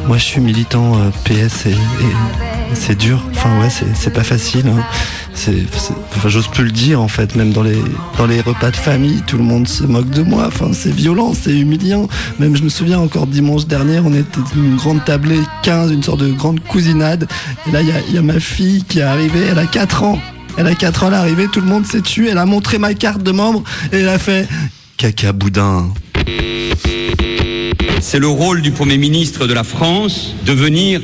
Moi, 0.08 0.18
je 0.18 0.24
suis 0.24 0.40
militant 0.42 1.00
euh, 1.00 1.10
PS 1.26 1.66
et, 1.68 1.72
et 1.72 2.76
c'est 2.76 2.96
dur. 2.98 3.22
Enfin, 3.32 3.60
ouais, 3.60 3.70
c'est- 3.70 3.94
c'est 3.96 4.14
pas 4.14 4.24
facile. 4.24 4.68
hein. 4.68 4.84
C'est, 5.38 5.54
enfin, 6.16 6.30
j'ose 6.30 6.48
plus 6.48 6.64
le 6.64 6.72
dire 6.72 7.02
en 7.02 7.08
fait. 7.08 7.36
Même 7.36 7.52
dans 7.52 7.62
les 7.62 8.42
repas 8.42 8.72
de 8.72 8.76
famille, 8.76 9.22
tout 9.28 9.38
le 9.38 9.44
monde 9.44 9.68
se 9.68 9.84
moque 9.84 10.10
de 10.10 10.24
moi. 10.24 10.46
Enfin, 10.48 10.72
c'est 10.74 10.94
violent, 10.94 11.34
c'est 11.34 11.56
humiliant. 11.56 12.08
Même 12.40 12.56
je 12.56 12.64
me 12.64 12.70
souviens 12.70 13.00
encore 13.00 13.28
dimanche 13.28 13.68
dernier, 13.68 14.00
on 14.00 14.14
était 14.14 14.40
une 14.56 14.76
grande 14.76 15.04
tablée 15.04 15.40
15, 15.64 15.92
une 15.92 16.04
sorte 16.04 16.22
de 16.22 16.32
grande 16.32 16.62
cousinade. 16.62 17.28
Et 17.68 17.72
là, 17.72 17.82
il 17.82 17.90
y 17.90 17.92
a, 17.92 18.00
il 18.08 18.16
y 18.16 18.18
a 18.18 18.22
ma 18.22 18.40
fille 18.40 18.84
qui 18.88 19.00
est 19.00 19.04
arrivée. 19.04 19.42
Elle 19.52 19.60
a 19.60 19.66
4 19.66 20.04
ans. 20.04 20.20
Elle 20.58 20.68
a 20.68 20.76
4 20.76 21.04
ans, 21.04 21.08
elle 21.08 21.14
est 21.14 21.18
arrivée. 21.18 21.48
Tout 21.52 21.62
le 21.62 21.68
monde 21.68 21.86
s'est 21.86 22.02
tué. 22.02 22.30
Elle 22.30 22.38
a 22.38 22.46
montré 22.46 22.78
ma 22.78 22.94
carte 22.94 23.22
de 23.22 23.32
membre 23.32 23.62
et 23.92 24.00
elle 24.00 24.10
a 24.10 24.18
fait 24.18 24.48
caca 24.98 25.34
boudin. 25.34 25.90
C'est 28.00 28.20
le 28.20 28.28
rôle 28.28 28.62
du 28.62 28.72
Premier 28.72 28.98
ministre 28.98 29.48
de 29.48 29.54
la 29.54 29.64
France 29.64 30.34
de 30.46 30.54
venir 30.54 31.02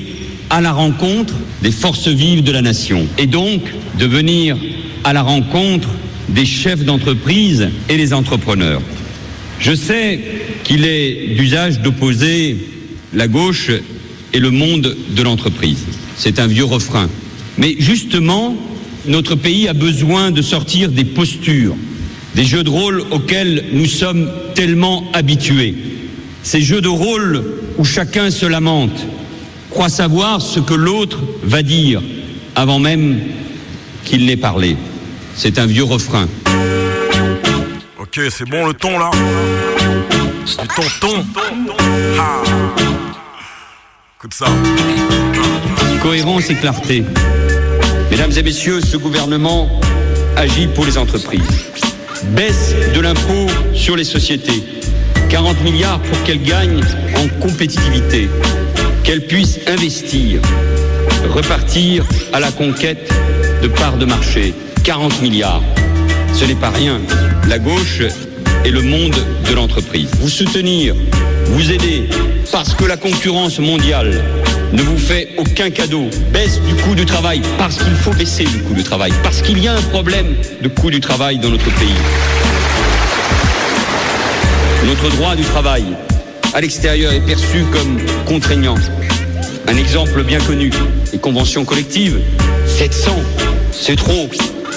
à 0.52 0.60
la 0.60 0.74
rencontre 0.74 1.34
des 1.64 1.72
forces 1.72 2.10
vives 2.10 2.44
de 2.44 2.52
la 2.52 2.62
nation 2.62 3.08
et 3.18 3.26
donc 3.26 3.62
de 3.98 4.06
venir 4.06 4.58
à 5.06 5.14
la 5.14 5.22
rencontre 5.24 5.88
des 6.28 6.46
chefs 6.46 6.84
d'entreprise 6.84 7.70
et 7.88 7.96
des 7.96 8.14
entrepreneurs. 8.14 8.82
Je 9.60 9.74
sais 9.74 10.20
qu'il 10.66 10.86
est 10.86 11.36
d'usage 11.38 11.80
d'opposer 11.80 12.58
la 13.14 13.30
gauche 13.30 13.72
et 14.34 14.40
le 14.40 14.52
monde 14.52 14.96
de 15.16 15.24
l'entreprise. 15.24 15.86
C'est 16.18 16.38
un 16.38 16.48
vieux 16.48 16.66
refrain. 16.66 17.10
Mais 17.58 17.76
justement, 17.80 18.56
notre 19.08 19.36
pays 19.36 19.70
a 19.70 19.74
besoin 19.74 20.32
de 20.32 20.42
sortir 20.42 20.92
des 20.92 21.06
postures, 21.06 21.76
des 22.36 22.44
jeux 22.44 22.64
de 22.64 22.70
rôle 22.70 23.04
auxquels 23.12 23.66
nous 23.72 23.86
sommes 23.86 24.30
tellement 24.54 25.10
habitués. 25.14 25.76
Ces 26.44 26.62
jeux 26.62 26.82
de 26.82 26.90
rôle 26.90 27.42
où 27.78 27.86
chacun 27.86 28.32
se 28.32 28.46
lamente, 28.46 29.06
croit 29.72 29.90
savoir 29.90 30.42
ce 30.42 30.60
que 30.60 30.74
l'autre 30.74 31.18
va 31.44 31.64
dire 31.64 32.02
avant 32.56 32.78
même 32.78 33.20
qu'il 34.04 34.26
n'ait 34.26 34.38
parlé. 34.38 34.76
C'est 35.36 35.58
un 35.58 35.66
vieux 35.66 35.86
refrain. 35.86 36.28
Ok, 37.98 38.20
c'est 38.30 38.48
bon 38.48 38.68
le 38.68 38.74
ton 38.74 39.00
là 39.00 39.10
C'est 40.46 40.62
du 40.62 40.68
ton 40.68 40.84
ton 41.00 41.26
Ah. 42.20 42.44
Écoute 44.20 44.34
ça. 44.34 44.46
Cohérence 46.04 46.50
et 46.50 46.56
clarté. 46.56 47.04
Mesdames 48.12 48.32
et 48.36 48.44
messieurs, 48.44 48.82
ce 48.82 48.98
gouvernement 48.98 49.70
agit 50.36 50.68
pour 50.68 50.86
les 50.86 50.98
entreprises. 50.98 51.66
Baisse 52.36 52.76
de 52.94 53.00
l'impôt 53.00 53.48
sur 53.74 53.96
les 53.96 54.04
sociétés. 54.04 54.64
40 55.30 55.64
milliards 55.64 56.02
pour 56.02 56.22
qu'elles 56.24 56.44
gagnent 56.44 56.84
en 57.16 57.28
compétitivité. 57.40 58.30
Qu'elles 59.04 59.26
puissent 59.26 59.60
investir. 59.68 60.42
Repartir 61.34 62.06
à 62.34 62.40
la 62.40 62.52
conquête 62.52 63.12
de 63.62 63.68
parts 63.68 63.98
de 63.98 64.06
marché. 64.06 64.54
40 64.84 65.22
milliards. 65.22 65.64
Ce 66.34 66.46
n'est 66.46 66.56
pas 66.56 66.70
rien. 66.70 67.00
La 67.48 67.60
gauche 67.60 68.02
et 68.64 68.70
le 68.70 68.82
monde 68.82 69.16
de 69.50 69.54
l'entreprise. 69.54 70.10
Vous 70.20 70.30
soutenir, 70.30 70.96
vous 71.48 71.72
aider, 71.72 72.10
parce 72.52 72.74
que 72.74 72.86
la 72.86 72.98
concurrence 72.98 73.60
mondiale 73.60 74.24
ne 74.74 74.82
vous 74.82 74.98
fait 74.98 75.30
aucun 75.38 75.70
cadeau. 75.70 76.10
Baisse 76.32 76.62
du 76.62 76.76
coût 76.84 76.96
du 76.96 77.06
travail, 77.06 77.42
parce 77.58 77.78
qu'il 77.78 77.96
faut 77.96 78.14
baisser 78.14 78.44
le 78.44 78.60
coût 78.68 78.74
du 78.74 78.84
travail, 78.84 79.12
parce 79.24 79.42
qu'il 79.42 79.60
y 79.60 79.68
a 79.68 79.74
un 79.74 79.82
problème 79.82 80.36
de 80.62 80.68
coût 80.68 80.92
du 80.92 81.00
travail 81.00 81.40
dans 81.40 81.50
notre 81.50 81.72
pays. 81.76 81.90
Notre 84.86 85.10
droit 85.16 85.36
du 85.36 85.44
travail 85.44 85.86
à 86.54 86.62
l'extérieur 86.62 87.14
est 87.14 87.22
perçu 87.22 87.64
comme 87.72 88.00
contraignant. 88.26 88.76
Un 89.68 89.78
exemple 89.78 90.24
bien 90.24 90.40
connu, 90.40 90.72
les 91.12 91.20
conventions 91.20 91.66
collectives, 91.66 92.20
700, 92.66 93.12
c'est 93.72 93.96
trop. 93.96 94.30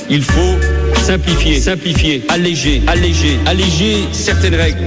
Il 0.08 0.22
faut 0.22 0.58
simplifier, 1.02 1.60
simplifier, 1.60 2.22
alléger, 2.28 2.82
alléger, 2.86 3.38
alléger 3.46 4.04
certaines 4.12 4.54
règles. 4.54 4.86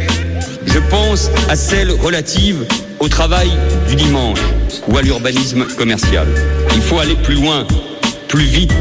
Je 0.65 0.79
pense 0.89 1.29
à 1.49 1.55
celles 1.55 1.91
relatives 1.91 2.65
au 2.99 3.07
travail 3.07 3.49
du 3.89 3.95
dimanche 3.95 4.39
ou 4.87 4.97
à 4.97 5.01
l'urbanisme 5.01 5.65
commercial. 5.77 6.27
Il 6.75 6.81
faut 6.81 6.99
aller 6.99 7.15
plus 7.15 7.35
loin, 7.35 7.65
plus 8.27 8.45
vite, 8.45 8.73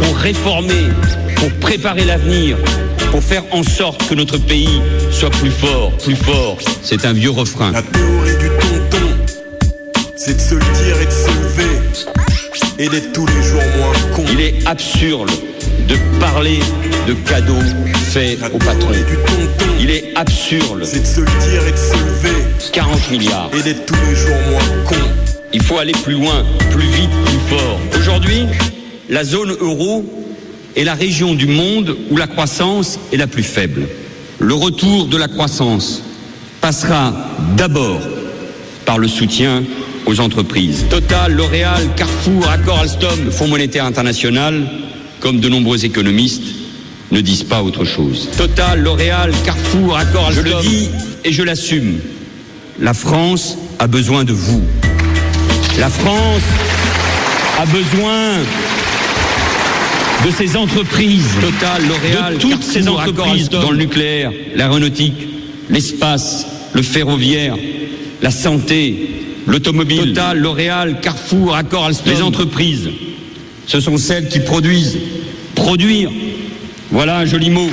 pour 0.00 0.16
réformer, 0.16 0.88
pour 1.36 1.50
préparer 1.60 2.04
l'avenir, 2.04 2.56
pour 3.14 3.22
faire 3.22 3.44
en 3.52 3.62
sorte 3.62 4.08
que 4.08 4.14
notre 4.16 4.38
pays 4.38 4.82
soit 5.12 5.30
plus 5.30 5.52
fort, 5.52 5.92
plus 5.98 6.16
fort. 6.16 6.58
C'est 6.82 7.04
un 7.04 7.12
vieux 7.12 7.30
refrain. 7.30 7.70
La 7.70 7.80
théorie 7.80 8.36
du 8.38 8.48
tonton, 8.48 9.06
c'est 10.16 10.34
de 10.34 10.40
se 10.40 10.56
le 10.56 10.60
dire 10.82 11.00
et 11.00 11.06
de 11.06 11.10
se 11.12 11.28
lever 11.28 11.78
et 12.80 12.88
d'être 12.88 13.12
tous 13.12 13.24
les 13.26 13.42
jours 13.44 13.62
moins 13.78 14.16
con. 14.16 14.24
Il 14.32 14.40
est 14.40 14.66
absurde 14.66 15.30
de 15.86 15.94
parler 16.18 16.58
de 17.06 17.12
cadeaux 17.12 17.62
faits 18.10 18.40
aux 18.52 18.58
patrons. 18.58 18.90
Il 19.78 19.92
est 19.92 20.12
absurde. 20.16 20.82
C'est 20.82 21.02
de 21.02 21.06
se 21.06 21.20
le 21.20 21.26
dire 21.48 21.64
et 21.68 21.70
de 21.70 21.76
se 21.76 21.94
lever 21.94 22.44
40 22.72 23.10
milliards. 23.12 23.50
et 23.56 23.62
d'être 23.62 23.86
tous 23.86 23.94
les 24.10 24.16
jours 24.16 24.40
moins 24.50 24.84
con. 24.86 24.96
Il 25.52 25.62
faut 25.62 25.78
aller 25.78 25.94
plus 26.02 26.14
loin, 26.14 26.44
plus 26.72 26.88
vite, 26.88 27.10
plus 27.26 27.56
fort. 27.56 27.78
Aujourd'hui, 27.96 28.46
la 29.08 29.22
zone 29.22 29.52
euro 29.60 30.04
est 30.76 30.84
la 30.84 30.94
région 30.94 31.34
du 31.34 31.46
monde 31.46 31.96
où 32.10 32.16
la 32.16 32.26
croissance 32.26 32.98
est 33.12 33.16
la 33.16 33.26
plus 33.26 33.42
faible. 33.42 33.88
Le 34.38 34.54
retour 34.54 35.06
de 35.06 35.16
la 35.16 35.28
croissance 35.28 36.02
passera 36.60 37.14
d'abord 37.56 38.00
par 38.84 38.98
le 38.98 39.08
soutien 39.08 39.62
aux 40.06 40.20
entreprises. 40.20 40.84
Total, 40.90 41.32
L'Oréal, 41.32 41.88
Carrefour, 41.96 42.48
Accor, 42.48 42.78
Alstom, 42.80 43.30
Fonds 43.30 43.48
monétaire 43.48 43.84
international, 43.84 44.66
comme 45.20 45.40
de 45.40 45.48
nombreux 45.48 45.84
économistes, 45.84 46.42
ne 47.10 47.20
disent 47.20 47.44
pas 47.44 47.62
autre 47.62 47.84
chose. 47.84 48.28
Total, 48.36 48.80
L'Oréal, 48.80 49.32
Carrefour, 49.44 49.96
Accor, 49.96 50.26
Alstom. 50.26 50.44
Je 50.44 50.50
le 50.50 50.62
dis 50.62 50.88
et 51.24 51.32
je 51.32 51.42
l'assume. 51.42 51.98
La 52.80 52.92
France 52.92 53.56
a 53.78 53.86
besoin 53.86 54.24
de 54.24 54.32
vous. 54.32 54.62
La 55.78 55.88
France 55.88 56.42
a 57.58 57.66
besoin 57.66 58.42
de 60.24 60.30
ces 60.30 60.56
entreprises. 60.56 61.28
Total, 61.40 61.86
L'Oréal, 61.86 62.34
de 62.34 62.38
toutes 62.38 62.62
ces 62.62 62.88
entreprises 62.88 63.50
dans 63.50 63.70
le 63.70 63.76
nucléaire, 63.76 64.32
l'aéronautique, 64.54 65.28
l'espace, 65.68 66.46
le 66.72 66.82
ferroviaire, 66.82 67.56
la 68.22 68.30
santé, 68.30 69.10
l'automobile. 69.46 70.14
Total, 70.14 70.38
L'Oréal, 70.38 71.00
Carrefour, 71.00 71.54
Accor, 71.54 71.84
Alstom. 71.84 72.12
Les 72.12 72.22
entreprises, 72.22 72.88
ce 73.66 73.80
sont 73.80 73.98
celles 73.98 74.28
qui 74.28 74.40
produisent. 74.40 74.98
Produire, 75.54 76.10
voilà 76.90 77.18
un 77.18 77.26
joli 77.26 77.50
mot. 77.50 77.68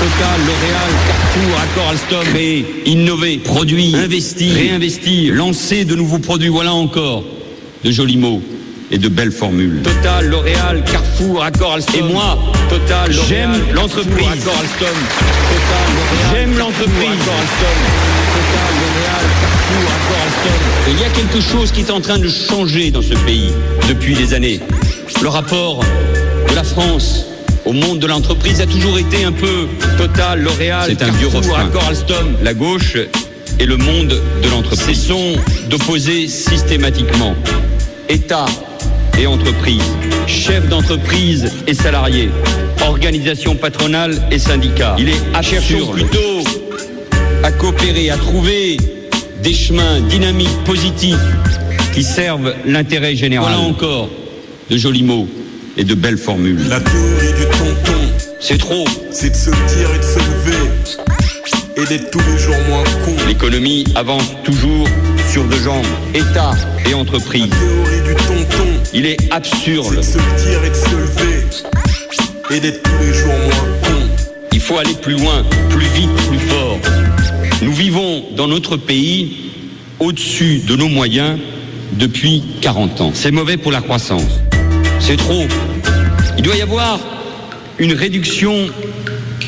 Total, 0.00 0.40
L'Oréal, 0.46 0.90
Carrefour, 1.06 1.60
Accor, 1.60 1.88
Alstom, 1.90 2.32
créer, 2.32 2.66
innover, 2.86 3.36
produire, 3.38 3.98
investir, 3.98 4.54
réinvestir, 4.54 5.34
lancer 5.34 5.84
de 5.84 5.94
nouveaux 5.94 6.18
produits, 6.18 6.48
voilà 6.48 6.72
encore 6.72 7.24
de 7.84 7.90
jolis 7.90 8.16
mots 8.16 8.42
et 8.92 8.98
de 8.98 9.08
belles 9.08 9.32
formules. 9.32 9.80
Total, 9.82 10.26
L'Oréal, 10.26 10.84
Carrefour, 10.84 11.42
Accor, 11.42 11.72
Alstom. 11.72 11.96
Et 11.96 12.12
moi, 12.12 12.38
Total, 12.68 13.10
j'aime 13.10 13.52
l'entreprise. 13.74 14.26
Accor, 14.26 14.54
Alstom. 14.60 14.96
Total, 15.50 16.30
j'aime 16.30 16.58
l'entreprise. 16.58 16.92
Accor, 16.92 17.34
Alstom. 17.40 17.78
Total, 18.36 18.72
L'Oréal, 18.82 19.24
Carrefour, 19.40 19.90
Accor, 19.96 20.18
Alstom. 20.26 20.60
Il 20.88 21.00
y 21.00 21.04
a 21.04 21.08
quelque 21.08 21.40
chose 21.40 21.72
qui 21.72 21.80
est 21.80 21.90
en 21.90 22.00
train 22.00 22.18
de 22.18 22.28
changer 22.28 22.90
dans 22.90 23.02
ce 23.02 23.14
pays 23.14 23.50
depuis 23.88 24.14
des 24.14 24.34
années. 24.34 24.60
Le 25.22 25.28
rapport 25.28 25.80
de 26.50 26.54
la 26.54 26.62
France 26.62 27.26
au 27.64 27.72
monde 27.72 27.98
de 27.98 28.06
l'entreprise 28.06 28.60
a 28.60 28.66
toujours 28.66 28.98
été 28.98 29.24
un 29.24 29.32
peu 29.32 29.68
Total, 29.96 30.42
L'Oréal, 30.42 30.84
c'est 30.88 31.02
un 31.02 31.12
refrain. 31.34 31.66
Accor, 31.66 31.84
Alstom, 31.88 32.36
la 32.42 32.52
gauche 32.52 32.96
et 33.58 33.64
le 33.64 33.78
monde 33.78 34.20
de 34.42 34.48
l'entreprise. 34.50 34.80
Cessons 34.82 35.36
d'opposer 35.70 36.28
systématiquement 36.28 37.34
État 38.08 38.46
et 39.18 39.26
entreprise, 39.26 39.82
chefs 40.26 40.68
d'entreprise 40.68 41.50
et 41.66 41.74
salariés, 41.74 42.30
organisations 42.86 43.54
patronales 43.54 44.16
et 44.30 44.38
syndicats. 44.38 44.96
Il 44.98 45.08
est 45.08 45.20
absurde 45.34 45.92
plutôt 45.92 46.18
à 47.42 47.50
coopérer, 47.52 48.10
à 48.10 48.16
trouver 48.16 48.76
des 49.42 49.54
chemins 49.54 50.00
dynamiques, 50.00 50.64
positifs, 50.64 51.16
qui 51.92 52.02
servent 52.02 52.54
l'intérêt 52.64 53.14
général. 53.16 53.52
Voilà 53.52 53.68
encore 53.68 54.08
de 54.70 54.76
jolis 54.76 55.02
mots 55.02 55.28
et 55.76 55.84
de 55.84 55.94
belles 55.94 56.18
formules. 56.18 56.68
La 56.68 56.80
théorie 56.80 57.32
du 57.38 57.44
tonton, 57.46 57.98
C'est 58.40 58.58
trop. 58.58 58.84
c'est 59.10 59.30
de 59.30 59.36
se 59.36 59.50
dire 59.50 59.88
et 59.94 59.98
de 59.98 60.02
se 60.02 60.18
lever 60.18 60.70
et 61.82 61.86
d'être 61.86 62.10
tous 62.10 62.20
les 62.30 62.38
jours 62.38 62.56
moins 62.68 62.84
con. 63.04 63.14
L'économie 63.26 63.84
avance 63.94 64.34
toujours 64.44 64.86
sur 65.30 65.44
deux 65.44 65.62
jambes, 65.62 65.84
État 66.14 66.52
et 66.88 66.94
entreprise. 66.94 67.50
Théorie 67.50 68.02
du 68.06 68.14
tonton, 68.14 68.68
Il 68.94 69.06
est 69.06 69.32
absurde. 69.32 70.02
se 70.02 70.18
le 70.18 70.44
dire 70.44 70.64
et 70.64 70.70
de 70.70 70.74
se 70.74 70.90
lever 70.90 71.32
et 72.50 72.60
d'être 72.60 72.82
tous 72.82 72.98
les 73.00 73.14
jours 73.14 73.32
moins 73.32 73.78
con. 73.82 73.94
Il 74.52 74.60
faut 74.60 74.76
aller 74.76 74.94
plus 74.94 75.14
loin, 75.14 75.42
plus 75.70 75.86
vite, 75.86 76.10
plus 76.28 76.38
fort. 76.38 76.78
Nous 77.62 77.72
vivons 77.72 78.24
dans 78.36 78.48
notre 78.48 78.76
pays 78.76 79.52
au-dessus 79.98 80.58
de 80.66 80.76
nos 80.76 80.88
moyens 80.88 81.38
depuis 81.92 82.42
40 82.60 83.00
ans. 83.00 83.12
C'est 83.14 83.30
mauvais 83.30 83.56
pour 83.56 83.72
la 83.72 83.80
croissance. 83.80 84.40
C'est 85.00 85.16
trop. 85.16 85.46
Il 86.36 86.42
doit 86.42 86.56
y 86.56 86.62
avoir 86.62 87.00
une 87.78 87.92
réduction 87.94 88.68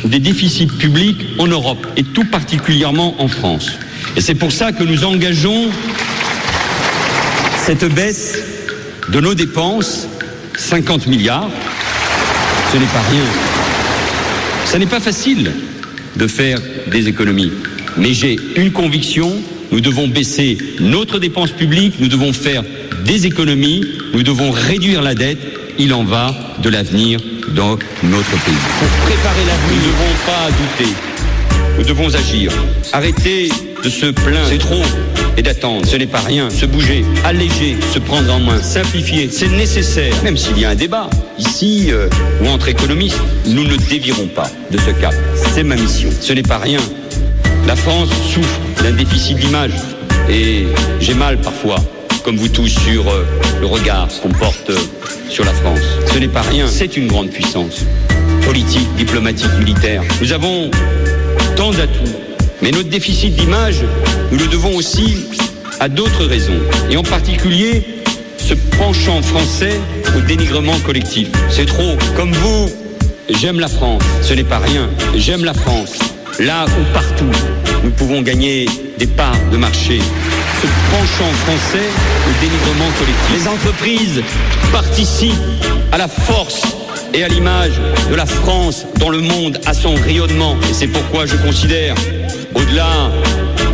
des 0.05 0.19
déficits 0.19 0.67
publics 0.67 1.27
en 1.39 1.47
Europe 1.47 1.87
et 1.97 2.03
tout 2.03 2.25
particulièrement 2.25 3.15
en 3.21 3.29
France. 3.29 3.73
Et 4.17 4.21
c'est 4.21 4.35
pour 4.35 4.53
ça 4.53 4.73
que 4.73 4.85
nous 4.85 5.05
engageons 5.05 5.71
cette 7.65 7.85
baisse 7.95 8.39
de 9.09 9.21
nos 9.21 9.35
dépenses, 9.35 10.07
50 10.57 11.07
milliards. 11.07 11.49
Ce 12.73 12.77
n'est 12.77 12.87
pas 12.87 13.03
rien. 13.11 13.25
Ce 14.67 14.77
n'est 14.77 14.87
pas 14.87 15.01
facile 15.01 15.53
de 16.17 16.27
faire 16.27 16.59
des 16.89 17.09
économies. 17.09 17.53
Mais 17.97 18.13
j'ai 18.13 18.37
une 18.57 18.73
conviction, 18.73 19.33
nous 19.73 19.81
devons 19.81 20.09
baisser 20.09 20.59
notre 20.81 21.19
dépense 21.19 21.51
publique, 21.51 21.95
nous 22.01 22.09
devons 22.09 22.33
faire 22.33 22.63
des 23.05 23.27
économies, 23.27 23.85
nous 24.13 24.23
devons 24.23 24.51
réduire 24.51 25.03
la 25.03 25.15
dette. 25.15 25.39
Il 25.79 25.93
en 25.93 26.05
va 26.05 26.33
de 26.63 26.69
l'avenir 26.69 27.19
dans 27.49 27.77
notre 28.05 28.45
pays. 28.45 28.55
Pour 28.79 28.89
préparer 29.07 29.45
l'avenir, 29.45 29.71
nous 29.71 29.77
ne 29.77 29.87
devons 29.87 30.15
pas 30.25 30.51
douter. 30.51 30.93
Nous 31.79 31.85
devons 31.85 32.15
agir. 32.15 32.53
Arrêter 32.93 33.49
de 33.83 33.89
se 33.89 34.07
plaindre, 34.07 34.47
c'est 34.49 34.59
trop, 34.59 34.83
et 35.37 35.43
d'attendre, 35.43 35.85
ce 35.85 35.97
n'est 35.97 36.07
pas 36.07 36.21
rien. 36.21 36.49
Se 36.49 36.65
bouger, 36.65 37.05
alléger, 37.25 37.77
se 37.93 37.99
prendre 37.99 38.33
en 38.33 38.39
main, 38.39 38.63
simplifier, 38.63 39.29
c'est 39.33 39.49
nécessaire, 39.49 40.15
même 40.23 40.37
s'il 40.37 40.59
y 40.59 40.65
a 40.65 40.71
un 40.71 40.75
débat. 40.77 41.11
Ici, 41.39 41.89
euh, 41.91 42.09
ou 42.41 42.49
entre 42.49 42.69
économistes, 42.69 43.21
nous 43.47 43.65
ne 43.65 43.77
dévirons 43.77 44.29
pas 44.29 44.49
de 44.71 44.79
ce 44.79 44.91
cap. 44.91 45.15
C'est 45.35 45.65
ma 45.65 45.75
mission. 45.75 46.11
Ce 46.21 46.33
n'est 46.33 46.43
pas 46.43 46.59
rien. 46.59 46.81
La 47.67 47.75
France 47.75 48.11
souffre 48.33 48.61
d'un 48.83 48.93
déficit 48.93 49.37
d'image. 49.39 49.73
Et 50.31 50.67
j'ai 51.01 51.15
mal 51.15 51.39
parfois, 51.39 51.77
comme 52.25 52.37
vous 52.39 52.49
tous, 52.49 52.69
sur 52.69 53.07
euh, 53.07 53.25
le 53.61 53.67
regard 53.67 54.09
qu'on 54.23 54.31
porte 54.31 54.71
euh, 54.71 54.79
sur 55.29 55.45
la 55.45 55.53
France. 55.53 55.81
Ce 56.11 56.19
n'est 56.19 56.29
pas 56.29 56.41
rien, 56.41 56.67
c'est 56.67 56.97
une 56.97 57.07
grande 57.07 57.29
puissance. 57.29 57.85
Politique, 58.47 58.89
diplomatique, 58.97 59.51
militaire. 59.59 60.03
Nous 60.23 60.33
avons 60.33 60.71
tant 61.55 61.71
d'atouts. 61.71 62.11
Mais 62.63 62.71
notre 62.71 62.89
déficit 62.89 63.37
d'image, 63.37 63.83
nous 64.33 64.39
le 64.39 64.47
devons 64.47 64.75
aussi 64.75 65.27
à 65.81 65.91
d'autres 65.91 66.25
raisons. 66.25 66.59
Et 66.91 66.97
en 66.97 67.03
particulier, 67.03 67.85
ce 68.39 68.55
penchant 68.79 69.21
français 69.21 69.79
au 70.17 70.21
dénigrement 70.23 70.79
collectif. 70.79 71.29
C'est 71.51 71.67
trop. 71.67 71.97
Comme 72.17 72.33
vous, 72.33 72.71
j'aime 73.29 73.61
la 73.61 73.69
France. 73.69 74.03
Ce 74.23 74.33
n'est 74.33 74.45
pas 74.45 74.59
rien. 74.59 74.89
J'aime 75.15 75.45
la 75.45 75.55
France. 75.55 75.99
Là 76.41 76.65
où 76.65 76.95
partout, 76.95 77.31
nous 77.85 77.91
pouvons 77.91 78.23
gagner 78.23 78.67
des 78.99 79.07
parts 79.07 79.37
de 79.53 79.59
marché. 79.59 80.01
Ce 80.65 80.97
penchant 80.97 81.31
français 81.45 81.91
au 82.27 82.41
dénigrement 82.41 82.91
collectif. 82.99 83.33
Les 83.35 83.49
entreprises 83.49 84.23
participent 84.73 85.35
à 85.93 85.99
la 85.99 86.09
force 86.09 86.63
et 87.13 87.23
à 87.23 87.29
l'image 87.29 87.79
de 88.09 88.15
la 88.15 88.25
France 88.25 88.87
dans 88.99 89.11
le 89.11 89.19
monde, 89.19 89.61
à 89.67 89.75
son 89.75 89.95
rayonnement. 89.95 90.57
Et 90.71 90.73
c'est 90.73 90.87
pourquoi 90.87 91.27
je 91.27 91.37
considère, 91.37 91.95
au-delà 92.55 93.11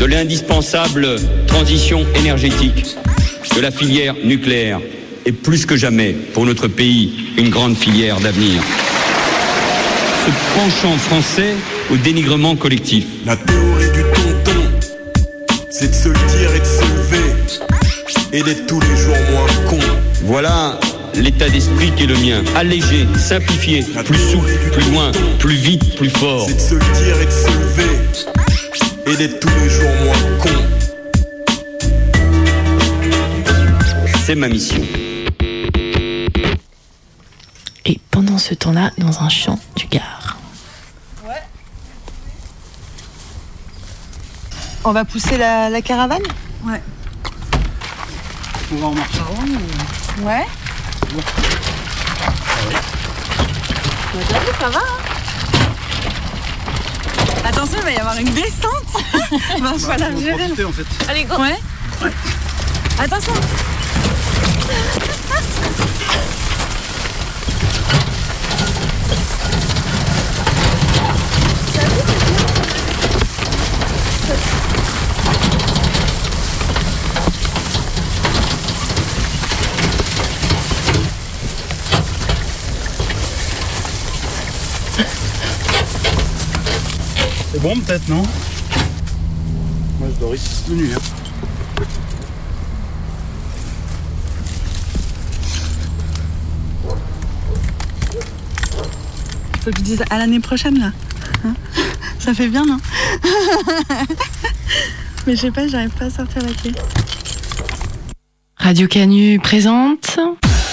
de 0.01 0.05
l'indispensable 0.05 1.15
transition 1.47 2.05
énergétique, 2.17 2.97
que 3.55 3.61
la 3.61 3.71
filière 3.71 4.17
nucléaire 4.25 4.81
est 5.27 5.33
plus 5.33 5.67
que 5.67 5.77
jamais 5.77 6.11
pour 6.35 6.45
notre 6.45 6.67
pays 6.67 7.31
une 7.37 7.51
grande 7.51 7.77
filière 7.77 8.19
d'avenir. 8.19 8.61
Ce 10.27 10.59
penchant 10.59 10.97
français 10.97 11.55
au 11.93 11.97
dénigrement 11.97 12.57
collectif. 12.57 13.05
La 13.27 13.37
théorie 13.37 13.90
c'est 15.81 15.89
de 15.89 15.95
se 15.95 16.09
le 16.09 16.15
dire 16.37 16.55
et 16.55 16.61
de 16.61 16.65
se 16.65 16.83
lever 16.83 17.35
et 18.35 18.43
d'être 18.43 18.67
tous 18.67 18.81
les 18.81 18.97
jours 18.99 19.17
moins 19.31 19.47
con. 19.67 19.79
Voilà 20.25 20.79
l'état 21.15 21.49
d'esprit 21.49 21.91
qui 21.93 22.03
est 22.03 22.07
le 22.07 22.17
mien. 22.17 22.43
Allégé, 22.55 23.07
simplifié, 23.17 23.83
plus 24.05 24.19
souple, 24.19 24.53
plus 24.73 24.91
loin, 24.91 25.11
plus 25.39 25.55
vite, 25.55 25.97
plus 25.97 26.11
fort. 26.11 26.45
C'est 26.47 26.55
de 26.55 26.61
se 26.61 26.75
le 26.75 26.81
dire 26.81 27.19
et 27.23 27.25
de 27.25 27.31
se 27.31 27.49
lever 27.49 27.99
et 29.07 29.17
d'être 29.17 29.41
tous 29.41 29.49
les 29.49 29.71
jours 29.71 29.91
moins 30.05 30.19
con. 30.43 30.51
C'est 34.27 34.35
ma 34.35 34.49
mission. 34.49 34.83
Et 37.87 37.99
pendant 38.11 38.37
ce 38.37 38.53
temps-là, 38.53 38.91
dans 38.99 39.23
un 39.23 39.31
champ 39.31 39.59
du 39.77 39.87
Gard. 39.87 40.20
On 44.91 44.93
va 44.93 45.05
pousser 45.05 45.37
la, 45.39 45.71
la 45.71 45.83
caravane 45.83 46.25
Ouais. 46.65 46.83
On 48.73 48.77
va 48.81 48.87
en 48.89 48.95
marche 48.97 49.15
avant 49.21 49.45
ou... 49.45 50.27
Ouais. 50.27 50.45
Bah, 51.15 51.23
t'as 54.29 54.39
vu, 54.41 54.47
ça 54.59 54.69
va 54.69 54.81
hein 54.81 54.99
Attention, 57.45 57.79
il 57.79 57.85
va 57.85 57.91
y 57.93 57.99
avoir 57.99 58.17
une 58.19 58.35
descente 58.35 58.93
Va 59.61 59.79
falloir 59.79 60.11
faut 60.11 60.21
gérer. 60.21 60.39
profiter, 60.39 60.65
en 60.65 60.73
fait. 60.73 60.87
Allez, 61.09 61.23
go 61.23 61.37
Ouais 61.37 61.57
Attention 62.99 63.35
C'est 87.61 87.69
bon 87.69 87.79
peut-être, 87.81 88.09
non 88.09 88.23
Moi 89.99 90.09
je 90.15 90.21
dors 90.21 90.35
ici 90.35 90.65
toute 90.67 90.77
nuit. 90.77 90.93
Hein. 90.95 90.99
Faut 99.63 99.71
que 99.71 99.77
je 99.77 99.83
dise 99.83 100.03
à 100.09 100.17
l'année 100.17 100.41
prochaine, 100.41 100.79
là. 100.79 100.93
Hein 101.45 101.55
ça 102.19 102.33
fait 102.33 102.49
bien, 102.49 102.65
non 102.65 102.79
Mais 105.27 105.37
je 105.37 105.41
sais 105.43 105.51
pas, 105.51 105.69
j'arrive 105.69 105.91
pas 105.91 106.07
à 106.07 106.11
sortir 106.11 106.43
la 106.43 106.53
clé. 106.55 106.73
Radio 108.57 108.89
Canu 108.89 109.39
présente. 109.39 110.19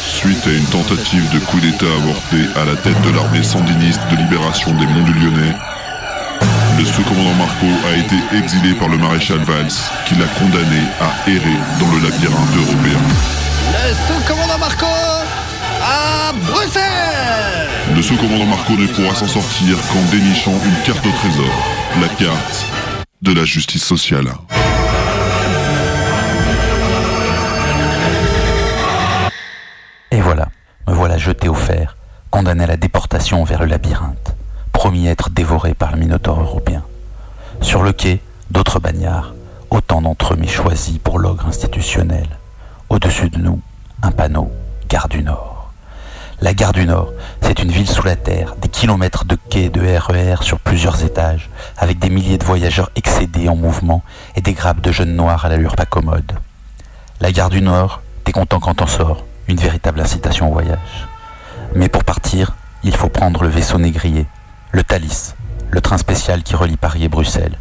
Suite 0.06 0.48
à 0.48 0.54
une 0.54 0.66
tentative 0.66 1.34
de 1.34 1.40
coup 1.40 1.60
d'État 1.60 1.86
avorté 1.86 2.38
à 2.56 2.64
la 2.64 2.78
tête 2.78 3.02
de 3.02 3.10
l'armée 3.10 3.44
sandiniste 3.44 4.02
de 4.10 4.16
libération 4.16 4.72
des 4.72 4.88
Monts 4.88 5.04
du 5.04 5.14
Lyonnais, 5.14 5.54
le 6.78 6.86
sous-commandant 6.86 7.34
Marco 7.34 7.66
a 7.88 7.98
été 7.98 8.16
exilé 8.38 8.74
par 8.76 8.88
le 8.88 8.98
maréchal 8.98 9.40
Valls, 9.40 9.72
qui 10.06 10.16
l'a 10.16 10.28
condamné 10.40 10.82
à 11.02 11.30
errer 11.30 11.58
dans 11.80 11.92
le 11.92 12.04
labyrinthe 12.04 12.56
européen. 12.56 13.00
Le 13.74 13.94
sous-commandant 13.94 14.58
Marco 14.60 14.86
à 15.82 16.34
Bruxelles 16.46 17.70
Le 17.96 18.02
sous-commandant 18.02 18.46
Marco 18.46 18.74
ne 18.74 18.88
pourra 18.88 19.16
s'en 19.16 19.28
sortir 19.28 19.78
qu'en 19.92 20.02
dénichant 20.12 20.54
une 20.54 20.84
carte 20.86 21.06
au 21.06 21.12
trésor, 21.12 21.54
la 22.02 22.10
carte 22.10 22.66
de 23.22 23.34
la 23.34 23.46
justice 23.46 23.84
sociale. 23.84 24.28
Et 30.12 30.22
voilà, 30.22 30.48
me 30.88 30.94
voilà 30.94 31.18
jeté 31.18 31.50
au 31.50 31.56
fer, 31.56 31.98
condamné 32.30 32.66
à 32.66 32.68
la 32.68 32.78
déportation 32.78 33.44
vers 33.44 33.62
le 33.62 33.66
labyrinthe, 33.66 34.27
être 34.96 35.30
dévoré 35.30 35.74
par 35.74 35.92
le 35.92 35.98
Minotaure 35.98 36.40
européen. 36.40 36.84
Sur 37.62 37.84
le 37.84 37.92
quai, 37.92 38.22
d'autres 38.52 38.80
bagnards, 38.80 39.34
autant 39.70 40.02
d'entre 40.02 40.34
eux 40.34 40.48
choisis 40.48 40.98
pour 40.98 41.20
l'ogre 41.20 41.48
institutionnel. 41.48 42.28
Au-dessus 42.90 43.30
de 43.30 43.38
nous, 43.38 43.60
un 44.02 44.12
panneau, 44.12 44.50
Gare 44.88 45.10
du 45.10 45.24
Nord. 45.24 45.72
La 46.40 46.54
Gare 46.54 46.72
du 46.72 46.86
Nord, 46.86 47.12
c'est 47.42 47.60
une 47.60 47.72
ville 47.72 47.90
sous 47.90 48.06
la 48.06 48.16
terre, 48.16 48.56
des 48.62 48.70
kilomètres 48.70 49.26
de 49.26 49.36
quais 49.50 49.70
de 49.70 49.82
RER 49.82 50.42
sur 50.42 50.60
plusieurs 50.60 51.04
étages, 51.04 51.50
avec 51.78 52.00
des 52.00 52.10
milliers 52.10 52.38
de 52.38 52.46
voyageurs 52.46 52.92
excédés 52.96 53.50
en 53.50 53.56
mouvement 53.56 54.04
et 54.36 54.42
des 54.42 54.54
grappes 54.54 54.82
de 54.82 54.92
jeunes 54.92 55.16
noirs 55.16 55.46
à 55.46 55.50
l'allure 55.50 55.76
pas 55.76 55.86
commode. 55.86 56.32
La 57.20 57.32
Gare 57.32 57.50
du 57.50 57.62
Nord, 57.62 58.02
t'es 58.24 58.32
content 58.32 58.60
quand 58.60 58.76
t'en 58.76 58.88
sors, 58.88 59.26
une 59.48 59.58
véritable 59.58 60.00
incitation 60.00 60.50
au 60.50 60.54
voyage. 60.54 61.08
Mais 61.76 61.90
pour 61.90 62.06
partir, 62.06 62.56
il 62.84 62.96
faut 62.96 63.10
prendre 63.10 63.44
le 63.44 63.50
vaisseau 63.50 63.80
négrier, 63.80 64.28
le 64.72 64.84
Thalys, 64.84 65.34
le 65.72 65.82
train 65.82 65.98
spécial 65.98 66.44
qui 66.44 66.56
relie 66.56 66.78
Paris 66.78 67.04
et 67.04 67.10
Bruxelles. 67.10 67.58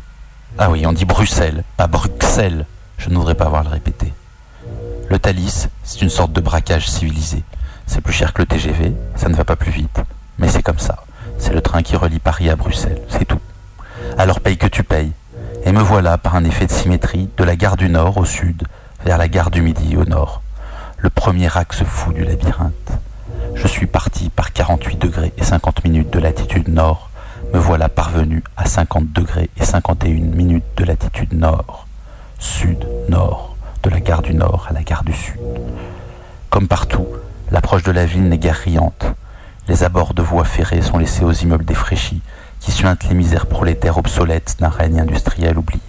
Ah 0.59 0.71
oui, 0.71 0.87
on 0.87 0.93
dit 0.93 1.05
Bruxelles, 1.05 1.63
pas 1.77 1.87
Bruxelles. 1.87 2.67
Je 2.99 3.11
ne 3.11 3.15
voudrais 3.17 3.35
pas 3.35 3.47
avoir 3.47 3.63
le 3.63 3.71
répéter. 3.71 4.13
Le 5.09 5.19
Thalys, 5.19 5.69
c'est 5.85 6.03
une 6.03 6.11
sorte 6.11 6.33
de 6.33 6.41
braquage 6.41 6.89
civilisé. 6.89 7.45
C'est 7.87 8.01
plus 8.01 8.13
cher 8.13 8.33
que 8.33 8.43
le 8.43 8.47
TGV, 8.47 8.93
ça 9.15 9.29
ne 9.29 9.35
va 9.35 9.45
pas 9.45 9.57
plus 9.57 9.71
vite. 9.71 10.01
Mais 10.39 10.49
c'est 10.49 10.63
comme 10.63 10.79
ça. 10.79 11.05
C'est 11.39 11.53
le 11.53 11.61
train 11.61 11.83
qui 11.83 11.97
relie 11.97 12.19
Paris 12.19 12.51
à 12.51 12.57
Bruxelles, 12.57 13.03
c'est 13.09 13.25
tout. 13.25 13.41
Alors 14.19 14.41
paye 14.41 14.59
que 14.59 14.67
tu 14.67 14.83
payes. 14.83 15.13
Et 15.65 15.73
me 15.73 15.83
voilà, 15.83 16.19
par 16.19 16.35
un 16.35 16.45
effet 16.45 16.67
de 16.67 16.73
symétrie, 16.73 17.29
de 17.37 17.45
la 17.45 17.57
gare 17.57 17.77
du 17.77 17.89
Nord 17.89 18.17
au 18.19 18.25
sud, 18.25 18.65
vers 19.05 19.19
la 19.19 19.29
gare 19.29 19.51
du 19.51 19.63
Midi 19.63 19.97
au 19.97 20.05
nord. 20.05 20.43
Le 20.99 21.11
premier 21.11 21.55
axe 21.57 21.83
fou 21.85 22.13
du 22.13 22.25
labyrinthe. 22.25 22.73
Je 23.57 23.67
suis 23.67 23.87
parti 23.87 24.29
par 24.29 24.53
48 24.53 24.99
degrés 25.01 25.33
et 25.39 25.43
50 25.43 25.85
minutes 25.85 26.13
de 26.13 26.19
latitude 26.19 26.69
nord. 26.69 27.09
Me 27.55 27.59
voilà 27.59 27.89
parvenu 27.89 28.45
à 28.57 28.67
50 28.67 29.13
degrés 29.13 29.49
et 29.59 29.65
51 29.65 30.37
minutes 30.37 30.65
de 30.77 30.85
latitude 30.85 31.33
nord. 31.33 31.87
Sud-nord. 32.39 33.57
De 33.83 33.91
la 33.91 34.01
gare 34.01 34.23
du 34.23 34.35
Nord 34.35 34.67
à 34.69 34.73
la 34.73 34.83
gare 34.83 35.05
du 35.05 35.13
Sud. 35.13 35.41
Comme 36.51 36.69
partout, 36.69 37.07
l'approche 37.51 37.83
de 37.83 37.93
la 37.93 38.05
ville 38.05 38.29
n'est 38.29 38.39
guère 38.39 38.57
riante. 38.57 39.07
Les 39.69 39.85
abords 39.85 40.13
de 40.13 40.23
voies 40.23 40.45
ferrées 40.45 40.83
sont 40.83 40.99
laissés 40.99 41.25
aux 41.25 41.33
immeubles 41.33 41.65
défraîchis 41.65 42.21
qui 42.61 42.73
suintent 42.73 43.09
les 43.09 43.15
misères 43.15 43.47
prolétaires 43.47 43.99
obsolètes 43.99 44.57
d'un 44.59 44.69
règne 44.69 45.01
industriel 45.01 45.57
oublié. 45.57 45.83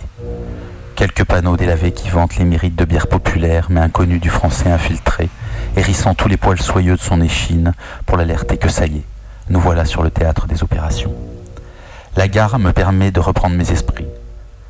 Quelques 0.95 1.25
panneaux 1.25 1.57
délavés 1.57 1.91
qui 1.91 2.09
vantent 2.09 2.37
les 2.37 2.45
mérites 2.45 2.75
de 2.75 2.85
bière 2.85 3.07
populaire 3.07 3.67
mais 3.69 3.81
inconnus 3.81 4.21
du 4.21 4.29
français 4.29 4.71
infiltré, 4.71 5.29
hérissant 5.77 6.15
tous 6.15 6.27
les 6.27 6.37
poils 6.37 6.59
soyeux 6.59 6.95
de 6.95 7.01
son 7.01 7.21
échine 7.21 7.73
pour 8.05 8.17
l'alerter 8.17 8.57
que 8.57 8.69
ça 8.69 8.87
y 8.87 8.97
est, 8.97 9.05
nous 9.49 9.59
voilà 9.59 9.85
sur 9.85 10.01
le 10.01 10.09
théâtre 10.09 10.47
des 10.47 10.63
opérations. 10.63 11.13
La 12.15 12.27
gare 12.27 12.57
me 12.57 12.73
permet 12.73 13.11
de 13.11 13.19
reprendre 13.19 13.55
mes 13.55 13.71
esprits. 13.71 14.07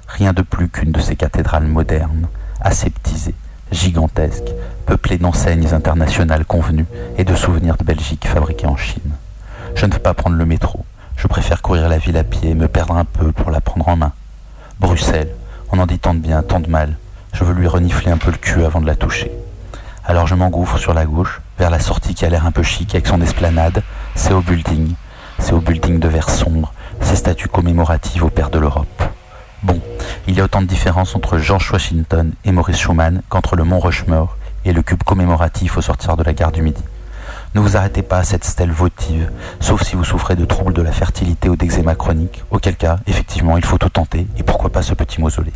Rien 0.08 0.34
de 0.34 0.41
plus 0.41 0.68
qu'une 0.68 0.91
de 0.91 0.99
ces 0.99 1.16
cathédrales 1.16 1.68
modernes, 1.68 2.28
aseptisées, 2.60 3.36
gigantesques, 3.72 4.53
peuplées 4.86 5.18
d'enseignes 5.18 5.74
internationales 5.74 6.45
convenues 6.45 6.86
et 7.18 7.24
de 7.24 7.36
souvenirs 7.36 7.78
de 7.78 7.86
Belgique 7.86 8.28
fabriqués 8.28 8.68
en 8.68 8.76
Chine. 8.76 9.16
Je 9.76 9.86
ne 9.86 9.93
veux 9.93 9.99
pas 9.99 10.14
prendre 10.14 10.36
le 10.36 10.45
métro. 10.45 10.86
Je 11.16 11.28
préfère 11.28 11.62
courir 11.62 11.88
la 11.88 11.97
ville 11.97 12.18
à 12.18 12.24
pied 12.24 12.51
et 12.51 12.55
me 12.55 12.68
perdre 12.68 12.95
un 12.95 13.05
peu 13.05 13.32
pour 13.32 13.49
la 13.49 13.62
prendre 13.62 13.88
en 13.88 13.95
main. 13.95 14.12
Bruxelles, 14.80 15.34
on 15.72 15.80
en 15.80 15.86
dit 15.86 15.99
tant 15.99 16.14
de 16.14 16.20
bien, 16.20 16.43
tant 16.43 16.60
de 16.60 16.70
mal. 16.70 16.97
Je 17.32 17.43
veux 17.43 17.53
lui 17.53 17.68
renifler 17.68 18.12
un 18.12 18.18
peu 18.18 18.32
le 18.32 18.38
cul 18.38 18.66
avant 18.66 18.82
de 18.82 18.88
la 18.88 18.95
toucher. 18.95 19.32
Alors 20.10 20.26
je 20.26 20.36
m'engouffre 20.36 20.78
sur 20.78 20.93
la 20.93 21.05
gauche, 21.05 21.41
vers 21.60 21.70
la 21.70 21.82
sortie 21.82 22.16
qui 22.16 22.24
a 22.24 22.30
l'air 22.30 22.45
un 22.45 22.53
peu 22.53 22.64
chic 22.64 22.95
avec 22.95 23.08
son 23.08 23.20
esplanade. 23.20 23.84
C'est 24.16 24.32
au 24.32 24.39
building. 24.39 24.93
C'est 25.38 25.51
au 25.51 25.60
building 25.60 25.99
de 25.99 26.08
verre 26.08 26.30
sombre, 26.30 26.72
ses 27.01 27.18
statues 27.18 27.49
commémoratives 27.49 28.24
au 28.24 28.30
père 28.30 28.49
de 28.49 28.58
l'Europe. 28.58 29.03
Bon, 29.64 29.82
il 30.26 30.36
y 30.36 30.39
a 30.39 30.45
autant 30.45 30.62
de 30.62 30.66
différences 30.66 31.14
entre 31.14 31.39
George 31.39 31.70
Washington 31.74 32.32
et 32.45 32.53
Maurice 32.53 32.78
Schumann 32.78 33.22
qu'entre 33.28 33.58
le 33.58 33.66
mont 33.66 33.82
Rushmore 33.82 34.38
et 34.64 34.72
le 34.72 34.82
cube 34.82 35.03
commémoratif 35.03 35.78
au 35.78 35.82
sortir 35.82 36.16
de 36.16 36.24
la 36.24 36.32
gare 36.32 36.53
du 36.53 36.62
Midi. 36.62 36.84
Ne 37.53 37.60
vous 37.60 37.76
arrêtez 37.76 38.01
pas 38.01 38.20
à 38.20 38.24
cette 38.24 38.45
stèle 38.45 38.72
votive, 38.72 39.30
sauf 39.60 39.84
si 39.84 39.97
vous 39.97 40.05
souffrez 40.05 40.38
de 40.38 40.45
troubles 40.45 40.74
de 40.74 40.82
la 40.82 40.93
fertilité 40.93 41.49
ou 41.49 41.58
d'eczéma 41.58 41.95
chronique, 41.95 42.45
auquel 42.49 42.78
cas, 42.78 42.99
effectivement, 43.08 43.58
il 43.58 43.66
faut 43.66 43.78
tout 43.78 43.89
tenter, 43.89 44.26
et 44.38 44.43
pourquoi 44.43 44.70
pas 44.70 44.84
ce 44.84 44.93
petit 44.93 45.20
mausolée. 45.20 45.53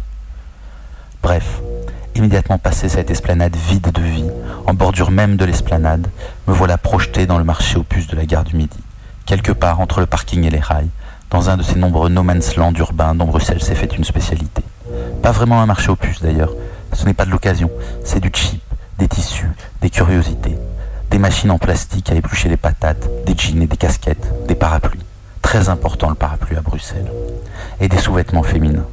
Bref, 1.24 1.62
immédiatement 2.16 2.58
passé 2.58 2.90
cette 2.90 3.12
esplanade 3.12 3.56
vide 3.56 3.92
de 3.92 4.02
vie, 4.02 4.30
en 4.68 4.74
bordure 4.74 5.12
même 5.12 5.38
de 5.38 5.46
l'esplanade, 5.46 6.08
me 6.48 6.54
voilà 6.54 6.78
projeté 6.78 7.26
dans 7.26 7.38
le 7.38 7.44
marché 7.44 7.78
aux 7.78 7.84
puces 7.84 8.08
de 8.08 8.16
la 8.16 8.26
gare 8.26 8.44
du 8.44 8.56
Midi, 8.56 8.80
quelque 9.26 9.52
part 9.52 9.80
entre 9.80 10.00
le 10.00 10.06
parking 10.06 10.44
et 10.44 10.50
les 10.50 10.60
rails, 10.60 10.90
dans 11.30 11.50
un 11.50 11.58
de 11.58 11.64
ces 11.64 11.80
nombreux 11.80 12.10
no 12.10 12.24
man's 12.24 12.56
land 12.56 12.74
urbains 12.74 13.16
dont 13.16 13.26
Bruxelles 13.26 13.62
s'est 13.62 13.76
fait 13.76 13.96
une 13.96 14.04
spécialité. 14.04 14.64
Pas 15.22 15.32
vraiment 15.32 15.62
un 15.62 15.66
marché 15.66 15.90
aux 15.90 15.96
puces 15.96 16.22
d'ailleurs, 16.22 16.54
ce 16.94 17.06
n'est 17.06 17.14
pas 17.14 17.26
de 17.26 17.32
l'occasion, 17.32 17.72
c'est 18.04 18.20
du 18.20 18.32
cheap, 18.34 18.62
des 18.98 19.08
tissus, 19.08 19.52
des 19.82 19.90
curiosités, 19.90 20.58
des 21.10 21.18
machines 21.20 21.52
en 21.52 21.58
plastique 21.58 22.12
à 22.12 22.16
éplucher 22.16 22.50
les 22.50 22.58
patates, 22.58 23.08
des 23.26 23.36
jeans 23.38 23.62
et 23.62 23.68
des 23.68 23.78
casquettes, 23.78 24.32
des 24.48 24.56
parapluies. 24.56 25.00
Très 25.42 25.70
important 25.70 26.10
le 26.10 26.16
parapluie 26.16 26.56
à 26.56 26.62
Bruxelles. 26.62 27.12
Et 27.80 27.88
des 27.88 27.98
sous-vêtements 27.98 28.44
féminins. 28.44 28.86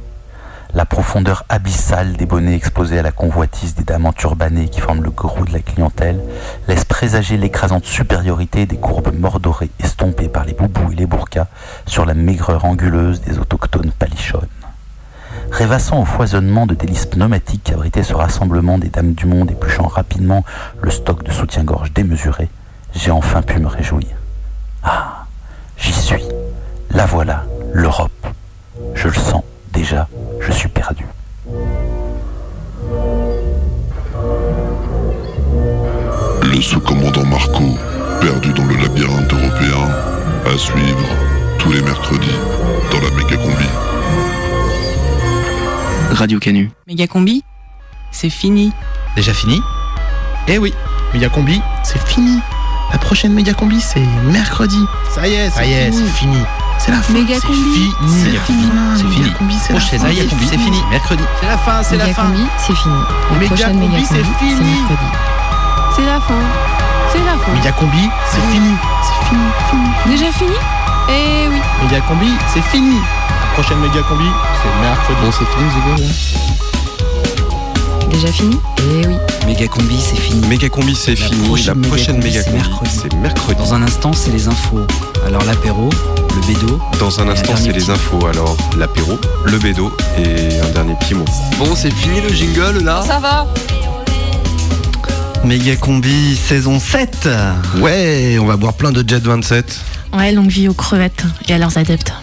La 0.75 0.85
profondeur 0.85 1.45
abyssale 1.49 2.13
des 2.13 2.27
bonnets 2.27 2.55
exposés 2.55 2.99
à 2.99 3.01
la 3.01 3.11
convoitise 3.11 3.73
des 3.73 3.83
dames 3.83 4.05
enturbanées 4.05 4.69
qui 4.69 4.81
forment 4.81 5.01
le 5.01 5.09
gros 5.09 5.43
de 5.43 5.51
la 5.51 5.61
clientèle 5.61 6.21
laisse 6.67 6.85
présager 6.85 7.37
l'écrasante 7.37 7.85
supériorité 7.85 8.67
des 8.67 8.77
courbes 8.77 9.11
mordorées 9.17 9.71
estompées 9.79 10.29
par 10.29 10.45
les 10.45 10.53
boubous 10.53 10.91
et 10.91 10.95
les 10.95 11.07
burkas 11.07 11.47
sur 11.87 12.05
la 12.05 12.13
maigreur 12.13 12.65
anguleuse 12.65 13.21
des 13.21 13.39
autochtones 13.39 13.91
palichonnes. 13.97 14.47
Rêvassant 15.51 16.01
au 16.01 16.05
foisonnement 16.05 16.67
de 16.67 16.75
délices 16.75 17.07
pneumatiques 17.07 17.63
qu'abritait 17.63 18.03
ce 18.03 18.13
rassemblement 18.13 18.77
des 18.77 18.89
dames 18.89 19.13
du 19.13 19.25
monde 19.25 19.49
épluchant 19.49 19.87
rapidement 19.87 20.45
le 20.81 20.91
stock 20.91 21.23
de 21.23 21.31
soutien-gorge 21.31 21.93
démesuré, 21.93 22.47
j'ai 22.93 23.09
enfin 23.09 23.41
pu 23.41 23.59
me 23.59 23.67
réjouir. 23.67 24.09
Ah, 24.83 25.25
j'y 25.77 25.93
suis. 25.93 26.23
La 26.91 27.07
voilà, 27.07 27.43
l'Europe. 27.73 28.11
Je 28.93 29.07
le 29.07 29.15
sens 29.15 29.43
déjà, 29.73 30.07
je 30.41 30.51
suis 30.51 30.69
perdu. 30.69 31.05
Le 36.43 36.61
sous-commandant 36.61 37.25
Marco, 37.25 37.63
perdu 38.21 38.53
dans 38.53 38.65
le 38.65 38.75
labyrinthe 38.75 39.31
européen, 39.33 39.87
à 40.45 40.57
suivre 40.57 41.07
tous 41.57 41.71
les 41.71 41.81
mercredis 41.81 42.27
dans 42.91 42.99
la 42.99 43.11
méga 43.15 43.37
combi. 43.37 43.65
Radio 46.11 46.39
Canu. 46.39 46.71
Méga 46.87 47.07
combi, 47.07 47.43
c'est 48.11 48.29
fini. 48.29 48.71
Déjà 49.15 49.33
fini? 49.33 49.61
Eh 50.47 50.57
oui, 50.57 50.73
méga 51.13 51.29
combi, 51.29 51.61
c'est 51.83 52.01
fini. 52.07 52.39
La 52.91 52.97
prochaine 52.97 53.33
méga 53.33 53.53
combi, 53.53 53.79
c'est 53.79 54.05
mercredi. 54.25 54.83
Ça 55.13 55.27
y 55.27 55.33
est, 55.33 55.49
ça 55.51 55.65
y 55.65 55.71
est, 55.71 55.91
c'est 55.91 56.03
fini. 56.05 56.39
C'est 56.79 56.91
la 56.91 57.01
fin. 57.01 57.13
Méga 57.13 57.35
c'est 57.35 57.47
combi, 57.47 57.59
fini. 57.59 57.93
c'est 58.07 58.39
fini. 58.39 58.63
C'est 58.95 59.01
c'est 59.59 59.73
Prochaine 59.73 59.99
combi, 60.29 60.47
c'est 60.47 60.57
fini. 60.57 60.81
Mercredi. 60.89 61.23
C'est 61.39 61.47
la 61.47 61.57
fin, 61.57 61.83
c'est 61.83 61.97
la 61.97 62.05
Méga 62.05 62.15
fin. 62.15 62.23
combi, 62.27 62.45
c'est 62.57 62.75
fini. 62.75 62.95
Méga 63.39 63.45
prochaine 63.47 63.71
combi, 63.79 63.87
méga 63.87 64.07
c'est 64.07 64.15
combi, 64.15 64.29
c'est 64.39 64.45
fini. 64.55 64.71
mercredi. 64.79 65.09
C'est 65.95 66.05
la 66.05 66.19
fin. 66.21 66.33
C'est 67.11 67.19
la 67.25 67.37
fin. 67.37 67.51
Méga 67.53 67.71
combi, 67.73 68.09
c'est 68.31 68.41
fini. 68.51 68.73
C'est 69.03 69.29
fini. 69.29 69.89
Déjà 70.17 70.31
fini 70.31 70.55
Eh 71.09 71.47
oui. 71.49 71.59
Méga 71.83 72.01
combi, 72.01 72.31
c'est 72.53 72.61
fini. 72.63 72.95
La 72.97 73.47
prochaine 73.53 73.79
méga 73.79 74.01
combi, 74.03 74.25
c'est 74.63 74.81
mercredi. 74.81 75.19
Bon, 75.21 75.31
c'est 75.31 75.45
fini, 75.45 75.69
Déjà 78.09 78.31
fini 78.31 78.59
Eh 78.77 79.07
oui. 79.07 79.17
Méga 79.49 79.67
combi, 79.67 79.95
c'est 79.99 80.15
fini. 80.15 80.47
Méga 80.47 80.69
combi, 80.69 80.93
c'est 80.93 81.15
fini. 81.15 81.65
La 81.65 81.73
prochaine 81.73 82.21
méga 82.21 82.43
combi, 82.43 82.61
c'est 82.87 83.11
mercredi. 83.15 83.57
Dans 83.57 83.73
un 83.73 83.81
instant, 83.81 84.13
c'est 84.13 84.29
les 84.29 84.47
infos. 84.47 84.85
Alors 85.25 85.43
l'apéro, 85.43 85.89
le 86.35 86.47
bédo. 86.47 86.79
Dans 86.99 87.19
un 87.19 87.27
instant, 87.29 87.55
c'est 87.55 87.71
les 87.71 87.89
infos. 87.89 88.27
Alors, 88.27 88.55
l'apéro, 88.77 89.19
le 89.45 89.57
bédo 89.57 89.91
et 90.19 90.59
un 90.59 90.69
dernier 90.69 90.93
petit 90.99 91.15
mot. 91.15 91.25
Bon, 91.57 91.73
c'est 91.75 91.91
fini 91.91 92.21
le 92.21 92.29
jingle 92.29 92.83
là 92.83 93.03
Ça 93.07 93.17
va 93.17 93.47
Méga 95.43 95.75
Combi 95.77 96.35
saison 96.35 96.79
7 96.79 97.27
Ouais, 97.79 98.37
on 98.39 98.45
va 98.45 98.55
boire 98.55 98.73
plein 98.75 98.91
de 98.91 99.03
Jet 99.07 99.23
27. 99.23 99.81
Ouais, 100.13 100.31
longue 100.31 100.49
vie 100.49 100.69
aux 100.69 100.75
crevettes 100.75 101.23
et 101.47 101.53
à 101.53 101.57
leurs 101.57 101.75
adeptes. 101.79 102.13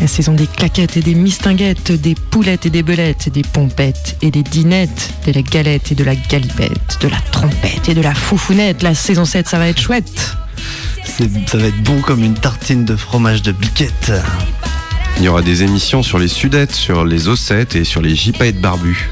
La 0.00 0.06
saison 0.06 0.34
des 0.34 0.46
claquettes 0.46 0.96
et 0.96 1.00
des 1.00 1.14
mistinguettes, 1.14 1.92
des 1.92 2.14
poulettes 2.14 2.66
et 2.66 2.70
des 2.70 2.82
belettes, 2.82 3.28
des 3.28 3.42
pompettes 3.42 4.16
et 4.20 4.30
des 4.30 4.42
dinettes, 4.42 5.12
de 5.26 5.32
la 5.32 5.42
galette 5.42 5.92
et 5.92 5.94
de 5.94 6.04
la 6.04 6.16
galipette, 6.16 6.98
de 7.00 7.08
la 7.08 7.20
trompette 7.30 7.88
et 7.88 7.94
de 7.94 8.00
la 8.00 8.14
foufounette. 8.14 8.82
La 8.82 8.94
saison 8.94 9.24
7, 9.24 9.48
ça 9.48 9.58
va 9.58 9.68
être 9.68 9.80
chouette. 9.80 10.36
Ça 11.46 11.58
va 11.58 11.66
être 11.66 11.82
bon 11.82 12.00
comme 12.00 12.22
une 12.22 12.34
tartine 12.34 12.84
de 12.84 12.96
fromage 12.96 13.42
de 13.42 13.52
biquette. 13.52 14.12
Il 15.18 15.24
y 15.24 15.28
aura 15.28 15.42
des 15.42 15.62
émissions 15.62 16.02
sur 16.02 16.18
les 16.18 16.28
Sudètes, 16.28 16.74
sur 16.74 17.04
les 17.04 17.28
Ossettes 17.28 17.76
et 17.76 17.84
sur 17.84 18.02
les 18.02 18.16
Gypaètes 18.16 18.60
barbus. 18.60 19.08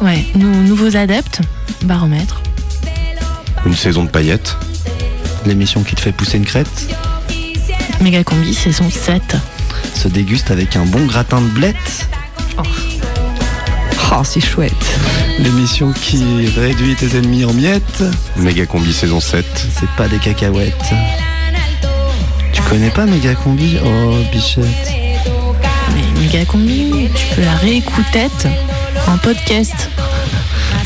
Ouais, 0.00 0.24
nos 0.34 0.48
nouveaux 0.48 0.96
adeptes, 0.96 1.40
baromètre. 1.84 2.42
Une 3.64 3.76
saison 3.76 4.04
de 4.04 4.08
paillettes. 4.08 4.56
L'émission 5.46 5.82
qui 5.82 5.94
te 5.94 6.00
fait 6.00 6.12
pousser 6.12 6.38
une 6.38 6.44
crête 6.44 6.88
Méga 8.00 8.24
combi 8.24 8.54
saison 8.54 8.90
7. 8.90 9.36
Se 10.02 10.08
déguste 10.08 10.50
avec 10.50 10.74
un 10.74 10.84
bon 10.84 11.06
gratin 11.06 11.40
de 11.40 11.46
blettes. 11.46 12.08
Oh, 12.58 14.22
c'est 14.24 14.40
chouette. 14.40 14.72
L'émission 15.38 15.92
qui 15.92 16.48
réduit 16.56 16.96
tes 16.96 17.16
ennemis 17.16 17.44
en 17.44 17.52
miettes. 17.52 18.02
Méga 18.36 18.66
combi 18.66 18.92
saison 18.92 19.20
7. 19.20 19.44
C'est 19.78 19.88
pas 19.90 20.08
des 20.08 20.18
cacahuètes. 20.18 20.90
Tu 22.52 22.62
connais 22.62 22.90
pas 22.90 23.06
Méga 23.06 23.34
Combi? 23.34 23.78
Oh, 23.84 24.16
bichette. 24.32 24.64
Mais 25.94 26.20
méga 26.20 26.44
combi, 26.46 27.08
tu 27.14 27.36
peux 27.36 27.42
la 27.42 27.54
réécouter 27.54 28.26
en 29.06 29.16
podcast. 29.18 29.88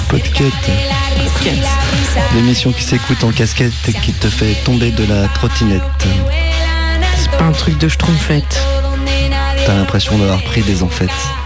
Podcast. 0.08 0.70
Podcast. 1.32 1.68
L'émission 2.34 2.70
qui 2.70 2.82
s'écoute 2.82 3.24
en 3.24 3.30
casquette 3.30 3.72
et 3.88 3.94
qui 3.94 4.12
te 4.12 4.28
fait 4.28 4.54
tomber 4.64 4.90
de 4.90 5.04
la 5.04 5.26
trottinette. 5.28 5.82
C'est 7.18 7.30
pas 7.30 7.44
un 7.44 7.52
truc 7.52 7.78
de 7.78 7.88
schtroumpfette. 7.88 8.62
T'as 9.66 9.74
l'impression 9.74 10.16
d'avoir 10.16 10.44
pris 10.44 10.62
des 10.62 10.84
enfêtes. 10.84 11.45